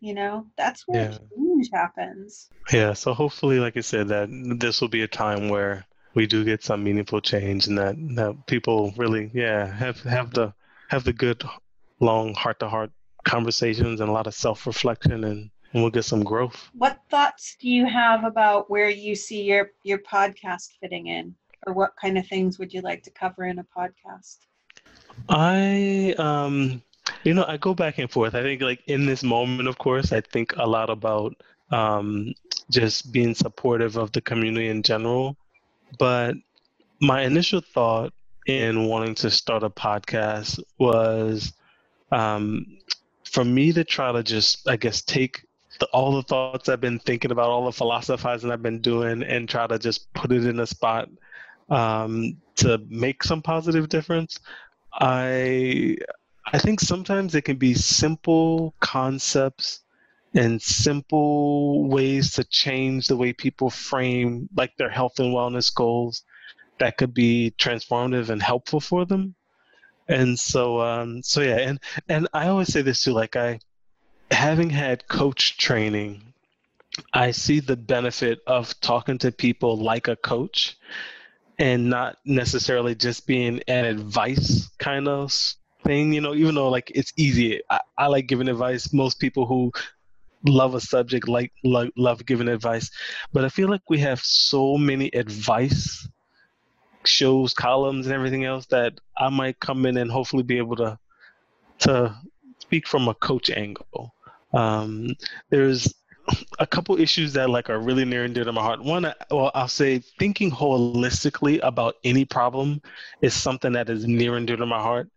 [0.00, 0.46] you know?
[0.56, 1.18] That's where Yeah.
[1.36, 2.50] change happens.
[2.72, 4.28] Yeah so hopefully like i said that
[4.58, 8.46] this will be a time where we do get some meaningful change and that, that
[8.46, 10.54] people really yeah have have the
[10.88, 11.42] have the good
[12.00, 12.90] long heart to heart
[13.24, 17.68] conversations and a lot of self-reflection and, and we'll get some growth what thoughts do
[17.68, 21.34] you have about where you see your your podcast fitting in
[21.66, 24.38] or what kind of things would you like to cover in a podcast
[25.28, 26.82] I um
[27.24, 28.34] you know I go back and forth.
[28.34, 31.34] I think like in this moment of course I think a lot about
[31.70, 32.34] um
[32.70, 35.36] just being supportive of the community in general.
[35.98, 36.36] But
[37.00, 38.12] my initial thought
[38.46, 41.52] in wanting to start a podcast was
[42.12, 42.66] um
[43.30, 45.44] for me to try to just I guess take
[45.78, 49.48] the, all the thoughts I've been thinking about, all the philosophizing I've been doing, and
[49.48, 51.08] try to just put it in a spot
[51.68, 54.38] um, to make some positive difference.
[54.92, 55.96] I
[56.52, 59.80] I think sometimes it can be simple concepts
[60.34, 66.24] and simple ways to change the way people frame like their health and wellness goals
[66.78, 69.34] that could be transformative and helpful for them.
[70.10, 73.12] And so, um, so yeah, and and I always say this too.
[73.12, 73.60] Like I,
[74.32, 76.34] having had coach training,
[77.14, 80.76] I see the benefit of talking to people like a coach,
[81.60, 85.32] and not necessarily just being an advice kind of
[85.84, 86.12] thing.
[86.12, 88.92] You know, even though like it's easy, I, I like giving advice.
[88.92, 89.70] Most people who
[90.44, 92.90] love a subject like love, love giving advice
[93.30, 96.08] but i feel like we have so many advice
[97.04, 100.98] shows columns and everything else that i might come in and hopefully be able to
[101.80, 102.14] to
[102.70, 104.14] speak from a coach angle.
[104.52, 105.16] Um,
[105.50, 105.92] there's
[106.60, 108.84] a couple issues that like are really near and dear to my heart.
[108.84, 112.80] One well i'll say thinking holistically about any problem
[113.22, 115.08] is something that is near and dear to my heart.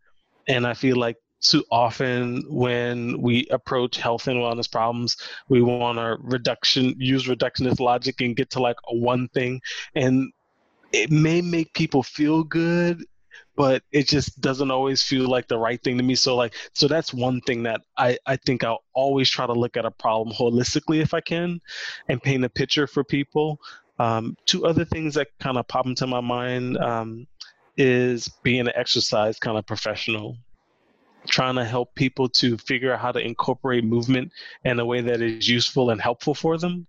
[0.48, 5.18] And i feel like too often when we approach health and wellness problems
[5.50, 9.62] we want to reduction use reductionist logic and get to like one thing.
[9.94, 10.32] And
[10.94, 13.04] it may make people feel good
[13.56, 16.16] but it just doesn't always feel like the right thing to me.
[16.16, 19.78] So like so that's one thing that i i think i'll always try to look
[19.78, 21.60] at a problem holistically if i can
[22.10, 23.60] and paint a picture for people.
[24.00, 27.28] Um, two other things that kind of pop into my mind um,
[27.78, 30.38] is being an exercise kind of professional.
[31.28, 34.32] Trying to help people to figure out how to incorporate movement
[34.66, 36.86] in a way that is useful and helpful for them.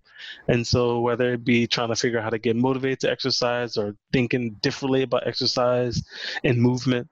[0.49, 3.77] And so, whether it be trying to figure out how to get motivated to exercise
[3.77, 6.03] or thinking differently about exercise
[6.43, 7.09] and movement.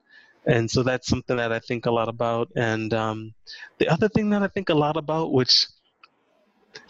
[0.46, 2.48] And so, that's something that I think a lot about.
[2.56, 3.34] And um,
[3.78, 5.66] the other thing that I think a lot about, which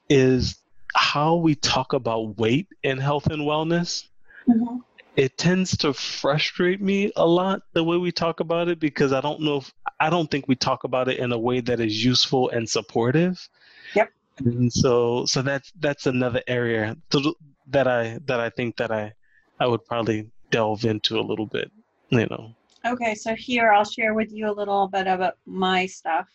[0.08, 0.56] is
[0.94, 4.08] how we talk about weight in health and wellness.
[4.48, 4.78] Mm-hmm
[5.16, 9.20] it tends to frustrate me a lot the way we talk about it because I
[9.20, 12.04] don't know if I don't think we talk about it in a way that is
[12.04, 13.48] useful and supportive.
[13.94, 14.10] Yep.
[14.38, 17.34] And so so that's that's another area to,
[17.68, 19.12] that I that I think that I
[19.60, 21.70] I would probably delve into a little bit,
[22.10, 22.54] you know.
[22.84, 26.28] Okay, so here I'll share with you a little bit about my stuff.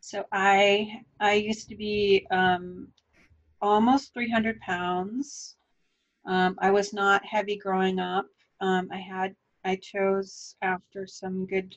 [0.00, 2.88] So I I used to be um,
[3.60, 5.56] almost 300 pounds
[6.26, 8.26] um, I was not heavy growing up.
[8.60, 9.34] Um, I had
[9.64, 11.76] I chose after some good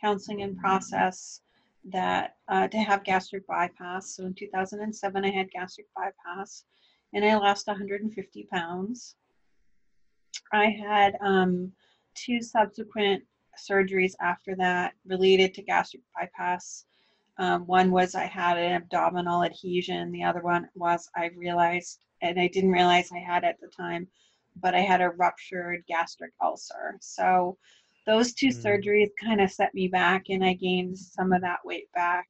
[0.00, 1.40] counseling and process
[1.90, 4.16] that uh, to have gastric bypass.
[4.16, 6.64] So in 2007, I had gastric bypass,
[7.12, 9.16] and I lost 150 pounds.
[10.52, 11.72] I had um,
[12.14, 13.22] two subsequent
[13.70, 16.86] surgeries after that related to gastric bypass.
[17.38, 20.12] Um, one was I had an abdominal adhesion.
[20.12, 24.08] The other one was I realized and I didn't realize I had at the time,
[24.56, 26.96] but I had a ruptured gastric ulcer.
[27.00, 27.58] So
[28.06, 28.62] those two mm.
[28.62, 32.28] surgeries kind of set me back, and I gained some of that weight back.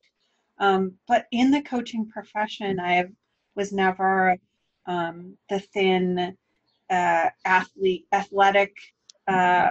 [0.59, 3.07] Um, but in the coaching profession, I
[3.57, 4.37] was never
[4.87, 6.37] um, the thin
[6.91, 8.73] uh, athlete, athletic
[9.27, 9.71] uh,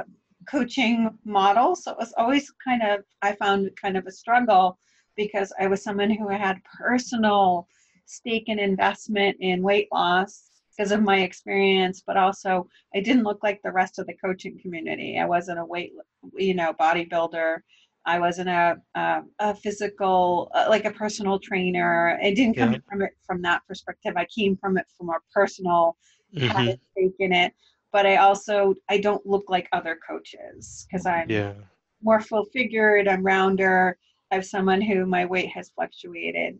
[0.50, 1.76] coaching model.
[1.76, 4.78] So it was always kind of, I found kind of a struggle
[5.16, 7.68] because I was someone who had personal
[8.06, 13.40] stake and investment in weight loss because of my experience, but also I didn't look
[13.44, 15.20] like the rest of the coaching community.
[15.20, 15.94] I wasn't a weight,
[16.36, 17.60] you know, bodybuilder.
[18.06, 22.20] I wasn't a, a, a physical, uh, like a personal trainer.
[22.22, 22.80] I didn't come yeah.
[22.90, 24.14] from it from that perspective.
[24.18, 25.96] I came from it from a personal,
[26.36, 26.48] mm-hmm.
[26.48, 27.54] had a stake in it.
[27.94, 31.54] But I also, I don't look like other coaches because I'm yeah.
[32.02, 33.98] more full figured, I'm rounder.
[34.32, 36.60] I have someone who my weight has fluctuated.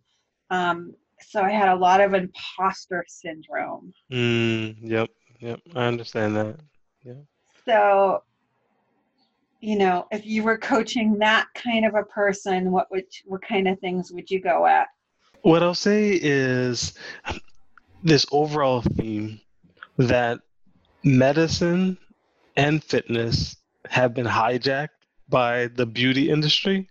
[0.52, 0.94] Um,
[1.30, 3.94] so I had a lot of imposter syndrome.
[4.12, 5.10] Mm, yep,
[5.40, 6.60] yep, I understand that.
[7.04, 7.14] Yeah.
[7.66, 8.24] So,
[9.60, 13.68] you know, if you were coaching that kind of a person, what would what kind
[13.68, 14.88] of things would you go at?
[15.42, 16.94] What I'll say is
[18.04, 19.40] this overall theme
[19.98, 20.40] that
[21.04, 21.98] medicine
[22.56, 23.58] and fitness
[23.90, 24.90] have been hijacked
[25.30, 26.90] by the beauty industry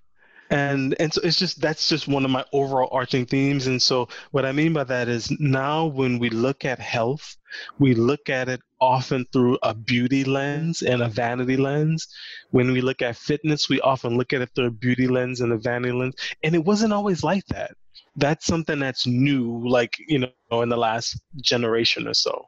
[0.53, 3.67] and and so it's just that's just one of my overall arching themes.
[3.69, 7.37] And so what i mean by that is now when we look at health
[7.79, 12.09] we look at it often through a beauty lens and a vanity lens.
[12.51, 15.53] When we look at fitness we often look at it through a beauty lens and
[15.53, 16.15] a vanity lens.
[16.45, 17.73] And it wasn't always like that.
[18.17, 22.47] That's something that's new like you know in the last generation or so.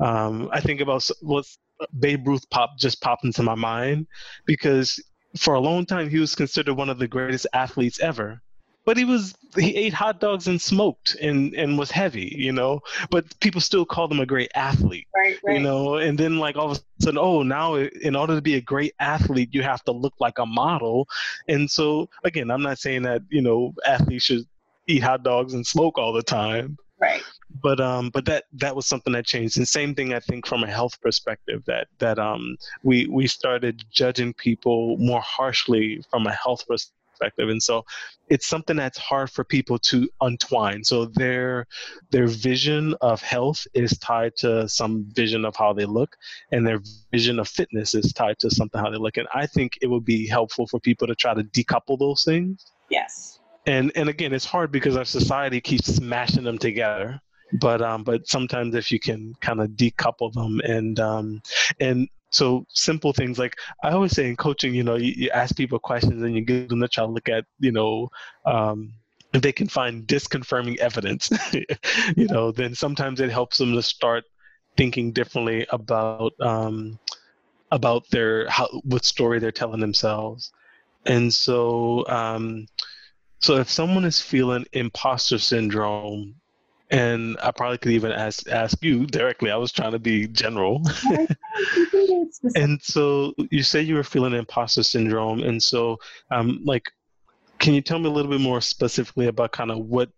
[0.00, 1.44] Um, i think about what
[1.98, 4.06] Babe Ruth pop just popped into my mind
[4.46, 4.98] because
[5.36, 8.40] for a long time he was considered one of the greatest athletes ever.
[8.86, 12.80] But he was he ate hot dogs and smoked and and was heavy you know?
[13.10, 15.56] But people still called him a great athlete right, right.
[15.56, 15.96] you know?
[15.96, 18.94] And then like all of a sudden oh now in order to be a great
[19.00, 21.08] athlete you have to look like a model.
[21.48, 24.46] And so again i'm not saying that you know athletes should
[24.86, 26.76] eat hot dogs and smoke all the time.
[27.00, 27.22] Right
[27.62, 29.56] but um but that that was something that changed.
[29.58, 33.84] And same thing i think from a health perspective that that um we we started
[33.90, 37.48] judging people more harshly from a health perspective.
[37.48, 37.84] And so
[38.28, 40.82] it's something that's hard for people to untwine.
[40.82, 41.66] So their
[42.10, 46.16] their vision of health is tied to some vision of how they look
[46.50, 46.80] and their
[47.12, 49.16] vision of fitness is tied to something how they look.
[49.16, 52.66] And i think it would be helpful for people to try to decouple those things.
[52.90, 53.38] Yes.
[53.66, 57.20] and and again it's hard because our society keeps smashing them together
[57.52, 61.40] but um but sometimes if you can kind of decouple them and um
[61.80, 65.56] and so simple things like i always say in coaching you know you, you ask
[65.56, 68.08] people questions and you get them to try to look at you know
[68.44, 68.92] um
[69.32, 71.30] if they can find disconfirming evidence
[72.16, 74.24] you know then sometimes it helps them to start
[74.76, 76.98] thinking differently about um
[77.70, 80.52] about their how what story they're telling themselves.
[81.06, 82.66] And so um
[83.40, 86.36] so if someone is feeling imposter syndrome
[86.94, 89.50] and I probably could even ask ask you directly.
[89.50, 90.82] I was trying to be general.
[92.54, 95.98] and so you say you were feeling imposter syndrome, and so
[96.30, 96.90] um, like,
[97.58, 100.08] can you tell me a little bit more specifically about kind of what,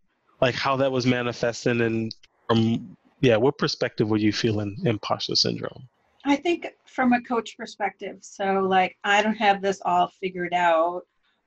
[0.42, 2.14] like, how that was manifesting, and
[2.46, 5.88] from yeah, what perspective were you feeling imposter syndrome?
[6.26, 11.02] I think from a coach perspective, so like I don't have this all figured out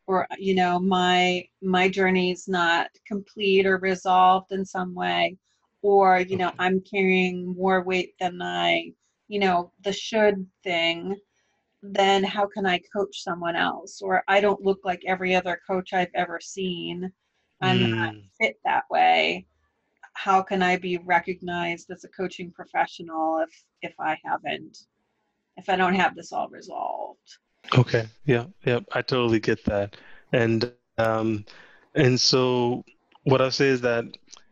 [0.10, 5.38] or you know my my journey's not complete or resolved in some way
[5.84, 8.92] or you know i'm carrying more weight than i
[9.28, 11.16] you know the should thing
[11.84, 14.02] then how can i coach someone else?
[14.02, 17.12] Or i don't look like every other coach i've ever seen.
[17.62, 19.46] I'm not Mm, fit that way.
[20.14, 24.78] How can i be recognized as a coaching professional if if i haven't
[25.58, 27.38] if i don't have this all resolved
[27.78, 28.08] okay.
[28.26, 28.46] Yeah.
[28.66, 28.80] Yeah.
[28.94, 29.96] I totally get that.
[30.32, 31.46] And um,
[31.96, 32.84] and so
[33.24, 34.06] what I say is that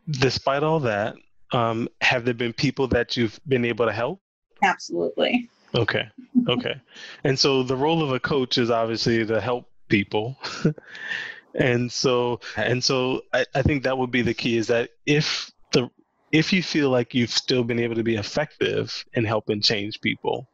[0.10, 1.16] despite all that,
[1.52, 4.22] um, have there been people that you've been able to help?
[4.64, 6.10] absolutely Okay.
[6.48, 6.80] Okay.
[7.24, 10.38] And so the role of a coach is obviously to help people.
[11.56, 15.52] and so and so I, I think that would be the key is that if
[15.74, 15.90] the
[16.32, 20.48] if you feel like you've still been able to be effective in helping change people,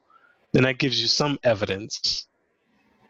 [0.51, 2.27] then that gives you some evidence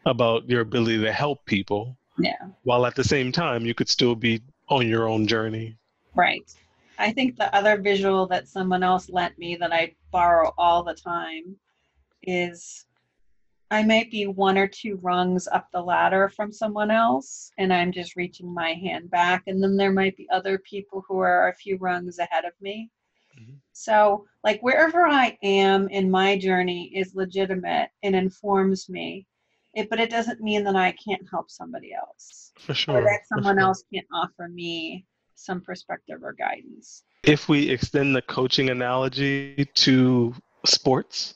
[0.06, 4.16] about your ability to help people yeah while at the same time you could still
[4.16, 5.78] be on your own journey.
[6.16, 6.50] Right.
[6.98, 10.94] I think the other visual that someone else lent me that I borrow all the
[10.94, 11.58] time
[12.22, 12.86] is
[13.72, 17.92] I might be one or two rungs up the ladder from someone else and I'm
[17.92, 19.44] just reaching my hand back.
[19.48, 22.92] And then there might be other people who are a few rungs ahead of me.
[23.38, 23.58] Mhm.
[23.72, 29.26] So, like, wherever I am in my journey is legitimate and informs me.
[29.74, 33.02] It, but it doesn't mean that I can't help somebody else For or sure.
[33.04, 33.64] that someone sure.
[33.68, 35.06] else can't offer me
[35.36, 37.04] some perspective or guidance.
[37.24, 40.34] if we extend the coaching analogy to
[40.66, 41.36] sports,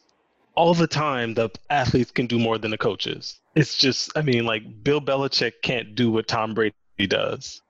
[0.55, 3.39] all the time the athletes can do more than the coaches.
[3.55, 6.73] It's just, I mean, like Bill Belichick can't do what Tom Brady
[7.07, 7.61] does.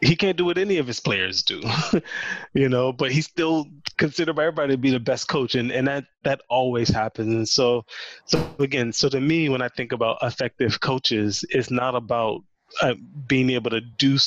[0.00, 1.60] He can't do what any of his players do,
[2.54, 3.66] you know, but he's still
[3.96, 5.56] considered by everybody to be the best coach.
[5.56, 7.34] And, and that, that always happens.
[7.34, 7.84] And so,
[8.24, 12.42] so again, so to me, when I think about effective coaches, it's not about
[12.80, 12.94] uh,
[13.26, 14.18] being able to do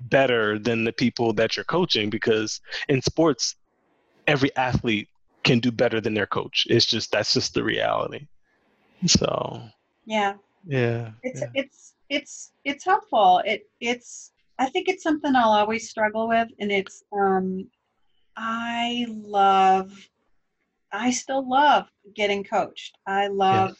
[0.00, 3.56] better than the people that you're coaching because in sports,
[4.26, 5.08] every athlete
[5.44, 6.66] can do better than their coach.
[6.70, 8.26] It's just that's just the reality.
[9.06, 9.62] So
[10.04, 10.34] Yeah.
[10.66, 11.48] yeah, it's yeah.
[11.54, 16.70] it's it's it's helpful it it's i think it's something i'll always struggle with and
[16.70, 17.66] it's um
[18.36, 19.92] i love
[20.92, 22.96] i still love getting coached.
[23.06, 23.76] I love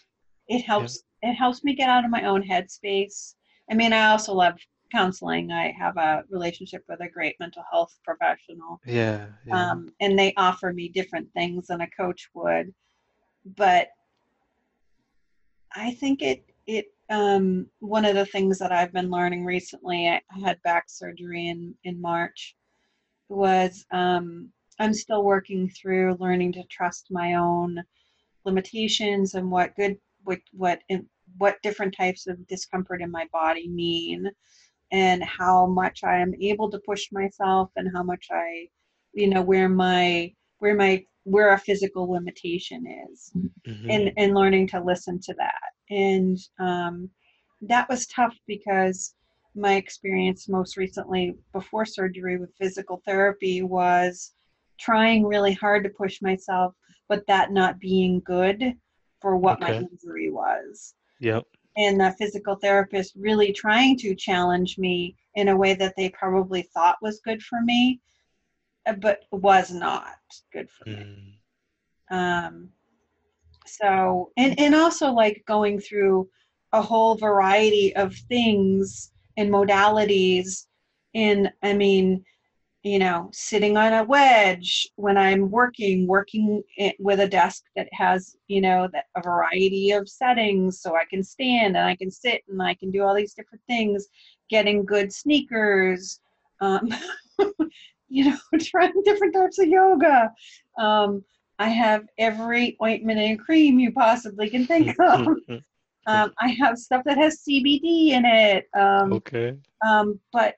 [0.48, 3.34] it helps it helps me get out of my own headspace.
[3.70, 4.54] I mean i also love
[4.92, 5.52] counseling.
[5.52, 9.70] I have a relationship with a great mental health professional yeah, yeah.
[9.70, 12.74] um, and they offer me different things than a coach would.
[13.56, 13.88] But
[15.76, 20.20] i think it it um, one of the things that i've been learning recently i,
[20.44, 22.56] had back surgery in in march
[23.28, 27.82] was um, i'm still working through learning to trust my own
[28.44, 30.80] limitations and what good what what
[31.38, 34.30] what different types of discomfort in my body mean
[34.92, 38.68] and how much I am able to push myself and how much I,
[39.12, 43.32] you know, where my where my where a physical limitation is,
[43.66, 43.90] Mhm.
[43.90, 45.72] and and learning to listen to that.
[45.90, 47.10] And um,
[47.62, 49.14] that was tough because
[49.54, 54.32] my experience most recently before surgery with physical therapy was
[54.78, 56.74] trying really hard to push myself,
[57.08, 58.74] but that not being good
[59.20, 61.44] for what my injury was Yep.
[61.76, 66.62] and the physical therapist really trying to challenge me in a way that they probably
[66.62, 68.00] thought was good for me
[69.00, 70.16] but was not
[70.52, 71.38] good for me.
[72.10, 72.16] Mm.
[72.16, 72.70] Um,
[73.66, 76.28] so and and also like going through
[76.72, 80.66] a whole variety of things and modalities
[81.14, 82.24] in i mean
[82.82, 87.88] you know sitting on a wedge when i'm working working it with a desk that
[87.92, 92.10] has you know that a variety of settings so i can stand and i can
[92.10, 94.06] sit and i can do all these different things
[94.48, 96.20] getting good sneakers
[96.62, 96.88] um,
[98.10, 100.30] you know trying different types of yoga
[100.78, 101.24] um,
[101.58, 105.26] i have every ointment and cream you possibly can think of
[106.06, 109.56] um, i have stuff that has cbd in it um, okay.
[109.86, 110.54] um, but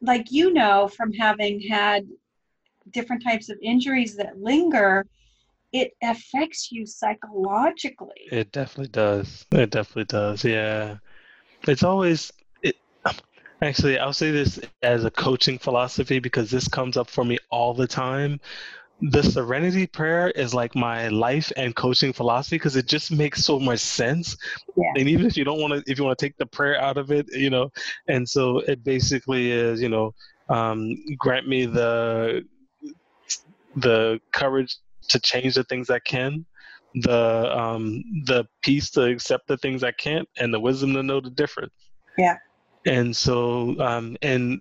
[0.00, 2.06] like you know from having had
[2.90, 5.06] different types of injuries that linger
[5.72, 9.46] it affects you psychologically It definitely does.
[9.52, 10.44] It definitely does.
[10.44, 10.98] Yeah.
[11.66, 12.30] It's always
[13.62, 17.74] actually I'll say this as a coaching philosophy because this comes up for me all
[17.74, 18.40] the time.
[19.00, 23.58] The serenity prayer is like my life and coaching philosophy because it just makes so
[23.58, 24.36] much sense.
[24.76, 24.92] Yeah.
[24.96, 26.98] And even if you don't want to if you want to take the prayer out
[26.98, 27.70] of it, you know,
[28.08, 30.14] and so it basically is, you know,
[30.48, 32.44] um, grant me the
[33.76, 34.76] the courage
[35.08, 36.44] to change the things I can,
[36.94, 41.20] the um, the peace to accept the things I can't, and the wisdom to know
[41.20, 41.72] the difference.
[42.18, 42.36] Yeah.
[42.86, 44.60] And so, um, and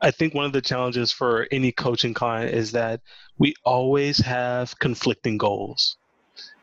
[0.00, 3.00] I think one of the challenges for any coaching client is that
[3.38, 5.96] we always have conflicting goals.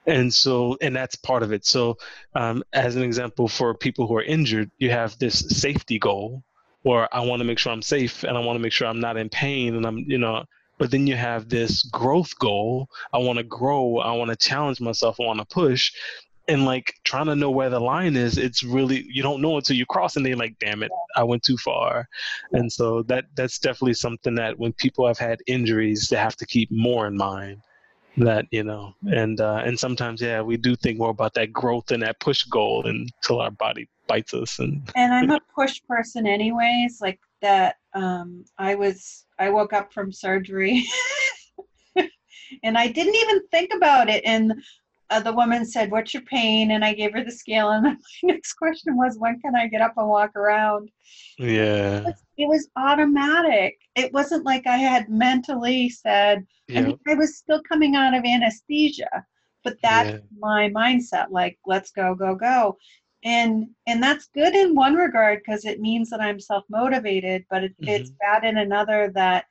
[0.08, 1.66] And so, and that's part of it.
[1.66, 1.98] So,
[2.34, 6.44] um, as an example, for people who are injured, you have this safety goal,
[6.84, 9.02] or I want to make sure I'm safe and I want to make sure I'm
[9.02, 10.46] not in pain and I'm, you know,
[10.78, 12.88] but then you have this growth goal.
[13.14, 13.98] I want to grow.
[13.98, 15.20] I want to challenge myself.
[15.20, 15.92] I want to push.
[16.48, 19.76] And like trying to know where the line is, it's really you don't know until
[19.76, 22.08] you cross, and you're like, "Damn it, I went too far."
[22.54, 26.46] And so that that's definitely something that when people have had injuries, they have to
[26.46, 27.62] keep more in mind.
[28.16, 31.92] That you know, and uh, and sometimes yeah, we do think more about that growth
[31.92, 34.60] and that push goal until our body bites us.
[34.60, 39.94] And and i'm a push person anyways like that um i was i woke up
[39.94, 40.86] from surgery
[42.64, 44.54] and i didn't even think about it and
[45.10, 47.96] uh, the woman said what's your pain and i gave her the scale and my
[48.24, 50.90] next question was when can i get up and walk around
[51.38, 52.04] yeah,
[52.38, 57.38] it was automatic it wasn't like i had mentally said I yeah, mean, I was
[57.38, 59.26] still coming out of anesthesia,
[59.64, 60.18] but that's Yeah.
[60.38, 61.28] my mindset.
[61.32, 62.78] Like, let's go, go, go,
[63.24, 67.46] and and that's good in one regard because it means that I'm self motivated.
[67.50, 69.46] But it, it's bad in another that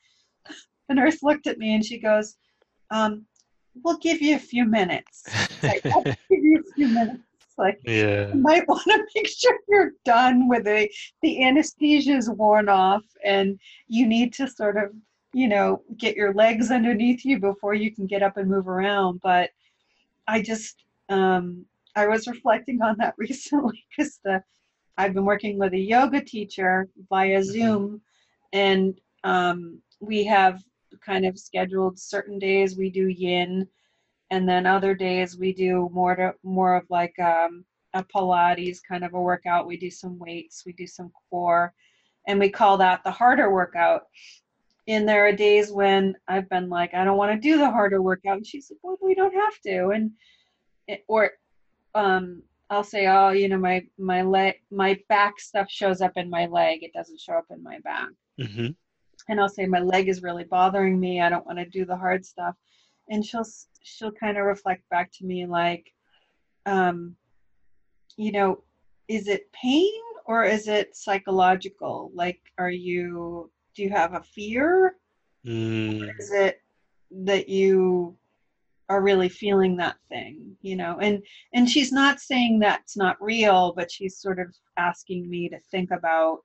[0.88, 2.36] the nurse looked at me and she goes,
[2.90, 3.26] um,
[3.82, 5.24] "We'll give you a few minutes.
[5.62, 7.22] Like, I'll give you a few minutes.
[7.58, 10.90] Like, yeah, you might want to make sure you're done with the
[11.22, 13.58] the anesthesia is worn off and
[13.88, 14.90] you need to sort of
[15.32, 19.20] you know get your legs underneath you before you can get up and move around
[19.22, 19.50] but
[20.28, 24.42] i just um i was reflecting on that recently because the
[24.96, 28.00] i've been working with a yoga teacher via zoom
[28.54, 30.62] and um we have
[31.00, 33.66] kind of scheduled certain days we do yin
[34.30, 37.64] and then other days we do more to more of like um,
[37.94, 39.66] a Pilates kind of a workout.
[39.66, 41.72] We do some weights, we do some core,
[42.26, 44.02] and we call that the harder workout.
[44.88, 48.02] And there are days when I've been like, I don't want to do the harder
[48.02, 50.10] workout, and she's like, Well, we don't have to, and
[50.88, 51.30] it, or
[51.94, 56.28] um, I'll say, Oh, you know, my my leg, my back stuff shows up in
[56.28, 56.82] my leg.
[56.82, 58.08] It doesn't show up in my back
[58.38, 58.68] hmm
[59.28, 61.20] and I'll say my leg is really bothering me.
[61.20, 62.54] I don't want to do the hard stuff,
[63.10, 63.46] and she'll
[63.82, 65.92] she'll kind of reflect back to me like,
[66.66, 67.16] um,
[68.16, 68.62] you know,
[69.08, 69.92] is it pain
[70.26, 72.10] or is it psychological?
[72.14, 74.96] Like, are you do you have a fear?
[75.44, 76.62] mm, Is it
[77.10, 78.16] that you
[78.88, 80.56] are really feeling that thing?
[80.62, 81.22] You know, and
[81.52, 85.90] and she's not saying that's not real, but she's sort of asking me to think
[85.90, 86.40] about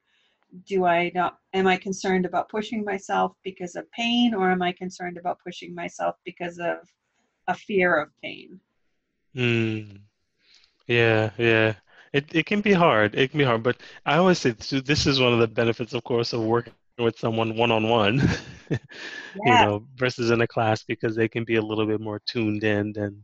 [0.67, 4.71] do I not am I concerned about pushing myself because of pain or am I
[4.73, 6.77] concerned about pushing myself because of
[7.47, 8.59] a fear of pain?
[9.35, 9.99] mm.
[10.87, 11.75] Yeah, yeah.
[12.13, 13.15] It it can be hard.
[13.15, 16.03] It can be hard, but I always say this is one of the benefits, of
[16.05, 18.21] course, of working with someone one on one,
[19.43, 22.63] you know, versus in a class because they can be a little bit more tuned
[22.63, 23.23] in and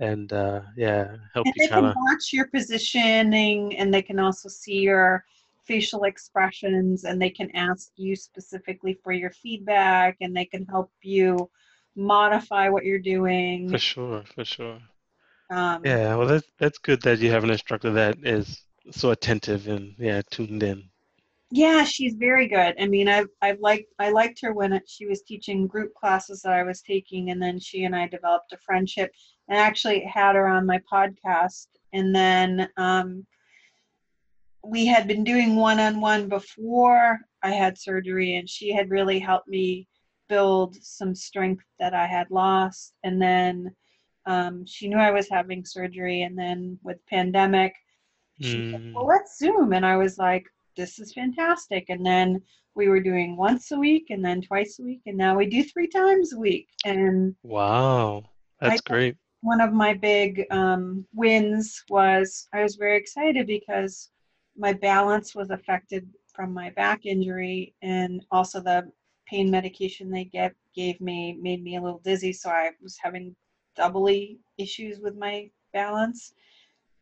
[0.00, 4.02] and uh yeah, help And you they kind can of watch your positioning and they
[4.02, 5.24] can also see your
[5.66, 10.92] facial expressions and they can ask you specifically for your feedback and they can help
[11.02, 11.50] you
[11.96, 13.68] modify what you're doing.
[13.68, 14.80] for sure, for sure.
[15.50, 19.68] Um, Yeah, well that's that's good that you have an instructor that is so attentive
[19.68, 20.90] and yeah, tuned in.
[21.50, 22.74] Yeah, she's very good.
[22.80, 26.42] I mean, I've I've liked I liked her when it, she was teaching group classes
[26.42, 29.12] that I was taking, and then she and I developed a friendship.
[29.48, 33.26] And I actually had her on my podcast, and then um,
[34.64, 39.18] we had been doing one on one before I had surgery, and she had really
[39.18, 39.88] helped me
[40.28, 42.94] build some strength that I had lost.
[43.02, 43.74] And then
[44.26, 47.74] um, she knew I was having surgery, and then with pandemic,
[48.40, 48.70] she mm.
[48.72, 52.40] said, "Well, let's Zoom," and I was like, "This is fantastic." And then
[52.74, 55.64] we were doing once a week, and then twice a week, and now we do
[55.64, 56.68] three times a week.
[56.84, 58.24] And wow,
[58.60, 59.16] that's great.
[59.40, 64.08] One of my big um, wins was I was very excited because
[64.56, 68.90] my balance was affected from my back injury and also the
[69.26, 73.34] pain medication they get, gave me made me a little dizzy so i was having
[73.76, 76.34] doubly issues with my balance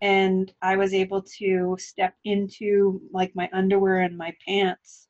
[0.01, 5.09] and i was able to step into like my underwear and my pants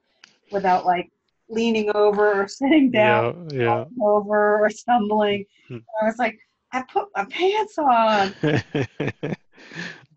[0.51, 1.11] without like
[1.49, 3.85] leaning over or sitting down yeah, yeah.
[4.03, 5.79] over or stumbling hmm.
[6.01, 6.39] i was like
[6.73, 8.35] i put my pants on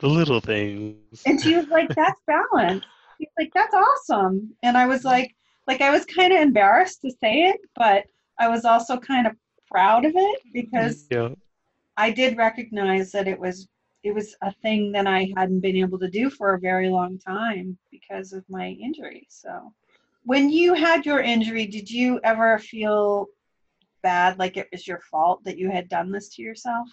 [0.03, 1.23] the little things.
[1.25, 2.84] And she was like, "That's balance."
[3.17, 5.34] She's like, "That's awesome." And I was like,
[5.65, 8.03] like I was kind of embarrassed to say it, but
[8.38, 9.34] I was also kind of
[9.71, 11.30] proud of it because yeah.
[11.95, 13.69] I did recognize that it was
[14.03, 17.17] it was a thing that I hadn't been able to do for a very long
[17.17, 19.25] time because of my injury.
[19.30, 19.71] So,
[20.25, 23.27] when you had your injury, did you ever feel
[24.01, 26.89] bad, like it was your fault that you had done this to yourself?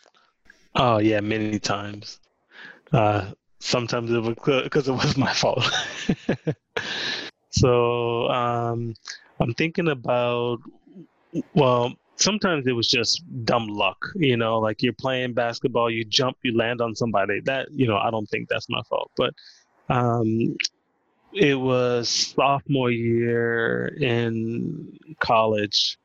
[0.77, 2.21] Oh yeah, many times.
[2.93, 3.31] Uh,
[3.61, 5.65] sometimes it was because it was my fault.
[7.51, 8.95] so um,
[9.39, 10.59] I'm thinking about,
[11.55, 16.37] well, sometimes it was just dumb luck, you know, like you're playing basketball, you jump,
[16.43, 17.41] you land on somebody.
[17.41, 19.11] That, you know, I don't think that's my fault.
[19.17, 19.35] But
[19.89, 20.57] um,
[21.33, 25.99] it was sophomore year in college.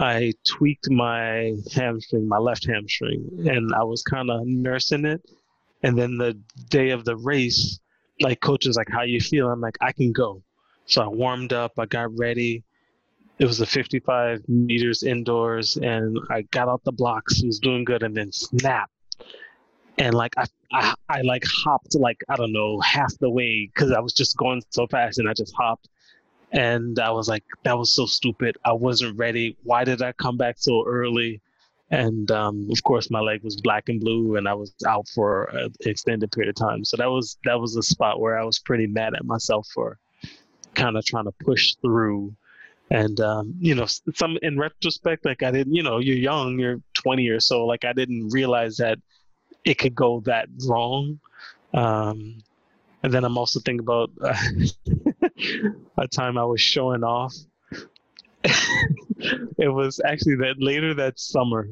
[0.00, 5.20] I tweaked my hamstring, my left hamstring, and I was kind of nursing it
[5.82, 6.38] and then the
[6.68, 7.80] day of the race,
[8.20, 10.42] like coach was like, "How you feel?" I'm like, "I can go."
[10.86, 11.78] So I warmed up.
[11.78, 12.64] I got ready.
[13.38, 17.42] It was the 55 meters indoors, and I got out the blocks.
[17.44, 18.90] Was doing good, and then snap.
[19.98, 23.92] And like I, I, I like hopped like I don't know half the way because
[23.92, 25.88] I was just going so fast, and I just hopped.
[26.50, 28.56] And I was like, that was so stupid.
[28.64, 29.56] I wasn't ready.
[29.64, 31.42] Why did I come back so early?
[31.90, 35.44] And um, of course my leg was black and blue and i was out for
[35.44, 36.84] an extended period of time.
[36.84, 39.98] So that was that was a spot where i was pretty mad at myself for
[40.74, 42.34] kind of trying to push through.
[42.90, 46.80] And um, you know some in retrospect like i didn't you know you're young you're
[46.94, 48.98] 20 or so like i didn't realize that
[49.64, 51.20] it could go that wrong.
[51.74, 52.38] Um,
[53.02, 54.34] and then i'm also thinking about uh,
[55.98, 57.34] a time i was showing off
[59.58, 61.68] it was actually that later that summer.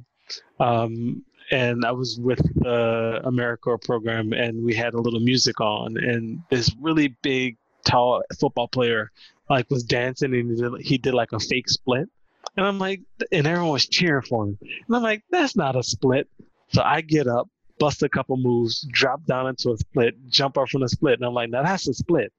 [0.59, 5.97] Um, and I was with the AmeriCorps program, and we had a little music on,
[5.97, 9.13] and this really big, tall football player
[9.49, 12.09] like was dancing, and he did, he did like a fake split,
[12.57, 15.85] and I'm like, and everyone was cheering for him, and I'm like, that's not a
[15.85, 16.29] split.
[16.73, 17.49] So I get up,
[17.79, 21.27] bust a couple moves, drop down into a split, jump up from the split, and
[21.27, 22.33] I'm like, now that's a split.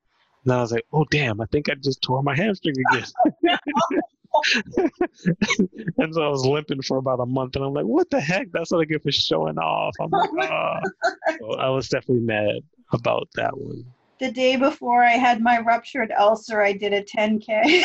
[0.43, 3.05] And I was like, oh damn, I think I just tore my hamstring again.
[5.97, 8.51] and so I was limping for about a month, and I'm like, "What the heck?
[8.51, 10.79] That's what I get for showing off." I'm like, oh.
[11.39, 12.59] so I was definitely mad
[12.93, 13.85] about that one.
[14.19, 17.83] The day before I had my ruptured ulcer, I did a 10k.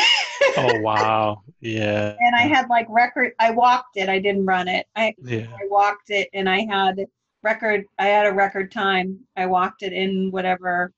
[0.57, 1.43] oh wow!
[1.61, 2.17] Yeah.
[2.21, 3.33] And I had like record.
[3.39, 4.09] I walked it.
[4.09, 4.87] I didn't run it.
[4.97, 5.47] I yeah.
[5.53, 7.05] I walked it, and I had
[7.43, 7.85] record.
[7.99, 9.21] I had a record time.
[9.37, 10.93] I walked it in whatever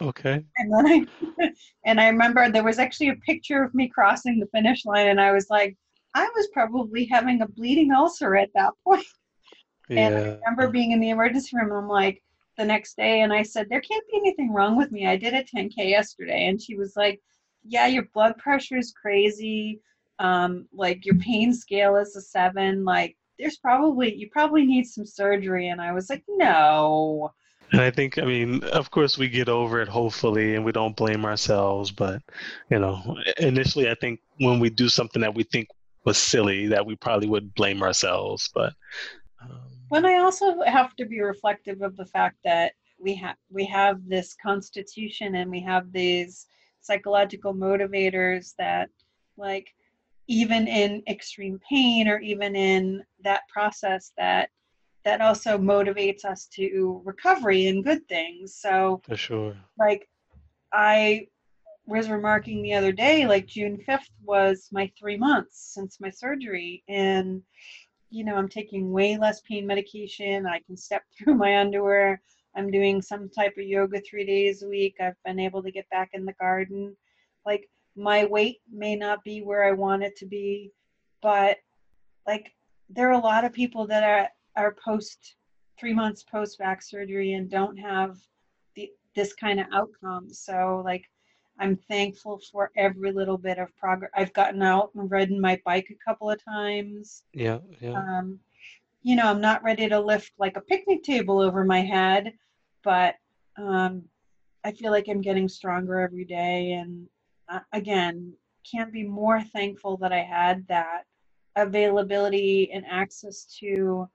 [0.00, 0.44] Okay.
[0.56, 1.50] And then I
[1.84, 5.20] and I remember there was actually a picture of me crossing the finish line and
[5.20, 5.76] I was like,
[6.14, 9.04] I was probably having a bleeding ulcer at that point.
[9.88, 10.06] Yeah.
[10.06, 12.22] And I remember being in the emergency room I'm like
[12.56, 15.06] the next day and I said, There can't be anything wrong with me.
[15.06, 16.46] I did a 10K yesterday.
[16.46, 17.20] And she was like,
[17.64, 19.80] Yeah, your blood pressure is crazy.
[20.20, 22.84] Um, like your pain scale is a seven.
[22.84, 25.68] Like there's probably you probably need some surgery.
[25.68, 27.32] And I was like, No.
[27.74, 30.96] And I think, I mean, of course, we get over it, hopefully, and we don't
[30.96, 31.90] blame ourselves.
[31.90, 32.22] But,
[32.70, 35.68] you know, initially, I think when we do something that we think
[36.04, 38.48] was silly, that we probably would blame ourselves.
[38.54, 38.74] But,
[39.42, 39.60] um...
[39.88, 44.00] when I also have to be reflective of the fact that we have we have
[44.06, 46.46] this constitution and we have these
[46.80, 48.88] psychological motivators that,
[49.36, 49.74] like,
[50.28, 54.50] even in extreme pain or even in that process, that
[55.04, 58.54] that also motivates us to recovery and good things.
[58.54, 60.08] So for sure, like
[60.72, 61.28] I
[61.86, 66.82] was remarking the other day, like June 5th was my three months since my surgery.
[66.88, 67.42] And,
[68.10, 70.46] you know, I'm taking way less pain medication.
[70.46, 72.22] I can step through my underwear.
[72.56, 74.96] I'm doing some type of yoga three days a week.
[75.00, 76.96] I've been able to get back in the garden.
[77.44, 80.72] Like, my weight may not be where I want it to be,
[81.20, 81.58] but
[82.26, 82.52] like,
[82.88, 85.36] there are a lot of people that are, are post
[85.78, 88.16] three months post back surgery and don't have
[88.76, 90.28] the, this kind of outcome.
[90.30, 91.04] So, like,
[91.58, 94.10] I'm thankful for every little bit of progress.
[94.16, 97.22] I've gotten out and ridden my bike a couple of times.
[97.32, 97.92] Yeah, yeah.
[97.92, 98.40] Um,
[99.02, 102.32] you know, I'm not ready to lift like a picnic table over my head,
[102.82, 103.16] but
[103.56, 104.02] um,
[104.64, 106.72] I feel like I'm getting stronger every day.
[106.72, 107.06] And
[107.48, 108.32] uh, again,
[108.68, 111.02] can't be more thankful that I had that
[111.54, 114.08] availability and access to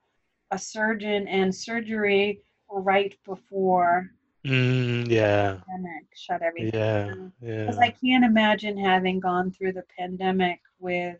[0.51, 4.11] a surgeon and surgery right before
[4.45, 7.33] Mm, yeah, pandemic shut everything yeah, down.
[7.41, 7.85] Because yeah.
[7.85, 11.19] I can't imagine having gone through the pandemic with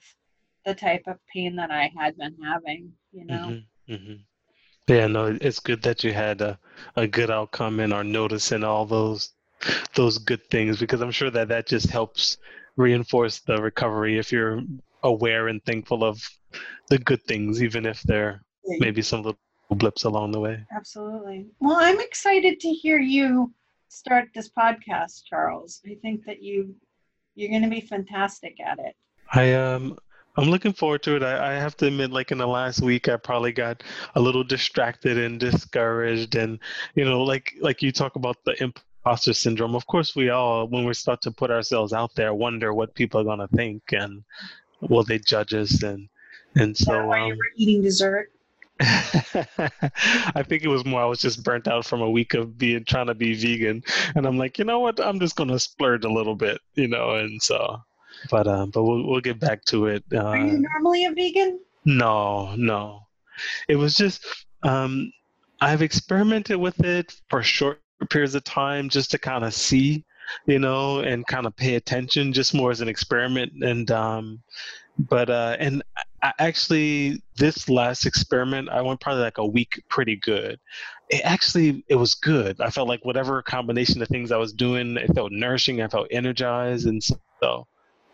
[0.65, 3.56] the type of pain that I had been having, you know?
[3.88, 4.14] hmm hmm
[4.88, 6.57] Yeah, no, it's good that you had a,
[6.95, 9.34] a good outcome and are noticing all those
[9.95, 12.38] those good things because I'm sure that that just helps
[12.77, 14.61] reinforce the recovery if you're
[15.03, 16.26] aware and thankful of
[16.89, 18.41] the good things, even if there
[18.79, 19.39] may be some little
[19.71, 20.65] blips along the way.
[20.75, 21.47] Absolutely.
[21.59, 23.53] Well, I'm excited to hear you
[23.87, 25.81] start this podcast, Charles.
[25.85, 26.75] I think that you
[27.35, 28.95] you're going to be fantastic at it.
[29.33, 29.97] I um
[30.37, 31.23] I'm looking forward to it.
[31.23, 33.83] I, I have to admit, like in the last week, I probably got
[34.15, 36.59] a little distracted and discouraged, and
[36.95, 39.75] you know, like like you talk about the imposter syndrome.
[39.75, 43.19] Of course, we all, when we start to put ourselves out there, wonder what people
[43.19, 44.23] are gonna think and
[44.81, 46.07] will they judge us, and
[46.55, 48.31] and so why you um, were eating dessert?
[48.81, 52.85] I think it was more I was just burnt out from a week of being
[52.85, 53.84] trying to be vegan,
[54.15, 54.99] and I'm like, you know what?
[54.99, 57.81] I'm just gonna splurge a little bit, you know, and so.
[58.31, 60.03] But um, but we'll we'll get back to it.
[60.14, 61.60] Uh, Are you normally a vegan?
[61.85, 63.07] no, no.
[63.68, 64.26] It was just
[64.64, 65.11] um,
[65.61, 70.06] I've experimented with it for short periods of time just to kind of see,
[70.45, 73.51] you know, and kind of pay attention, just more as an experiment.
[73.64, 74.41] And um,
[74.97, 75.84] but uh, and
[76.21, 80.59] I actually this last experiment, I went probably like a week pretty good.
[81.09, 82.59] It actually it was good.
[82.61, 85.81] I felt like whatever combination of things I was doing, it felt nourishing.
[85.81, 87.67] I felt energized, and so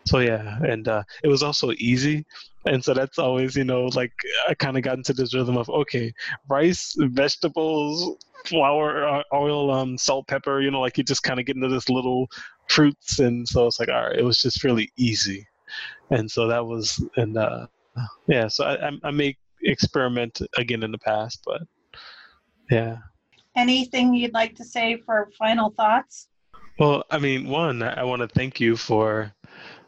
[0.06, 2.24] so yeah, and uh, it was also easy,
[2.64, 4.12] and so that's always you know like
[4.48, 6.14] I kind of got into this rhythm of okay,
[6.48, 10.60] rice, vegetables, flour, uh, oil, um, salt, pepper.
[10.60, 12.28] You know, like you just kind of get into this little
[12.68, 15.46] fruits, and so it's like all right, it was just really easy,
[16.10, 17.66] and so that was and uh,
[18.26, 21.62] yeah, so I, I I may experiment again in the past, but
[22.70, 22.98] yeah.
[23.56, 26.28] Anything you'd like to say for final thoughts?
[26.78, 29.32] Well, I mean, one, I want to thank you for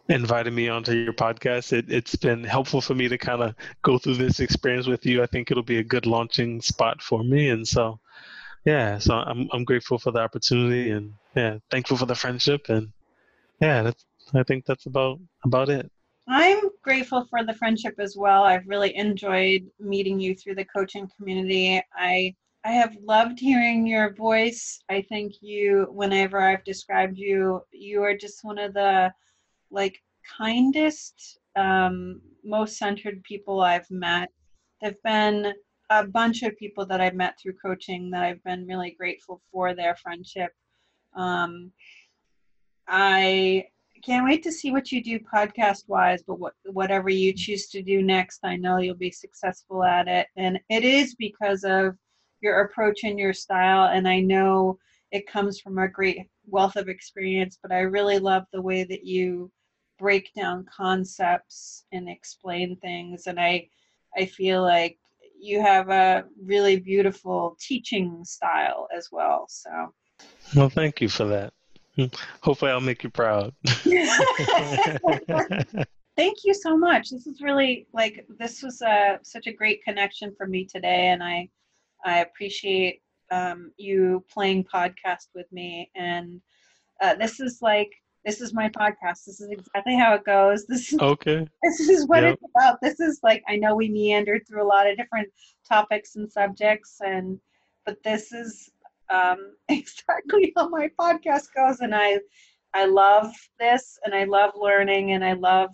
[0.08, 1.74] inviting me onto your podcast.
[1.74, 5.22] It, it's been helpful for me to kind of go through this experience with you.
[5.22, 7.50] I think it'll be a good launching spot for me.
[7.50, 8.00] And so,
[8.64, 12.70] yeah, so I'm, I'm grateful for the opportunity and yeah, thankful for the friendship.
[12.70, 12.90] And
[13.60, 15.90] yeah, that's, I think that's about, about it.
[16.30, 18.44] I'm grateful for the friendship as well.
[18.44, 21.82] I've really enjoyed meeting you through the coaching community.
[21.94, 22.34] I
[22.64, 24.82] I have loved hearing your voice.
[24.90, 29.10] I think you whenever I've described you, you are just one of the
[29.70, 30.02] like
[30.36, 34.30] kindest, um, most centered people I've met.
[34.82, 35.54] There've been
[35.88, 39.74] a bunch of people that I've met through coaching that I've been really grateful for
[39.74, 40.52] their friendship.
[41.14, 41.72] Um,
[42.86, 43.68] I
[43.98, 47.82] can't wait to see what you do podcast wise, but what, whatever you choose to
[47.82, 50.26] do next, I know you'll be successful at it.
[50.36, 51.96] And it is because of
[52.40, 53.90] your approach and your style.
[53.92, 54.78] And I know
[55.10, 59.04] it comes from a great wealth of experience, but I really love the way that
[59.04, 59.50] you
[59.98, 63.26] break down concepts and explain things.
[63.26, 63.68] And I,
[64.16, 64.98] I feel like
[65.40, 69.46] you have a really beautiful teaching style as well.
[69.48, 69.70] So.
[70.54, 71.52] Well, thank you for that.
[72.42, 73.54] Hopefully, I'll make you proud.
[76.16, 77.10] Thank you so much.
[77.10, 81.22] This is really like this was a such a great connection for me today, and
[81.22, 81.48] I
[82.04, 85.90] I appreciate um, you playing podcast with me.
[85.94, 86.40] And
[87.00, 87.90] uh, this is like
[88.24, 89.24] this is my podcast.
[89.24, 90.66] This is exactly how it goes.
[90.66, 91.46] This is okay.
[91.62, 92.34] this is what Yep.
[92.34, 92.80] it's about.
[92.80, 95.28] This is like I know we meandered through a lot of different
[95.68, 97.38] topics and subjects, and
[97.86, 98.70] but this is
[99.10, 102.18] um, exactly how my podcast goes, and I
[102.74, 105.70] I love this, and I love learning, and I love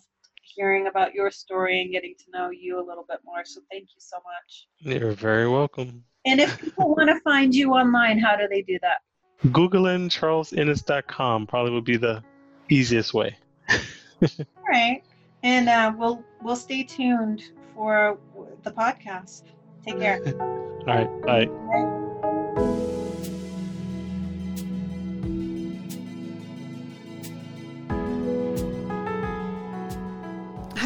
[0.54, 3.44] hearing about your story and getting to know you a little bit more.
[3.44, 4.66] So thank you so much.
[4.78, 6.04] You're very welcome.
[6.24, 8.98] And if people want to find you online, how do they do that?
[9.46, 12.22] Googling charlesinniss.com probably would be the
[12.70, 13.36] easiest way.
[13.70, 14.28] All
[14.68, 15.02] right.
[15.42, 17.42] And uh, we'll we'll stay tuned
[17.74, 18.18] for
[18.62, 19.42] the podcast.
[19.84, 20.20] Take care.
[20.40, 21.22] All right.
[21.22, 21.93] Bye.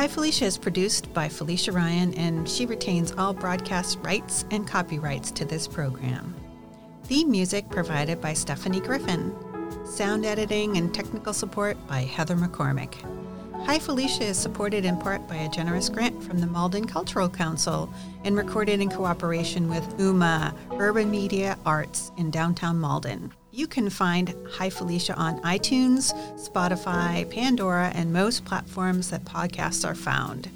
[0.09, 5.45] Felicia is produced by Felicia Ryan, and she retains all broadcast rights and copyrights to
[5.45, 6.35] this program.
[7.05, 9.35] Theme music provided by Stephanie Griffin.
[9.85, 12.95] Sound editing and technical support by Heather McCormick.
[13.67, 17.93] Hi Felicia is supported in part by a generous grant from the Malden Cultural Council
[18.25, 23.33] and recorded in cooperation with UMA Urban Media Arts in downtown Malden.
[23.59, 29.97] You can find Hi Felicia on iTunes, Spotify, Pandora, and most platforms that podcasts are
[29.97, 30.49] found.